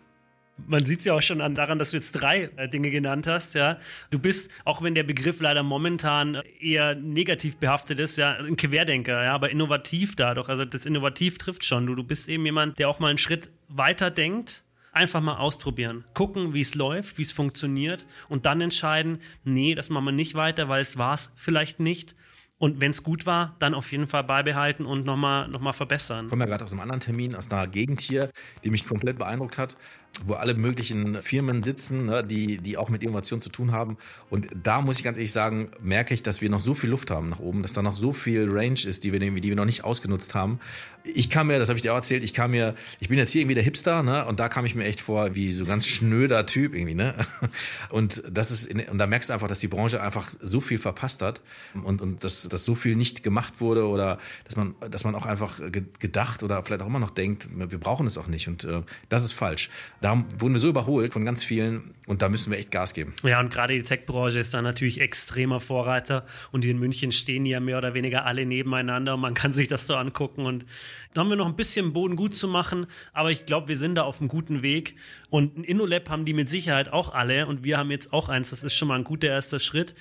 man 0.66 0.84
sieht 0.84 1.00
es 1.00 1.04
ja 1.04 1.14
auch 1.14 1.22
schon 1.22 1.40
an, 1.40 1.54
daran, 1.54 1.78
dass 1.78 1.90
du 1.90 1.96
jetzt 1.96 2.12
drei 2.12 2.50
äh, 2.56 2.68
Dinge 2.68 2.90
genannt 2.90 3.26
hast, 3.26 3.54
ja. 3.54 3.78
Du 4.10 4.18
bist, 4.18 4.50
auch 4.64 4.82
wenn 4.82 4.94
der 4.94 5.02
Begriff 5.02 5.40
leider 5.40 5.62
momentan 5.62 6.42
eher 6.60 6.94
negativ 6.94 7.56
behaftet 7.56 7.98
ist, 8.00 8.18
ja, 8.18 8.36
ein 8.36 8.56
Querdenker, 8.56 9.24
ja, 9.24 9.34
aber 9.34 9.50
innovativ 9.50 10.16
dadurch. 10.16 10.48
Also 10.48 10.64
das 10.64 10.86
Innovativ 10.86 11.38
trifft 11.38 11.64
schon. 11.64 11.86
Du, 11.86 11.94
du 11.94 12.04
bist 12.04 12.28
eben 12.28 12.44
jemand, 12.44 12.78
der 12.78 12.88
auch 12.88 12.98
mal 12.98 13.08
einen 13.08 13.18
Schritt 13.18 13.50
weiter 13.68 14.10
denkt. 14.10 14.64
Einfach 14.92 15.20
mal 15.20 15.36
ausprobieren. 15.36 16.04
Gucken, 16.14 16.52
wie 16.52 16.62
es 16.62 16.74
läuft, 16.74 17.16
wie 17.16 17.22
es 17.22 17.30
funktioniert 17.30 18.06
und 18.28 18.44
dann 18.44 18.60
entscheiden, 18.60 19.20
nee, 19.44 19.76
das 19.76 19.88
machen 19.88 20.06
wir 20.06 20.12
nicht 20.12 20.34
weiter, 20.34 20.68
weil 20.68 20.82
es 20.82 20.98
war 20.98 21.14
es 21.14 21.30
vielleicht 21.36 21.78
nicht 21.78 22.16
Und 22.60 22.78
wenn 22.78 22.90
es 22.90 23.02
gut 23.02 23.24
war, 23.24 23.56
dann 23.58 23.72
auf 23.72 23.90
jeden 23.90 24.06
Fall 24.06 24.22
beibehalten 24.22 24.84
und 24.84 25.06
nochmal 25.06 25.48
noch 25.48 25.60
mal 25.60 25.72
verbessern. 25.72 26.26
Ich 26.26 26.30
komme 26.30 26.44
ja 26.44 26.50
gerade 26.50 26.62
aus 26.62 26.72
einem 26.72 26.82
anderen 26.82 27.00
Termin, 27.00 27.34
aus 27.34 27.50
einer 27.50 27.66
Gegend 27.66 28.02
hier, 28.02 28.30
die 28.64 28.70
mich 28.70 28.86
komplett 28.86 29.16
beeindruckt 29.16 29.56
hat 29.56 29.78
wo 30.26 30.34
alle 30.34 30.54
möglichen 30.54 31.20
Firmen 31.22 31.62
sitzen, 31.62 32.06
ne, 32.06 32.22
die, 32.22 32.58
die 32.58 32.76
auch 32.76 32.88
mit 32.88 33.02
Innovation 33.02 33.40
zu 33.40 33.48
tun 33.48 33.72
haben. 33.72 33.96
Und 34.28 34.48
da 34.62 34.80
muss 34.80 34.98
ich 34.98 35.04
ganz 35.04 35.16
ehrlich 35.16 35.32
sagen, 35.32 35.70
merke 35.80 36.14
ich, 36.14 36.22
dass 36.22 36.40
wir 36.40 36.50
noch 36.50 36.60
so 36.60 36.74
viel 36.74 36.90
Luft 36.90 37.10
haben 37.10 37.30
nach 37.30 37.38
oben, 37.38 37.62
dass 37.62 37.72
da 37.72 37.82
noch 37.82 37.92
so 37.92 38.12
viel 38.12 38.48
Range 38.50 38.80
ist, 38.84 39.04
die 39.04 39.12
wir, 39.12 39.18
die 39.18 39.42
wir 39.42 39.56
noch 39.56 39.64
nicht 39.64 39.84
ausgenutzt 39.84 40.34
haben. 40.34 40.60
Ich 41.04 41.30
kam 41.30 41.46
mir, 41.46 41.58
das 41.58 41.70
habe 41.70 41.78
ich 41.78 41.82
dir 41.82 41.92
auch 41.92 41.96
erzählt, 41.96 42.22
ich 42.22 42.34
kam 42.34 42.50
mir, 42.50 42.74
ich 42.98 43.08
bin 43.08 43.16
jetzt 43.16 43.30
hier 43.30 43.40
irgendwie 43.40 43.54
der 43.54 43.64
Hipster, 43.64 44.02
ne, 44.02 44.26
und 44.26 44.38
da 44.38 44.48
kam 44.48 44.66
ich 44.66 44.74
mir 44.74 44.84
echt 44.84 45.00
vor 45.00 45.34
wie 45.34 45.52
so 45.52 45.64
ganz 45.64 45.86
schnöder 45.86 46.44
Typ 46.44 46.74
irgendwie, 46.74 46.94
ne. 46.94 47.14
Und 47.88 48.22
das 48.30 48.50
ist, 48.50 48.66
in, 48.66 48.80
und 48.80 48.98
da 48.98 49.06
merkst 49.06 49.28
du 49.28 49.32
einfach, 49.32 49.48
dass 49.48 49.60
die 49.60 49.68
Branche 49.68 50.00
einfach 50.00 50.30
so 50.40 50.60
viel 50.60 50.78
verpasst 50.78 51.22
hat 51.22 51.40
und, 51.82 52.00
und 52.00 52.22
dass, 52.22 52.48
dass 52.48 52.64
so 52.64 52.74
viel 52.74 52.96
nicht 52.96 53.22
gemacht 53.22 53.60
wurde 53.60 53.88
oder 53.88 54.18
dass 54.44 54.56
man, 54.56 54.74
dass 54.90 55.04
man 55.04 55.14
auch 55.14 55.26
einfach 55.26 55.60
gedacht 55.72 56.42
oder 56.42 56.62
vielleicht 56.62 56.82
auch 56.82 56.86
immer 56.86 57.00
noch 57.00 57.10
denkt, 57.10 57.48
wir 57.52 57.78
brauchen 57.78 58.06
es 58.06 58.18
auch 58.18 58.26
nicht 58.26 58.48
und 58.48 58.64
äh, 58.64 58.82
das 59.08 59.24
ist 59.24 59.32
falsch. 59.32 59.70
Da 60.00 60.24
wurden 60.38 60.54
wir 60.54 60.60
so 60.60 60.68
überholt 60.68 61.12
von 61.12 61.26
ganz 61.26 61.44
vielen 61.44 61.94
und 62.06 62.22
da 62.22 62.30
müssen 62.30 62.50
wir 62.50 62.58
echt 62.58 62.70
Gas 62.70 62.94
geben. 62.94 63.12
Ja, 63.22 63.38
und 63.38 63.50
gerade 63.50 63.74
die 63.74 63.82
Tech-Branche 63.82 64.38
ist 64.38 64.54
da 64.54 64.62
natürlich 64.62 64.98
extremer 64.98 65.60
Vorreiter 65.60 66.24
und 66.52 66.64
in 66.64 66.78
München 66.78 67.12
stehen 67.12 67.44
ja 67.44 67.60
mehr 67.60 67.76
oder 67.76 67.92
weniger 67.92 68.24
alle 68.24 68.46
nebeneinander 68.46 69.14
und 69.14 69.20
man 69.20 69.34
kann 69.34 69.52
sich 69.52 69.68
das 69.68 69.86
so 69.86 69.96
angucken 69.96 70.46
und 70.46 70.64
da 71.12 71.20
haben 71.20 71.28
wir 71.28 71.36
noch 71.36 71.46
ein 71.46 71.56
bisschen 71.56 71.92
Boden 71.92 72.16
gut 72.16 72.34
zu 72.34 72.48
machen, 72.48 72.86
aber 73.12 73.30
ich 73.30 73.44
glaube, 73.44 73.68
wir 73.68 73.76
sind 73.76 73.96
da 73.96 74.04
auf 74.04 74.20
einem 74.20 74.28
guten 74.28 74.62
Weg 74.62 74.96
und 75.28 75.58
ein 75.58 75.64
InnoLab 75.64 76.08
haben 76.08 76.24
die 76.24 76.32
mit 76.32 76.48
Sicherheit 76.48 76.90
auch 76.90 77.12
alle 77.12 77.46
und 77.46 77.62
wir 77.62 77.76
haben 77.76 77.90
jetzt 77.90 78.14
auch 78.14 78.30
eins, 78.30 78.50
das 78.50 78.62
ist 78.62 78.74
schon 78.74 78.88
mal 78.88 78.96
ein 78.96 79.04
guter 79.04 79.28
erster 79.28 79.58
Schritt. 79.58 79.94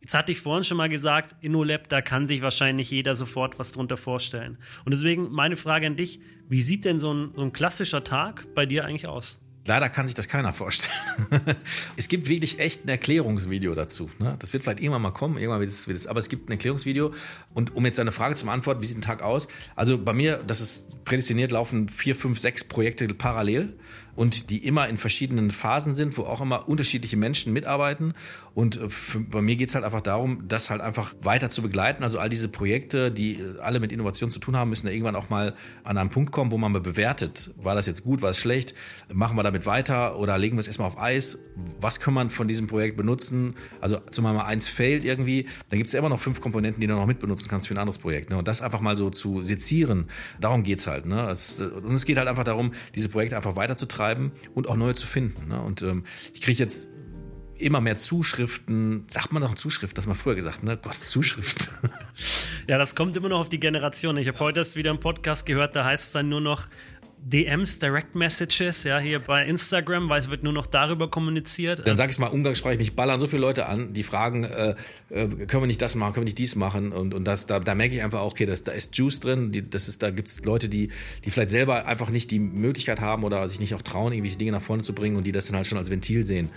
Jetzt 0.00 0.14
hatte 0.14 0.32
ich 0.32 0.40
vorhin 0.40 0.64
schon 0.64 0.76
mal 0.76 0.88
gesagt, 0.88 1.36
InnoLab, 1.42 1.88
da 1.88 2.02
kann 2.02 2.26
sich 2.26 2.42
wahrscheinlich 2.42 2.90
jeder 2.90 3.14
sofort 3.14 3.58
was 3.58 3.72
drunter 3.72 3.96
vorstellen. 3.96 4.58
Und 4.84 4.92
deswegen 4.92 5.30
meine 5.30 5.56
Frage 5.56 5.86
an 5.86 5.96
dich, 5.96 6.20
wie 6.48 6.60
sieht 6.60 6.84
denn 6.84 6.98
so 6.98 7.14
ein, 7.14 7.30
so 7.34 7.40
ein 7.40 7.54
klassischer 7.54 8.04
Tag 8.04 8.46
bei 8.54 8.66
dir 8.66 8.84
eigentlich 8.84 9.06
aus? 9.06 9.40
Leider 9.66 9.88
kann 9.88 10.06
sich 10.06 10.14
das 10.14 10.28
keiner 10.28 10.52
vorstellen. 10.52 10.94
es 11.96 12.08
gibt 12.08 12.28
wirklich 12.28 12.58
echt 12.58 12.84
ein 12.84 12.88
Erklärungsvideo 12.88 13.74
dazu. 13.74 14.10
Ne? 14.18 14.36
Das 14.38 14.52
wird 14.52 14.62
vielleicht 14.62 14.80
irgendwann 14.80 15.00
mal 15.00 15.12
kommen, 15.12 15.38
irgendwann 15.38 15.60
wird 15.60 15.70
es, 15.70 15.88
wird 15.88 15.96
es, 15.96 16.06
aber 16.06 16.20
es 16.20 16.28
gibt 16.28 16.48
ein 16.48 16.52
Erklärungsvideo. 16.52 17.14
Und 17.54 17.74
um 17.74 17.86
jetzt 17.86 17.98
deine 17.98 18.12
Frage 18.12 18.34
zu 18.34 18.44
beantworten, 18.44 18.82
wie 18.82 18.86
sieht 18.86 18.98
ein 18.98 19.02
Tag 19.02 19.22
aus? 19.22 19.48
Also 19.74 19.96
bei 19.96 20.12
mir, 20.12 20.42
das 20.46 20.60
ist 20.60 21.04
prädestiniert, 21.04 21.50
laufen 21.50 21.88
vier, 21.88 22.14
fünf, 22.14 22.38
sechs 22.38 22.62
Projekte 22.62 23.06
parallel 23.08 23.72
und 24.16 24.50
die 24.50 24.58
immer 24.64 24.88
in 24.88 24.96
verschiedenen 24.96 25.50
Phasen 25.50 25.94
sind, 25.94 26.16
wo 26.16 26.22
auch 26.22 26.40
immer 26.40 26.68
unterschiedliche 26.68 27.16
Menschen 27.16 27.52
mitarbeiten. 27.52 28.14
Und 28.54 28.76
äh, 28.76 28.88
für, 28.88 29.20
bei 29.20 29.42
mir 29.42 29.56
geht 29.56 29.68
es 29.68 29.74
halt 29.74 29.84
einfach 29.84 30.00
darum, 30.00 30.44
das 30.46 30.70
halt 30.70 30.80
einfach 30.80 31.14
weiter 31.22 31.50
zu 31.50 31.62
begleiten. 31.62 32.02
Also 32.02 32.18
all 32.18 32.28
diese 32.28 32.48
Projekte, 32.48 33.10
die 33.10 33.34
äh, 33.34 33.58
alle 33.60 33.80
mit 33.80 33.92
Innovation 33.92 34.30
zu 34.30 34.38
tun 34.38 34.56
haben, 34.56 34.70
müssen 34.70 34.86
ja 34.86 34.92
irgendwann 34.92 35.16
auch 35.16 35.28
mal 35.28 35.54
an 35.82 35.98
einen 35.98 36.10
Punkt 36.10 36.32
kommen, 36.32 36.50
wo 36.50 36.58
man 36.58 36.72
mal 36.72 36.80
bewertet, 36.80 37.50
war 37.56 37.74
das 37.74 37.86
jetzt 37.86 38.04
gut, 38.04 38.22
war 38.22 38.30
es 38.30 38.38
schlecht, 38.38 38.74
machen 39.12 39.36
wir 39.36 39.42
damit 39.42 39.66
weiter 39.66 40.18
oder 40.18 40.38
legen 40.38 40.56
wir 40.56 40.60
es 40.60 40.66
erstmal 40.66 40.88
auf 40.88 40.98
Eis, 40.98 41.40
was 41.80 42.00
kann 42.00 42.14
man 42.14 42.30
von 42.30 42.48
diesem 42.48 42.66
Projekt 42.66 42.96
benutzen? 42.96 43.54
Also 43.80 43.98
zumal 44.10 44.34
mal 44.34 44.44
eins 44.44 44.68
fehlt 44.68 45.04
irgendwie, 45.04 45.46
dann 45.70 45.78
gibt 45.78 45.88
es 45.88 45.92
ja 45.92 45.98
immer 45.98 46.08
noch 46.08 46.20
fünf 46.20 46.40
Komponenten, 46.40 46.80
die 46.80 46.86
du 46.86 46.94
noch 46.94 47.06
mitbenutzen 47.06 47.48
kannst 47.48 47.68
für 47.68 47.74
ein 47.74 47.78
anderes 47.78 47.98
Projekt. 47.98 48.30
Ne? 48.30 48.36
Und 48.36 48.48
das 48.48 48.62
einfach 48.62 48.80
mal 48.80 48.96
so 48.96 49.10
zu 49.10 49.42
sezieren, 49.42 50.06
darum 50.40 50.62
geht 50.62 50.78
es 50.78 50.86
halt. 50.86 51.06
Ne? 51.06 51.28
Es, 51.30 51.60
und 51.60 51.92
es 51.92 52.04
geht 52.04 52.16
halt 52.16 52.28
einfach 52.28 52.44
darum, 52.44 52.72
diese 52.94 53.08
Projekte 53.08 53.36
einfach 53.36 53.56
weiterzutreiben 53.56 54.03
schreiben 54.04 54.32
und 54.54 54.68
auch 54.68 54.76
neue 54.76 54.94
zu 54.94 55.06
finden. 55.06 55.48
Ne? 55.48 55.60
Und 55.60 55.82
ähm, 55.82 56.04
ich 56.32 56.40
kriege 56.40 56.58
jetzt 56.58 56.88
immer 57.56 57.80
mehr 57.80 57.96
Zuschriften, 57.96 59.04
sagt 59.08 59.32
man 59.32 59.42
doch 59.42 59.54
Zuschrift, 59.54 59.96
das 59.96 60.04
haben 60.04 60.10
wir 60.10 60.16
früher 60.16 60.34
gesagt, 60.34 60.64
ne? 60.64 60.76
Gott, 60.76 60.94
Zuschrift. 60.96 61.70
Ja, 62.66 62.78
das 62.78 62.94
kommt 62.94 63.14
immer 63.14 63.28
noch 63.28 63.40
auf 63.40 63.50
die 63.50 63.60
Generation. 63.60 64.16
Ich 64.16 64.26
habe 64.26 64.38
heute 64.38 64.60
erst 64.60 64.74
wieder 64.74 64.88
einen 64.88 64.98
Podcast 64.98 65.44
gehört, 65.44 65.76
da 65.76 65.84
heißt 65.84 66.06
es 66.06 66.12
dann 66.12 66.30
nur 66.30 66.40
noch, 66.40 66.68
DMs, 67.26 67.78
Direct 67.78 68.14
Messages, 68.14 68.84
ja, 68.84 68.98
hier 68.98 69.18
bei 69.18 69.46
Instagram, 69.46 70.10
weil 70.10 70.20
es 70.20 70.30
wird 70.30 70.42
nur 70.42 70.52
noch 70.52 70.66
darüber 70.66 71.08
kommuniziert. 71.08 71.86
Dann 71.86 71.96
sag 71.96 72.10
ich 72.10 72.18
mal 72.18 72.26
umgangssprachlich, 72.26 72.78
mich 72.78 72.94
ballern 72.94 73.18
so 73.18 73.26
viele 73.26 73.40
Leute 73.40 73.66
an, 73.66 73.94
die 73.94 74.02
fragen, 74.02 74.44
äh, 74.44 74.74
äh, 75.08 75.28
können 75.46 75.62
wir 75.62 75.66
nicht 75.66 75.80
das 75.80 75.94
machen, 75.94 76.12
können 76.12 76.24
wir 76.24 76.28
nicht 76.28 76.38
dies 76.38 76.54
machen 76.54 76.92
und, 76.92 77.14
und 77.14 77.24
das, 77.24 77.46
da, 77.46 77.60
da 77.60 77.74
merke 77.74 77.94
ich 77.94 78.02
einfach 78.02 78.20
auch, 78.20 78.32
okay, 78.32 78.44
das, 78.44 78.62
da 78.62 78.72
ist 78.72 78.96
Juice 78.96 79.20
drin, 79.20 79.52
die, 79.52 79.68
das 79.68 79.88
ist, 79.88 80.02
da 80.02 80.10
gibt 80.10 80.28
es 80.28 80.44
Leute, 80.44 80.68
die, 80.68 80.90
die 81.24 81.30
vielleicht 81.30 81.50
selber 81.50 81.86
einfach 81.86 82.10
nicht 82.10 82.30
die 82.30 82.38
Möglichkeit 82.38 83.00
haben 83.00 83.24
oder 83.24 83.48
sich 83.48 83.58
nicht 83.58 83.74
auch 83.74 83.82
trauen, 83.82 84.12
irgendwelche 84.12 84.36
Dinge 84.36 84.52
nach 84.52 84.62
vorne 84.62 84.82
zu 84.82 84.94
bringen 84.94 85.16
und 85.16 85.26
die 85.26 85.32
das 85.32 85.46
dann 85.46 85.56
halt 85.56 85.66
schon 85.66 85.78
als 85.78 85.90
Ventil 85.90 86.24
sehen. 86.24 86.50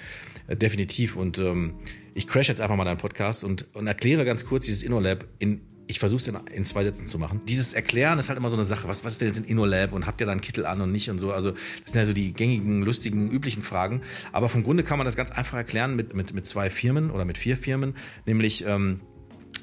Äh, 0.48 0.58
definitiv 0.58 1.16
und 1.16 1.40
ähm, 1.40 1.76
ich 2.14 2.28
crash 2.28 2.50
jetzt 2.50 2.60
einfach 2.60 2.76
mal 2.76 2.84
deinen 2.84 2.98
Podcast 2.98 3.46
und, 3.46 3.68
und 3.74 3.88
erkläre 3.88 4.26
ganz 4.26 4.46
kurz 4.46 4.66
dieses 4.66 4.84
InnoLab 4.84 5.26
in 5.40 5.62
ich 5.88 6.00
versuche 6.00 6.20
es 6.20 6.28
in, 6.28 6.38
in, 6.54 6.66
zwei 6.66 6.84
Sätzen 6.84 7.06
zu 7.06 7.18
machen. 7.18 7.42
Dieses 7.48 7.74
Erklären 7.74 8.20
ist 8.20 8.30
halt 8.30 8.38
immer 8.38 8.50
so 8.50 8.58
eine 8.58 8.66
Sache. 8.66 8.88
Was, 8.88 9.04
was 9.06 9.14
ist 9.14 9.22
denn 9.22 9.30
jetzt 9.30 9.40
ein 9.40 9.46
InnoLab 9.46 9.94
und 9.94 10.06
habt 10.06 10.20
ihr 10.22 10.26
da 10.26 10.32
einen 10.32 10.42
Kittel 10.42 10.66
an 10.66 10.82
und 10.82 10.92
nicht 10.92 11.10
und 11.10 11.18
so? 11.18 11.32
Also, 11.32 11.52
das 11.52 11.94
sind 11.94 11.96
ja 11.96 12.06
so 12.06 12.14
die 12.14 12.34
gängigen, 12.34 12.84
lustigen, 12.84 13.30
üblichen 13.32 13.62
Fragen. 13.62 14.02
Aber 14.32 14.50
vom 14.50 14.64
Grunde 14.64 14.84
kann 14.84 14.98
man 14.98 15.06
das 15.06 15.16
ganz 15.16 15.32
einfach 15.32 15.58
erklären 15.58 15.96
mit, 15.96 16.14
mit, 16.14 16.34
mit 16.34 16.46
zwei 16.46 16.70
Firmen 16.70 17.10
oder 17.12 17.26
mit 17.26 17.38
vier 17.38 17.58
Firmen, 17.58 17.96
nämlich 18.26 18.66
ähm, 18.66 19.00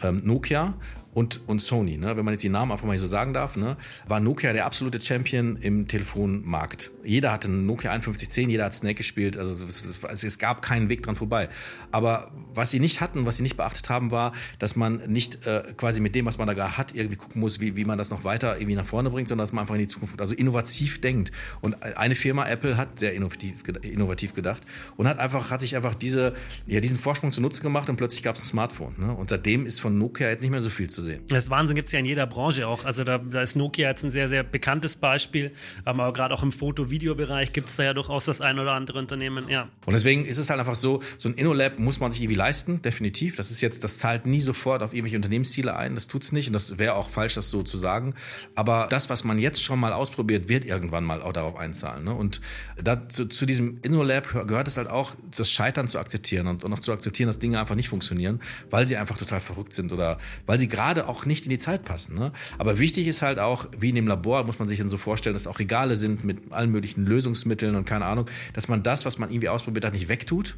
ähm, 0.02 0.22
Nokia 0.24 0.74
und, 1.14 1.40
und 1.46 1.62
Sony, 1.62 1.96
ne? 1.96 2.16
wenn 2.16 2.24
man 2.24 2.34
jetzt 2.34 2.42
die 2.42 2.48
Namen 2.48 2.72
einfach 2.72 2.86
mal 2.86 2.98
so 2.98 3.06
sagen 3.06 3.32
darf, 3.32 3.56
ne? 3.56 3.76
war 4.06 4.20
Nokia 4.20 4.52
der 4.52 4.66
absolute 4.66 5.00
Champion 5.00 5.56
im 5.56 5.86
Telefonmarkt. 5.86 6.90
Jeder 7.04 7.32
hatte 7.32 7.48
einen 7.48 7.66
Nokia 7.66 7.92
5110, 7.92 8.50
jeder 8.50 8.64
hat 8.64 8.74
Snake 8.74 8.96
gespielt, 8.96 9.36
also 9.36 9.52
es, 9.64 9.82
es, 9.82 10.24
es, 10.24 10.38
gab 10.38 10.60
keinen 10.60 10.88
Weg 10.88 11.02
dran 11.02 11.14
vorbei. 11.14 11.48
Aber 11.92 12.32
was 12.52 12.72
sie 12.72 12.80
nicht 12.80 13.00
hatten, 13.00 13.26
was 13.26 13.36
sie 13.36 13.44
nicht 13.44 13.56
beachtet 13.56 13.88
haben, 13.90 14.10
war, 14.10 14.32
dass 14.58 14.74
man 14.74 14.96
nicht 15.06 15.46
äh, 15.46 15.62
quasi 15.76 16.00
mit 16.00 16.14
dem, 16.14 16.26
was 16.26 16.38
man 16.38 16.48
da 16.48 16.76
hat, 16.76 16.94
irgendwie 16.94 17.16
gucken 17.16 17.40
muss, 17.40 17.60
wie, 17.60 17.76
wie 17.76 17.84
man 17.84 17.96
das 17.96 18.10
noch 18.10 18.24
weiter 18.24 18.56
irgendwie 18.56 18.74
nach 18.74 18.84
vorne 18.84 19.10
bringt, 19.10 19.28
sondern 19.28 19.44
dass 19.44 19.52
man 19.52 19.62
einfach 19.62 19.76
in 19.76 19.82
die 19.82 19.88
Zukunft, 19.88 20.20
also 20.20 20.34
innovativ 20.34 21.00
denkt. 21.00 21.30
Und 21.60 21.80
eine 21.82 22.16
Firma, 22.16 22.48
Apple, 22.48 22.76
hat 22.76 22.98
sehr 22.98 23.14
innovativ, 23.14 23.62
innovativ 23.82 24.34
gedacht 24.34 24.64
und 24.96 25.06
hat 25.06 25.18
einfach, 25.20 25.50
hat 25.50 25.60
sich 25.60 25.76
einfach 25.76 25.94
diese, 25.94 26.34
ja, 26.66 26.80
diesen 26.80 26.98
Vorsprung 26.98 27.30
zunutze 27.30 27.62
gemacht 27.62 27.88
und 27.88 27.96
plötzlich 27.96 28.24
gab 28.24 28.34
es 28.34 28.42
ein 28.42 28.48
Smartphone. 28.48 28.94
Ne? 28.98 29.14
Und 29.14 29.30
seitdem 29.30 29.66
ist 29.66 29.80
von 29.80 29.96
Nokia 29.96 30.28
jetzt 30.28 30.40
nicht 30.40 30.50
mehr 30.50 30.60
so 30.60 30.70
viel 30.70 30.90
zu 30.90 31.03
sehen. 31.04 31.22
Das 31.28 31.50
Wahnsinn 31.50 31.76
gibt 31.76 31.88
es 31.88 31.92
ja 31.92 31.98
in 31.98 32.04
jeder 32.04 32.26
Branche 32.26 32.66
auch. 32.66 32.84
Also 32.84 33.04
da, 33.04 33.18
da, 33.18 33.42
ist 33.42 33.56
Nokia 33.56 33.88
jetzt 33.88 34.04
ein 34.04 34.10
sehr, 34.10 34.28
sehr 34.28 34.42
bekanntes 34.42 34.96
Beispiel. 34.96 35.52
Aber 35.84 36.12
gerade 36.12 36.34
auch 36.34 36.42
im 36.42 36.52
Foto-Video-Bereich 36.52 37.52
gibt 37.52 37.68
es 37.68 37.76
da 37.76 37.84
ja 37.84 37.94
durchaus 37.94 38.24
das 38.24 38.40
ein 38.40 38.58
oder 38.58 38.72
andere 38.72 38.98
Unternehmen, 38.98 39.48
ja. 39.48 39.68
Und 39.86 39.92
deswegen 39.92 40.24
ist 40.24 40.38
es 40.38 40.50
halt 40.50 40.60
einfach 40.60 40.76
so, 40.76 41.02
so 41.18 41.28
ein 41.28 41.34
InnoLab 41.34 41.78
muss 41.78 42.00
man 42.00 42.10
sich 42.10 42.22
irgendwie 42.22 42.38
leisten, 42.38 42.82
definitiv. 42.82 43.36
Das 43.36 43.50
ist 43.50 43.60
jetzt, 43.60 43.84
das 43.84 43.98
zahlt 43.98 44.26
nie 44.26 44.40
sofort 44.40 44.82
auf 44.82 44.92
irgendwelche 44.92 45.16
Unternehmensziele 45.16 45.76
ein. 45.76 45.94
Das 45.94 46.06
tut 46.06 46.22
es 46.22 46.32
nicht. 46.32 46.48
Und 46.48 46.54
das 46.54 46.78
wäre 46.78 46.94
auch 46.94 47.08
falsch, 47.08 47.34
das 47.34 47.50
so 47.50 47.62
zu 47.62 47.76
sagen. 47.76 48.14
Aber 48.54 48.86
das, 48.90 49.10
was 49.10 49.24
man 49.24 49.38
jetzt 49.38 49.62
schon 49.62 49.78
mal 49.78 49.92
ausprobiert, 49.92 50.48
wird 50.48 50.64
irgendwann 50.64 51.04
mal 51.04 51.22
auch 51.22 51.32
darauf 51.32 51.56
einzahlen. 51.56 52.04
Ne? 52.04 52.14
Und 52.14 52.40
da, 52.82 53.08
zu, 53.08 53.26
zu 53.26 53.46
diesem 53.46 53.78
InnoLab 53.82 54.46
gehört 54.46 54.68
es 54.68 54.76
halt 54.76 54.88
auch, 54.90 55.14
das 55.36 55.50
Scheitern 55.50 55.88
zu 55.88 55.98
akzeptieren 55.98 56.46
und, 56.46 56.64
und 56.64 56.72
auch 56.72 56.80
zu 56.80 56.92
akzeptieren, 56.92 57.26
dass 57.26 57.38
Dinge 57.38 57.60
einfach 57.60 57.74
nicht 57.74 57.88
funktionieren, 57.88 58.40
weil 58.70 58.86
sie 58.86 58.96
einfach 58.96 59.18
total 59.18 59.40
verrückt 59.40 59.72
sind 59.72 59.92
oder 59.92 60.18
weil 60.46 60.58
sie 60.58 60.68
gerade 60.68 60.93
auch 60.98 61.26
nicht 61.26 61.44
in 61.44 61.50
die 61.50 61.58
Zeit 61.58 61.84
passen. 61.84 62.16
Ne? 62.16 62.32
Aber 62.58 62.78
wichtig 62.78 63.06
ist 63.06 63.22
halt 63.22 63.38
auch, 63.38 63.66
wie 63.78 63.90
in 63.90 63.94
dem 63.94 64.06
Labor, 64.06 64.44
muss 64.44 64.58
man 64.58 64.68
sich 64.68 64.78
dann 64.78 64.88
so 64.88 64.96
vorstellen, 64.96 65.34
dass 65.34 65.46
auch 65.46 65.58
Regale 65.58 65.96
sind 65.96 66.24
mit 66.24 66.52
allen 66.52 66.70
möglichen 66.70 67.04
Lösungsmitteln 67.06 67.76
und 67.76 67.84
keine 67.84 68.04
Ahnung, 68.04 68.26
dass 68.52 68.68
man 68.68 68.82
das, 68.82 69.04
was 69.04 69.18
man 69.18 69.30
irgendwie 69.30 69.48
ausprobiert 69.48 69.84
hat, 69.84 69.92
nicht 69.92 70.08
wegtut, 70.08 70.56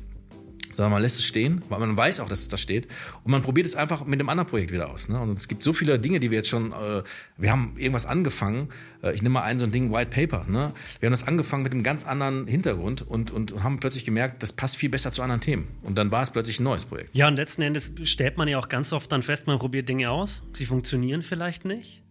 sondern 0.77 0.93
man 0.93 1.03
lässt 1.03 1.19
es 1.19 1.25
stehen, 1.25 1.63
weil 1.69 1.81
man 1.81 1.97
weiß 1.97 2.21
auch, 2.21 2.29
dass 2.29 2.41
es 2.41 2.49
da 2.49 2.57
steht. 2.57 2.87
Und 3.25 3.33
man 3.33 3.43
probiert 3.43 3.67
es 3.67 3.77
einfach 3.77 4.05
mit 4.05 4.21
einem 4.21 4.29
anderen 4.29 4.49
Projekt 4.49 4.73
wieder 4.73 4.91
aus. 4.91 5.09
Ne? 5.09 5.19
Und 5.19 5.33
es 5.33 5.49
gibt 5.49 5.63
so 5.63 5.73
viele 5.73 5.99
Dinge, 5.99 6.21
die 6.21 6.31
wir 6.31 6.39
jetzt 6.39 6.49
schon, 6.49 6.73
äh, 6.73 7.03
wir 7.37 7.51
haben 7.51 7.75
irgendwas 7.77 8.07
angefangen. 8.07 8.69
Äh, 9.03 9.15
ich 9.15 9.23
nehme 9.23 9.35
mal 9.35 9.43
ein 9.43 9.59
so 9.59 9.65
ein 9.65 9.73
Ding 9.73 9.93
White 9.93 10.11
Paper. 10.11 10.45
Ne? 10.49 10.73
Wir 11.01 11.07
haben 11.07 11.13
das 11.13 11.27
angefangen 11.27 11.63
mit 11.63 11.73
einem 11.73 11.83
ganz 11.83 12.07
anderen 12.07 12.47
Hintergrund 12.47 13.03
und, 13.03 13.31
und, 13.31 13.53
und 13.53 13.63
haben 13.63 13.81
plötzlich 13.81 14.05
gemerkt, 14.05 14.43
das 14.43 14.53
passt 14.53 14.77
viel 14.77 14.91
besser 14.91 15.11
zu 15.11 15.23
anderen 15.23 15.41
Themen. 15.41 15.69
Und 15.83 15.97
dann 15.99 16.11
war 16.11 16.23
es 16.23 16.31
plötzlich 16.31 16.61
ein 16.61 16.65
neues 16.65 16.85
Projekt. 16.85 17.11
Ja, 17.15 17.27
und 17.29 17.37
letzten 17.37 17.63
Endes 17.63 17.93
stellt 18.05 18.37
man 18.37 18.47
ja 18.49 18.59
auch 18.59 18.69
ganz 18.69 18.93
oft 18.93 19.11
dann 19.11 19.23
fest, 19.23 19.47
man 19.47 19.59
probiert 19.59 19.89
Dinge 19.89 20.11
aus, 20.11 20.43
sie 20.53 20.67
funktionieren 20.67 21.23
vielleicht 21.23 21.65
nicht. 21.65 22.03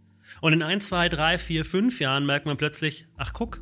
Und 0.42 0.54
in 0.54 0.64
ein, 0.64 0.82
zwei, 0.82 1.08
drei, 1.10 1.38
vier, 1.38 1.66
fünf 1.66 2.00
Jahren 2.00 2.26
merkt 2.26 2.46
man 2.46 2.58
plötzlich, 2.58 3.08
ach 3.18 3.34
guck, 3.34 3.62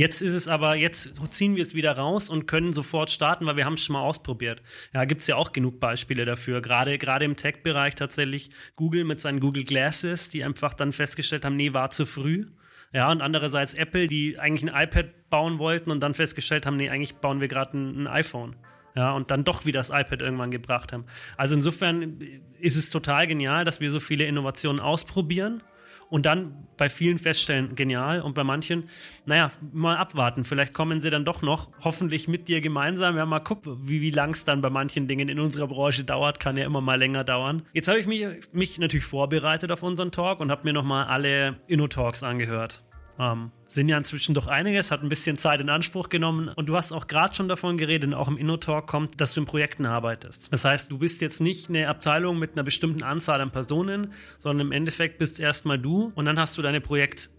Jetzt 0.00 0.22
ist 0.22 0.32
es 0.32 0.48
aber, 0.48 0.76
jetzt 0.76 1.10
ziehen 1.30 1.56
wir 1.56 1.62
es 1.62 1.74
wieder 1.74 1.92
raus 1.92 2.30
und 2.30 2.46
können 2.46 2.72
sofort 2.72 3.10
starten, 3.10 3.44
weil 3.44 3.58
wir 3.58 3.66
haben 3.66 3.74
es 3.74 3.84
schon 3.84 3.92
mal 3.92 4.00
ausprobiert. 4.00 4.62
Ja, 4.94 5.04
gibt 5.04 5.20
es 5.20 5.26
ja 5.26 5.36
auch 5.36 5.52
genug 5.52 5.78
Beispiele 5.78 6.24
dafür. 6.24 6.62
Gerade, 6.62 6.96
gerade 6.96 7.26
im 7.26 7.36
Tech-Bereich 7.36 7.96
tatsächlich 7.96 8.48
Google 8.76 9.04
mit 9.04 9.20
seinen 9.20 9.40
Google 9.40 9.64
Glasses, 9.64 10.30
die 10.30 10.42
einfach 10.42 10.72
dann 10.72 10.94
festgestellt 10.94 11.44
haben, 11.44 11.56
nee, 11.56 11.74
war 11.74 11.90
zu 11.90 12.06
früh. 12.06 12.46
Ja, 12.94 13.12
und 13.12 13.20
andererseits 13.20 13.74
Apple, 13.74 14.06
die 14.06 14.38
eigentlich 14.38 14.72
ein 14.72 14.84
iPad 14.84 15.28
bauen 15.28 15.58
wollten 15.58 15.90
und 15.90 16.02
dann 16.02 16.14
festgestellt 16.14 16.64
haben, 16.64 16.78
nee, 16.78 16.88
eigentlich 16.88 17.16
bauen 17.16 17.42
wir 17.42 17.48
gerade 17.48 17.76
ein, 17.76 18.04
ein 18.04 18.06
iPhone. 18.06 18.56
Ja, 18.96 19.12
und 19.12 19.30
dann 19.30 19.44
doch 19.44 19.66
wieder 19.66 19.80
das 19.80 19.90
iPad 19.90 20.22
irgendwann 20.22 20.50
gebracht 20.50 20.94
haben. 20.94 21.04
Also 21.36 21.56
insofern 21.56 22.22
ist 22.58 22.76
es 22.76 22.88
total 22.88 23.26
genial, 23.26 23.66
dass 23.66 23.80
wir 23.82 23.90
so 23.90 24.00
viele 24.00 24.24
Innovationen 24.24 24.80
ausprobieren 24.80 25.62
und 26.10 26.26
dann 26.26 26.66
bei 26.76 26.88
vielen 26.88 27.18
feststellen, 27.18 27.74
genial 27.74 28.20
und 28.20 28.34
bei 28.34 28.44
manchen, 28.44 28.84
naja, 29.26 29.50
mal 29.72 29.96
abwarten, 29.96 30.44
vielleicht 30.44 30.74
kommen 30.74 31.00
sie 31.00 31.10
dann 31.10 31.24
doch 31.24 31.42
noch, 31.42 31.70
hoffentlich 31.80 32.26
mit 32.26 32.48
dir 32.48 32.60
gemeinsam, 32.60 33.16
ja, 33.16 33.24
mal 33.26 33.40
gucken, 33.40 33.78
wie, 33.88 34.00
wie 34.00 34.10
lang 34.10 34.30
es 34.30 34.44
dann 34.44 34.60
bei 34.60 34.70
manchen 34.70 35.06
Dingen 35.06 35.28
in 35.28 35.38
unserer 35.38 35.68
Branche 35.68 36.04
dauert, 36.04 36.40
kann 36.40 36.56
ja 36.56 36.64
immer 36.64 36.80
mal 36.80 36.98
länger 36.98 37.24
dauern. 37.24 37.62
Jetzt 37.72 37.88
habe 37.88 37.98
ich 37.98 38.06
mich, 38.06 38.26
mich 38.52 38.78
natürlich 38.78 39.06
vorbereitet 39.06 39.70
auf 39.70 39.82
unseren 39.82 40.10
Talk 40.10 40.40
und 40.40 40.50
habe 40.50 40.64
mir 40.64 40.72
nochmal 40.72 41.06
alle 41.06 41.58
Inno-Talks 41.68 42.22
angehört. 42.22 42.82
Ähm, 43.20 43.52
sind 43.66 43.88
ja 43.88 43.98
inzwischen 43.98 44.34
doch 44.34 44.46
einiges, 44.46 44.90
hat 44.90 45.02
ein 45.02 45.10
bisschen 45.10 45.36
Zeit 45.36 45.60
in 45.60 45.68
Anspruch 45.68 46.08
genommen. 46.08 46.48
Und 46.48 46.70
du 46.70 46.76
hast 46.76 46.90
auch 46.90 47.06
gerade 47.06 47.34
schon 47.34 47.48
davon 47.48 47.76
geredet, 47.76 48.14
auch 48.14 48.28
im 48.28 48.38
InnoTalk 48.38 48.86
kommt, 48.86 49.20
dass 49.20 49.34
du 49.34 49.40
in 49.40 49.46
Projekten 49.46 49.84
arbeitest. 49.84 50.50
Das 50.52 50.64
heißt, 50.64 50.90
du 50.90 50.98
bist 50.98 51.20
jetzt 51.20 51.40
nicht 51.40 51.68
eine 51.68 51.88
Abteilung 51.88 52.38
mit 52.38 52.52
einer 52.52 52.62
bestimmten 52.62 53.02
Anzahl 53.02 53.42
an 53.42 53.50
Personen, 53.50 54.14
sondern 54.38 54.68
im 54.68 54.72
Endeffekt 54.72 55.18
bist 55.18 55.38
erstmal 55.38 55.78
du 55.78 56.12
und 56.14 56.24
dann 56.24 56.38
hast 56.38 56.56
du 56.56 56.62
deine 56.62 56.80
Projekt 56.80 57.30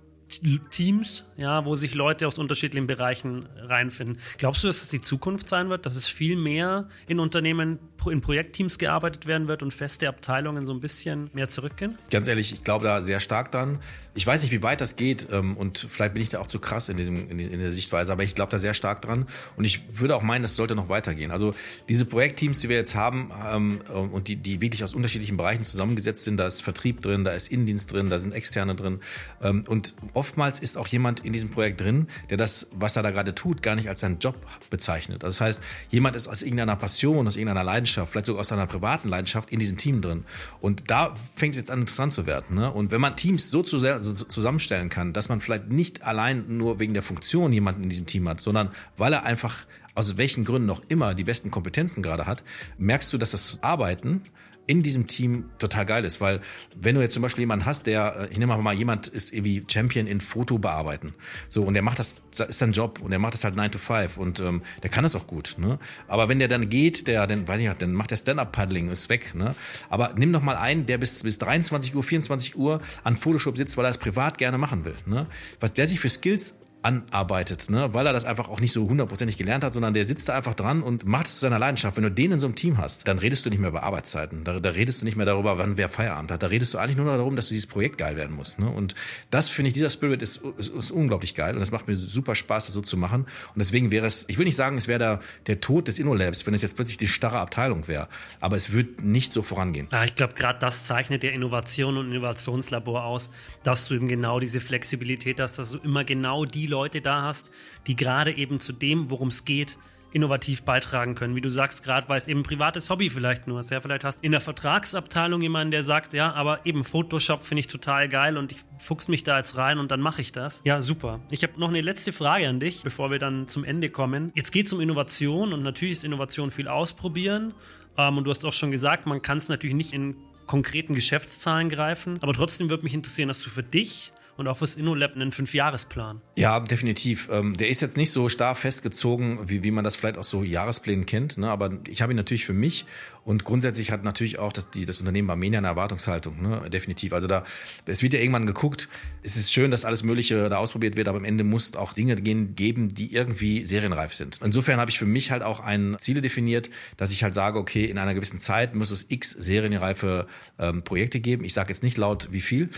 Teams, 0.69 1.25
ja, 1.35 1.65
wo 1.65 1.75
sich 1.75 1.93
Leute 1.93 2.27
aus 2.27 2.37
unterschiedlichen 2.37 2.87
Bereichen 2.87 3.47
reinfinden. 3.57 4.17
Glaubst 4.37 4.63
du, 4.63 4.67
dass 4.67 4.81
es 4.81 4.89
die 4.89 5.01
Zukunft 5.01 5.49
sein 5.49 5.69
wird, 5.69 5.85
dass 5.85 5.95
es 5.95 6.07
viel 6.07 6.37
mehr 6.37 6.87
in 7.07 7.19
Unternehmen 7.19 7.79
in 8.09 8.21
Projektteams 8.21 8.77
gearbeitet 8.77 9.27
werden 9.27 9.47
wird 9.47 9.61
und 9.61 9.73
feste 9.73 10.07
Abteilungen 10.07 10.65
so 10.65 10.73
ein 10.73 10.79
bisschen 10.79 11.29
mehr 11.33 11.49
zurückgehen? 11.49 11.97
Ganz 12.09 12.27
ehrlich, 12.27 12.51
ich 12.53 12.63
glaube 12.63 12.85
da 12.85 13.01
sehr 13.01 13.19
stark 13.19 13.51
dran. 13.51 13.79
Ich 14.13 14.27
weiß 14.27 14.41
nicht, 14.41 14.51
wie 14.51 14.63
weit 14.63 14.81
das 14.81 14.95
geht 14.95 15.27
ähm, 15.31 15.55
und 15.55 15.87
vielleicht 15.89 16.13
bin 16.13 16.23
ich 16.23 16.29
da 16.29 16.39
auch 16.39 16.47
zu 16.47 16.59
krass 16.59 16.89
in, 16.89 16.97
diesem, 16.97 17.29
in 17.29 17.59
der 17.59 17.71
Sichtweise, 17.71 18.11
aber 18.11 18.23
ich 18.23 18.35
glaube 18.35 18.51
da 18.51 18.59
sehr 18.59 18.73
stark 18.73 19.01
dran 19.01 19.25
und 19.55 19.63
ich 19.63 19.99
würde 19.99 20.15
auch 20.15 20.21
meinen, 20.21 20.43
es 20.43 20.55
sollte 20.55 20.75
noch 20.75 20.89
weitergehen. 20.89 21.31
Also 21.31 21.53
diese 21.87 22.05
Projektteams, 22.05 22.59
die 22.59 22.69
wir 22.69 22.75
jetzt 22.75 22.95
haben 22.95 23.31
ähm, 23.53 23.81
und 24.11 24.27
die, 24.27 24.35
die 24.35 24.59
wirklich 24.59 24.83
aus 24.83 24.93
unterschiedlichen 24.93 25.37
Bereichen 25.37 25.63
zusammengesetzt 25.63 26.23
sind, 26.23 26.37
da 26.37 26.47
ist 26.47 26.61
Vertrieb 26.61 27.01
drin, 27.01 27.23
da 27.23 27.31
ist 27.31 27.51
Innendienst 27.51 27.93
drin, 27.93 28.09
da 28.09 28.17
sind 28.17 28.33
Externe 28.33 28.75
drin 28.75 28.99
ähm, 29.41 29.63
und 29.67 29.93
oftmals 30.13 30.59
ist 30.59 30.77
auch 30.77 30.87
jemand 30.87 31.21
in 31.21 31.31
diesem 31.31 31.49
Projekt 31.49 31.79
drin, 31.81 32.07
der 32.29 32.37
das, 32.37 32.67
was 32.73 32.95
er 32.95 33.03
da 33.03 33.11
gerade 33.11 33.33
tut, 33.35 33.61
gar 33.61 33.75
nicht 33.75 33.87
als 33.87 34.01
seinen 34.01 34.19
Job 34.19 34.35
bezeichnet. 34.69 35.23
Also 35.23 35.37
das 35.37 35.41
heißt, 35.41 35.63
jemand 35.89 36.15
ist 36.15 36.27
aus 36.27 36.41
irgendeiner 36.41 36.75
Passion, 36.75 37.27
aus 37.27 37.37
irgendeiner 37.37 37.63
Leidenschaft, 37.63 37.90
vielleicht 37.93 38.25
sogar 38.25 38.39
aus 38.39 38.51
einer 38.51 38.67
privaten 38.67 39.07
Leidenschaft 39.07 39.51
in 39.51 39.59
diesem 39.59 39.77
Team 39.77 40.01
drin. 40.01 40.25
Und 40.59 40.89
da 40.89 41.15
fängt 41.35 41.55
es 41.55 41.59
jetzt 41.59 41.71
an, 41.71 41.79
interessant 41.79 42.11
zu 42.13 42.25
werden. 42.25 42.55
Ne? 42.55 42.71
Und 42.71 42.91
wenn 42.91 43.01
man 43.01 43.15
Teams 43.15 43.49
so 43.49 43.63
zusammenstellen 43.63 44.89
kann, 44.89 45.13
dass 45.13 45.29
man 45.29 45.41
vielleicht 45.41 45.69
nicht 45.69 46.03
allein 46.03 46.57
nur 46.57 46.79
wegen 46.79 46.93
der 46.93 47.03
Funktion 47.03 47.53
jemanden 47.53 47.83
in 47.83 47.89
diesem 47.89 48.05
Team 48.05 48.27
hat, 48.27 48.41
sondern 48.41 48.69
weil 48.97 49.13
er 49.13 49.23
einfach 49.23 49.65
aus 49.95 50.17
welchen 50.17 50.45
Gründen 50.45 50.67
noch 50.67 50.81
immer 50.87 51.13
die 51.13 51.23
besten 51.23 51.51
Kompetenzen 51.51 52.01
gerade 52.01 52.25
hat, 52.25 52.43
merkst 52.77 53.11
du, 53.11 53.17
dass 53.17 53.31
das 53.31 53.59
Arbeiten 53.61 54.21
in 54.67 54.83
diesem 54.83 55.07
Team 55.07 55.49
total 55.57 55.85
geil 55.85 56.05
ist, 56.05 56.21
weil 56.21 56.41
wenn 56.75 56.95
du 56.95 57.01
jetzt 57.01 57.13
zum 57.13 57.21
Beispiel 57.21 57.41
jemanden 57.41 57.65
hast, 57.65 57.87
der, 57.87 58.15
äh, 58.15 58.27
ich 58.31 58.37
nehme 58.37 58.55
mal 58.57 58.73
jemand 58.73 59.07
ist 59.07 59.33
irgendwie 59.33 59.63
Champion 59.69 60.07
in 60.07 60.21
Foto 60.21 60.57
bearbeiten, 60.57 61.13
so 61.49 61.63
und 61.63 61.73
der 61.73 61.83
macht 61.83 61.99
das, 61.99 62.21
ist 62.47 62.59
sein 62.59 62.71
Job 62.71 62.99
und 63.01 63.11
der 63.11 63.19
macht 63.19 63.33
das 63.33 63.43
halt 63.43 63.55
9 63.55 63.71
to 63.71 63.79
5 63.79 64.17
und 64.17 64.39
ähm, 64.39 64.61
der 64.83 64.89
kann 64.89 65.03
das 65.03 65.15
auch 65.15 65.27
gut, 65.27 65.55
ne? 65.57 65.79
Aber 66.07 66.29
wenn 66.29 66.39
der 66.39 66.47
dann 66.47 66.69
geht, 66.69 67.07
der, 67.07 67.27
dann 67.27 67.47
weiß 67.47 67.61
ich 67.61 67.67
nicht, 67.67 67.81
dann 67.81 67.93
macht 67.93 68.11
der 68.11 68.17
Stand-up-Paddling, 68.17 68.89
ist 68.89 69.09
weg, 69.09 69.35
ne? 69.35 69.55
Aber 69.89 70.13
nimm 70.15 70.31
doch 70.31 70.41
mal 70.41 70.55
einen, 70.55 70.85
der 70.85 70.97
bis 70.97 71.23
bis 71.23 71.37
23 71.37 71.95
Uhr, 71.95 72.03
24 72.03 72.55
Uhr 72.55 72.81
an 73.03 73.17
Photoshop 73.17 73.57
sitzt, 73.57 73.77
weil 73.77 73.85
er 73.85 73.91
es 73.91 73.97
privat 73.97 74.37
gerne 74.37 74.57
machen 74.57 74.85
will, 74.85 74.95
ne? 75.05 75.27
Was 75.59 75.73
der 75.73 75.87
sich 75.87 75.99
für 75.99 76.09
Skills 76.09 76.55
anarbeitet, 76.83 77.69
ne? 77.69 77.93
weil 77.93 78.07
er 78.07 78.13
das 78.13 78.25
einfach 78.25 78.49
auch 78.49 78.59
nicht 78.59 78.71
so 78.71 78.87
hundertprozentig 78.87 79.37
gelernt 79.37 79.63
hat, 79.63 79.73
sondern 79.73 79.93
der 79.93 80.05
sitzt 80.05 80.29
da 80.29 80.35
einfach 80.35 80.55
dran 80.55 80.81
und 80.81 81.05
macht 81.05 81.27
es 81.27 81.35
zu 81.35 81.41
seiner 81.41 81.59
Leidenschaft. 81.59 81.95
Wenn 81.95 82.03
du 82.03 82.11
den 82.11 82.31
in 82.31 82.39
so 82.39 82.47
einem 82.47 82.55
Team 82.55 82.77
hast, 82.77 83.07
dann 83.07 83.19
redest 83.19 83.45
du 83.45 83.49
nicht 83.49 83.59
mehr 83.59 83.69
über 83.69 83.83
Arbeitszeiten, 83.83 84.43
da, 84.43 84.59
da 84.59 84.69
redest 84.69 85.01
du 85.01 85.05
nicht 85.05 85.15
mehr 85.15 85.25
darüber, 85.25 85.57
wann 85.57 85.77
wer 85.77 85.89
Feierabend 85.89 86.31
hat, 86.31 86.41
da 86.41 86.47
redest 86.47 86.73
du 86.73 86.79
eigentlich 86.79 86.97
nur 86.97 87.05
noch 87.05 87.17
darum, 87.17 87.35
dass 87.35 87.47
du 87.47 87.53
dieses 87.53 87.67
Projekt 87.67 87.97
geil 87.97 88.17
werden 88.17 88.35
musst. 88.35 88.57
Ne? 88.59 88.67
Und 88.69 88.95
das 89.29 89.49
finde 89.49 89.67
ich, 89.67 89.73
dieser 89.73 89.89
Spirit 89.89 90.21
ist, 90.21 90.41
ist, 90.57 90.69
ist, 90.69 90.91
unglaublich 90.91 91.35
geil 91.35 91.53
und 91.53 91.59
das 91.59 91.71
macht 91.71 91.87
mir 91.87 91.95
super 91.95 92.33
Spaß, 92.33 92.65
das 92.65 92.73
so 92.73 92.81
zu 92.81 92.97
machen. 92.97 93.21
Und 93.21 93.57
deswegen 93.57 93.91
wäre 93.91 94.07
es, 94.07 94.25
ich 94.27 94.37
will 94.39 94.45
nicht 94.45 94.55
sagen, 94.55 94.77
es 94.77 94.87
wäre 94.87 94.99
der, 94.99 95.19
der 95.47 95.61
Tod 95.61 95.87
des 95.87 95.99
InnoLabs, 95.99 96.47
wenn 96.47 96.53
es 96.53 96.63
jetzt 96.63 96.75
plötzlich 96.75 96.97
die 96.97 97.07
starre 97.07 97.39
Abteilung 97.39 97.87
wäre, 97.87 98.07
aber 98.39 98.55
es 98.55 98.73
wird 98.73 99.03
nicht 99.03 99.31
so 99.31 99.43
vorangehen. 99.43 99.87
Ich 100.05 100.15
glaube, 100.15 100.33
gerade 100.33 100.57
das 100.59 100.87
zeichnet 100.87 101.21
der 101.21 101.33
Innovation 101.33 101.97
und 101.97 102.11
Innovationslabor 102.11 103.05
aus, 103.05 103.29
dass 103.63 103.87
du 103.87 103.95
eben 103.95 104.07
genau 104.07 104.39
diese 104.39 104.59
Flexibilität 104.61 105.39
hast, 105.39 105.59
dass 105.59 105.71
du 105.71 105.77
immer 105.77 106.03
genau 106.03 106.45
die 106.45 106.70
Leute 106.71 107.01
da 107.01 107.21
hast, 107.21 107.51
die 107.85 107.95
gerade 107.95 108.31
eben 108.31 108.59
zu 108.59 108.73
dem, 108.73 109.11
worum 109.11 109.27
es 109.27 109.45
geht, 109.45 109.77
innovativ 110.13 110.63
beitragen 110.63 111.15
können. 111.15 111.35
Wie 111.35 111.41
du 111.41 111.49
sagst, 111.49 111.83
gerade 111.83 112.07
weil 112.09 112.17
es 112.17 112.27
eben 112.27 112.41
ein 112.41 112.43
privates 112.43 112.89
Hobby 112.89 113.09
vielleicht 113.09 113.47
nur 113.47 113.59
ist. 113.59 113.71
Ja, 113.71 113.81
vielleicht 113.81 114.03
hast 114.03 114.23
in 114.23 114.31
der 114.31 114.41
Vertragsabteilung 114.41 115.41
jemanden, 115.41 115.71
der 115.71 115.83
sagt, 115.83 116.13
ja, 116.13 116.33
aber 116.33 116.65
eben 116.65 116.83
Photoshop 116.83 117.43
finde 117.43 117.61
ich 117.61 117.67
total 117.67 118.09
geil 118.09 118.37
und 118.37 118.51
ich 118.51 118.59
fuchs 118.77 119.07
mich 119.07 119.23
da 119.23 119.37
jetzt 119.37 119.57
rein 119.57 119.79
und 119.79 119.91
dann 119.91 120.01
mache 120.01 120.21
ich 120.21 120.31
das. 120.31 120.61
Ja, 120.63 120.81
super. 120.81 121.21
Ich 121.31 121.43
habe 121.43 121.59
noch 121.59 121.69
eine 121.69 121.81
letzte 121.81 122.11
Frage 122.11 122.47
an 122.47 122.59
dich, 122.59 122.83
bevor 122.83 123.11
wir 123.11 123.19
dann 123.19 123.47
zum 123.47 123.63
Ende 123.63 123.89
kommen. 123.89 124.31
Jetzt 124.35 124.51
geht 124.51 124.65
es 124.65 124.73
um 124.73 124.81
Innovation 124.81 125.53
und 125.53 125.63
natürlich 125.63 125.93
ist 125.93 126.03
Innovation 126.03 126.51
viel 126.51 126.67
ausprobieren. 126.67 127.53
Ähm, 127.97 128.17
und 128.17 128.25
du 128.25 128.31
hast 128.31 128.45
auch 128.45 128.53
schon 128.53 128.71
gesagt, 128.71 129.05
man 129.05 129.21
kann 129.21 129.37
es 129.37 129.49
natürlich 129.49 129.75
nicht 129.75 129.93
in 129.93 130.15
konkreten 130.45 130.93
Geschäftszahlen 130.93 131.69
greifen, 131.69 132.17
aber 132.21 132.33
trotzdem 132.33 132.69
würde 132.69 132.83
mich 132.83 132.93
interessieren, 132.93 133.29
dass 133.29 133.41
du 133.41 133.49
für 133.49 133.63
dich 133.63 134.11
und 134.41 134.47
auch 134.47 134.57
fürs 134.57 134.75
InnoLab 134.75 135.15
einen 135.15 135.31
Fünfjahresplan. 135.31 136.21
Ja, 136.35 136.59
definitiv. 136.59 137.29
Ähm, 137.31 137.55
der 137.55 137.69
ist 137.69 137.81
jetzt 137.81 137.95
nicht 137.95 138.11
so 138.11 138.27
starr 138.27 138.55
festgezogen, 138.55 139.49
wie, 139.49 139.63
wie 139.63 139.71
man 139.71 139.83
das 139.83 139.95
vielleicht 139.95 140.17
aus 140.17 140.29
so 140.29 140.43
Jahresplänen 140.43 141.05
kennt, 141.05 141.37
ne? 141.37 141.49
aber 141.49 141.69
ich 141.87 142.01
habe 142.01 142.11
ihn 142.11 142.17
natürlich 142.17 142.45
für 142.45 142.53
mich 142.53 142.85
und 143.23 143.43
grundsätzlich 143.43 143.91
hat 143.91 144.03
natürlich 144.03 144.39
auch 144.39 144.51
das, 144.51 144.71
die, 144.71 144.85
das 144.85 144.99
Unternehmen 144.99 145.29
Armenia 145.29 145.59
eine 145.59 145.67
Erwartungshaltung, 145.67 146.41
ne? 146.41 146.69
definitiv. 146.69 147.13
Also 147.13 147.27
da, 147.27 147.43
es 147.85 148.01
wird 148.01 148.13
ja 148.13 148.19
irgendwann 148.19 148.47
geguckt, 148.47 148.89
es 149.21 149.37
ist 149.37 149.53
schön, 149.53 149.69
dass 149.69 149.85
alles 149.85 150.03
Mögliche 150.03 150.49
da 150.49 150.57
ausprobiert 150.57 150.95
wird, 150.97 151.07
aber 151.07 151.19
am 151.19 151.25
Ende 151.25 151.43
muss 151.43 151.75
auch 151.75 151.93
Dinge 151.93 152.15
geben, 152.15 152.93
die 152.93 153.13
irgendwie 153.13 153.63
serienreif 153.65 154.15
sind. 154.15 154.39
Insofern 154.43 154.79
habe 154.79 154.89
ich 154.89 154.97
für 154.97 155.05
mich 155.05 155.29
halt 155.29 155.43
auch 155.43 155.59
ein 155.59 155.95
Ziele 155.99 156.21
definiert, 156.21 156.71
dass 156.97 157.11
ich 157.11 157.23
halt 157.23 157.35
sage, 157.35 157.59
okay, 157.59 157.85
in 157.85 157.99
einer 157.99 158.15
gewissen 158.15 158.39
Zeit 158.39 158.73
muss 158.73 158.89
es 158.89 159.05
x 159.09 159.29
serienreife 159.29 160.25
ähm, 160.57 160.83
Projekte 160.83 161.19
geben. 161.19 161.43
Ich 161.43 161.53
sage 161.53 161.69
jetzt 161.69 161.83
nicht 161.83 161.97
laut, 161.97 162.29
wie 162.31 162.41
viel, 162.41 162.69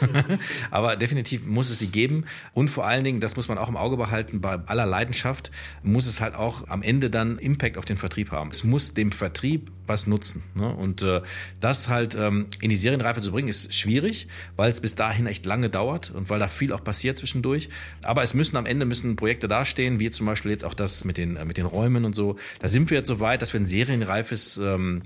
aber 0.70 0.96
definitiv 1.04 1.44
muss 1.44 1.68
es 1.68 1.78
sie 1.78 1.88
geben. 1.88 2.24
Und 2.54 2.68
vor 2.68 2.86
allen 2.86 3.04
Dingen, 3.04 3.20
das 3.20 3.36
muss 3.36 3.48
man 3.48 3.58
auch 3.58 3.68
im 3.68 3.76
Auge 3.76 3.98
behalten, 3.98 4.40
bei 4.40 4.58
aller 4.64 4.86
Leidenschaft 4.86 5.50
muss 5.82 6.06
es 6.06 6.22
halt 6.22 6.34
auch 6.34 6.66
am 6.68 6.82
Ende 6.82 7.10
dann 7.10 7.36
Impact 7.36 7.76
auf 7.76 7.84
den 7.84 7.98
Vertrieb 7.98 8.30
haben. 8.30 8.48
Es 8.48 8.64
muss 8.64 8.94
dem 8.94 9.12
Vertrieb 9.12 9.70
was 9.86 10.06
nutzen. 10.06 10.42
Ne? 10.54 10.74
Und 10.74 11.02
äh, 11.02 11.20
das 11.60 11.90
halt 11.90 12.14
ähm, 12.14 12.46
in 12.62 12.70
die 12.70 12.76
Serienreife 12.76 13.20
zu 13.20 13.32
bringen, 13.32 13.48
ist 13.48 13.74
schwierig, 13.74 14.28
weil 14.56 14.70
es 14.70 14.80
bis 14.80 14.94
dahin 14.94 15.26
echt 15.26 15.44
lange 15.44 15.68
dauert 15.68 16.10
und 16.10 16.30
weil 16.30 16.38
da 16.38 16.48
viel 16.48 16.72
auch 16.72 16.82
passiert 16.82 17.18
zwischendurch. 17.18 17.68
Aber 18.02 18.22
es 18.22 18.32
müssen 18.32 18.56
am 18.56 18.64
Ende 18.64 18.86
müssen 18.86 19.14
Projekte 19.16 19.46
dastehen, 19.46 20.00
wie 20.00 20.10
zum 20.10 20.24
Beispiel 20.24 20.52
jetzt 20.52 20.64
auch 20.64 20.74
das 20.74 21.04
mit 21.04 21.18
den, 21.18 21.36
äh, 21.36 21.44
mit 21.44 21.58
den 21.58 21.66
Räumen 21.66 22.06
und 22.06 22.14
so. 22.14 22.36
Da 22.60 22.68
sind 22.68 22.88
wir 22.88 22.96
jetzt 22.96 23.08
so 23.08 23.20
weit, 23.20 23.42
dass 23.42 23.52
wir 23.52 23.60
ein 23.60 23.66
serienreifes 23.66 24.56
ähm, 24.56 25.02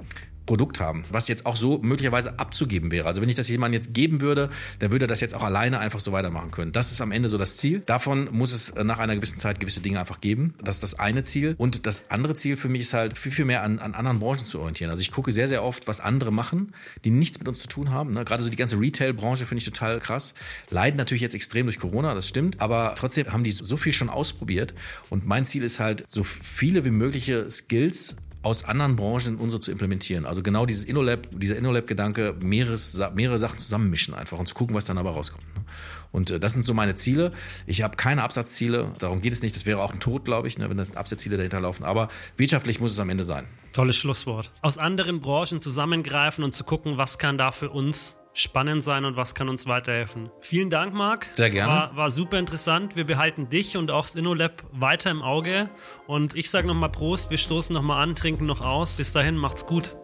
Produkt 0.49 0.81
haben, 0.81 1.05
was 1.11 1.29
jetzt 1.29 1.45
auch 1.45 1.57
so 1.57 1.79
möglicherweise 1.83 2.39
abzugeben 2.39 2.91
wäre. 2.91 3.07
Also 3.07 3.21
wenn 3.21 3.29
ich 3.29 3.35
das 3.35 3.49
jemandem 3.51 3.83
jetzt 3.83 3.93
geben 3.93 4.23
würde, 4.23 4.49
dann 4.79 4.91
würde 4.91 5.05
er 5.05 5.09
das 5.09 5.21
jetzt 5.21 5.35
auch 5.35 5.43
alleine 5.43 5.79
einfach 5.79 6.01
so 6.01 6.11
weitermachen 6.11 6.51
können. 6.51 6.73
Das 6.73 6.91
ist 6.91 7.03
am 7.03 7.13
Ende 7.13 7.29
so 7.29 7.37
das 7.37 7.59
Ziel. 7.59 7.81
Davon 7.81 8.31
muss 8.33 8.55
es 8.55 8.75
nach 8.75 8.99
einer 8.99 9.15
gewissen 9.15 9.37
Zeit 9.37 9.61
gewisse 9.61 9.83
Dinge 9.83 10.01
einfach 10.01 10.23
geben. 10.23 10.55
Das 10.65 10.77
ist 10.77 10.83
das 10.83 10.99
eine 10.99 11.23
Ziel. 11.23 11.55
Und 11.59 11.85
das 11.85 12.11
andere 12.11 12.35
Ziel 12.35 12.57
für 12.57 12.71
mich 12.71 12.81
ist 12.81 12.95
halt 12.95 13.19
viel, 13.19 13.31
viel 13.31 13.45
mehr 13.45 13.63
an, 13.63 13.79
an 13.79 13.95
anderen 13.95 14.21
Branchen 14.21 14.47
zu 14.47 14.59
orientieren. 14.59 14.91
Also 14.91 15.03
ich 15.03 15.13
gucke 15.13 15.33
sehr, 15.33 15.49
sehr 15.49 15.63
oft, 15.63 15.87
was 15.87 16.01
andere 16.01 16.33
machen, 16.33 16.73
die 17.05 17.11
nichts 17.11 17.39
mit 17.39 17.47
uns 17.47 17.61
zu 17.61 17.69
tun 17.69 17.91
haben. 17.91 18.15
Ne? 18.15 18.25
Gerade 18.25 18.43
so 18.43 18.49
die 18.49 18.57
ganze 18.57 18.81
Retail-Branche 18.81 19.45
finde 19.45 19.59
ich 19.59 19.67
total 19.67 20.01
krass. 20.01 20.33
Leiden 20.71 20.97
natürlich 20.97 21.21
jetzt 21.21 21.35
extrem 21.35 21.67
durch 21.67 21.79
Corona, 21.79 22.15
das 22.15 22.27
stimmt. 22.27 22.59
Aber 22.63 22.95
trotzdem 22.97 23.31
haben 23.31 23.45
die 23.45 23.51
so 23.51 23.77
viel 23.77 23.93
schon 23.93 24.09
ausprobiert. 24.09 24.73
Und 25.11 25.27
mein 25.27 25.45
Ziel 25.45 25.63
ist 25.63 25.79
halt, 25.79 26.07
so 26.09 26.25
viele 26.25 26.87
wie 26.87 26.91
mögliche 26.91 27.51
Skills 27.51 28.17
aus 28.49 28.65
anderen 28.65 28.97
Branchen 28.97 29.35
in 29.35 29.37
unsere 29.37 29.61
zu 29.61 29.71
implementieren. 29.71 30.27
Also 30.27 30.43
genau 30.43 30.67
dieses 30.67 30.85
InnoLab, 30.85 31.29
dieser 31.33 31.57
InnoLab-Gedanke, 31.57 32.37
mehrere, 32.41 32.77
Sachen 32.77 33.59
zusammenmischen 33.59 34.15
einfach 34.15 34.39
und 34.39 34.47
zu 34.47 34.55
gucken, 34.55 34.75
was 34.75 34.87
dann 34.87 34.99
aber 34.99 35.11
rauskommt. 35.11 35.45
Ne? 35.55 35.65
Und 36.11 36.31
äh, 36.31 36.41
das 36.41 36.53
sind 36.53 36.63
so 36.63 36.75
meine 36.75 36.95
Ziele. 36.95 37.33
Ich 37.67 37.83
habe 37.83 37.97
keine 37.97 38.23
Absatzziele, 38.23 38.93
darum 38.99 39.21
geht 39.21 39.33
es 39.33 39.43
nicht. 39.43 39.55
Das 39.55 39.67
wäre 39.67 39.81
auch 39.81 39.93
ein 39.93 40.01
Tod, 40.01 40.25
glaube 40.25 40.49
ich, 40.49 40.59
ne, 40.59 40.69
wenn 40.71 40.77
das 40.77 40.97
Absatzziele 40.97 41.37
dahinter 41.37 41.61
laufen. 41.61 41.85
Aber 41.85 42.09
wirtschaftlich 42.37 42.81
muss 42.81 42.93
es 42.93 43.01
am 43.01 43.11
Ende 43.11 43.25
sein. 43.25 43.47
Tolles 43.73 43.97
Schlusswort. 43.97 44.51
Aus 44.63 44.79
anderen 44.79 45.21
Branchen 45.21 45.61
zusammengreifen 45.61 46.43
und 46.43 46.53
zu 46.53 46.65
gucken, 46.65 46.97
was 46.97 47.19
kann 47.19 47.39
da 47.39 47.53
für 47.53 47.71
uns 47.71 48.17
spannend 48.38 48.83
sein 48.83 49.05
und 49.05 49.16
was 49.16 49.35
kann 49.35 49.48
uns 49.48 49.66
weiterhelfen. 49.66 50.31
Vielen 50.40 50.70
Dank, 50.70 50.94
Marc. 50.94 51.29
Sehr 51.33 51.51
gerne. 51.51 51.72
War, 51.72 51.96
war 51.96 52.11
super 52.11 52.38
interessant. 52.38 52.96
Wir 52.96 53.05
behalten 53.05 53.48
dich 53.48 53.77
und 53.77 53.90
auch 53.90 54.07
das 54.07 54.14
InnoLab 54.14 54.62
weiter 54.72 55.11
im 55.11 55.22
Auge. 55.22 55.68
Und 56.07 56.37
ich 56.37 56.51
sage 56.51 56.66
nochmal 56.66 56.90
Prost, 56.90 57.31
wir 57.31 57.38
stoßen 57.38 57.74
nochmal 57.74 58.03
an, 58.03 58.14
trinken 58.14 58.46
noch 58.46 58.61
aus. 58.61 58.96
Bis 58.96 59.12
dahin, 59.12 59.37
macht's 59.37 59.66
gut. 59.66 59.96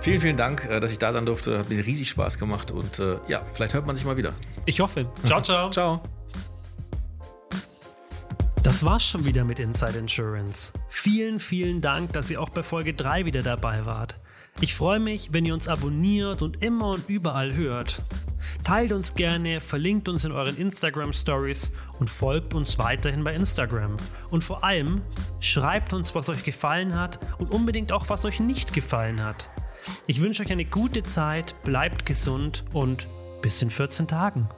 Vielen, 0.00 0.20
vielen 0.20 0.36
Dank, 0.36 0.66
äh, 0.70 0.78
dass 0.78 0.92
ich 0.92 0.98
da 0.98 1.12
sein 1.12 1.26
durfte. 1.26 1.58
Hat 1.58 1.70
mir 1.70 1.84
riesig 1.84 2.08
Spaß 2.10 2.38
gemacht 2.38 2.70
und 2.70 2.98
äh, 2.98 3.16
ja, 3.28 3.40
vielleicht 3.40 3.74
hört 3.74 3.86
man 3.86 3.96
sich 3.96 4.04
mal 4.04 4.16
wieder. 4.16 4.32
Ich 4.66 4.80
hoffe. 4.80 5.10
Ciao, 5.24 5.40
ciao. 5.40 5.70
ciao. 5.70 6.02
Das 8.62 8.84
war's 8.84 9.06
schon 9.06 9.24
wieder 9.24 9.44
mit 9.44 9.60
Inside 9.60 9.98
Insurance. 9.98 10.72
Vielen, 10.88 11.40
vielen 11.40 11.80
Dank, 11.80 12.12
dass 12.12 12.30
ihr 12.30 12.40
auch 12.40 12.50
bei 12.50 12.62
Folge 12.62 12.92
3 12.92 13.24
wieder 13.24 13.42
dabei 13.42 13.86
wart. 13.86 14.20
Ich 14.60 14.74
freue 14.74 14.98
mich, 14.98 15.32
wenn 15.32 15.46
ihr 15.46 15.54
uns 15.54 15.68
abonniert 15.68 16.42
und 16.42 16.64
immer 16.64 16.88
und 16.88 17.08
überall 17.08 17.54
hört. 17.54 18.02
Teilt 18.64 18.90
uns 18.90 19.14
gerne, 19.14 19.60
verlinkt 19.60 20.08
uns 20.08 20.24
in 20.24 20.32
euren 20.32 20.56
Instagram 20.56 21.12
Stories 21.12 21.70
und 22.00 22.10
folgt 22.10 22.54
uns 22.54 22.76
weiterhin 22.78 23.22
bei 23.22 23.34
Instagram. 23.34 23.96
Und 24.30 24.42
vor 24.42 24.64
allem 24.64 25.02
schreibt 25.38 25.92
uns, 25.92 26.14
was 26.16 26.28
euch 26.28 26.42
gefallen 26.42 26.98
hat 26.98 27.20
und 27.38 27.52
unbedingt 27.52 27.92
auch, 27.92 28.08
was 28.08 28.24
euch 28.24 28.40
nicht 28.40 28.72
gefallen 28.72 29.22
hat. 29.22 29.48
Ich 30.08 30.20
wünsche 30.20 30.42
euch 30.42 30.50
eine 30.50 30.64
gute 30.64 31.04
Zeit, 31.04 31.54
bleibt 31.62 32.04
gesund 32.04 32.64
und 32.72 33.06
bis 33.42 33.62
in 33.62 33.70
14 33.70 34.08
Tagen. 34.08 34.48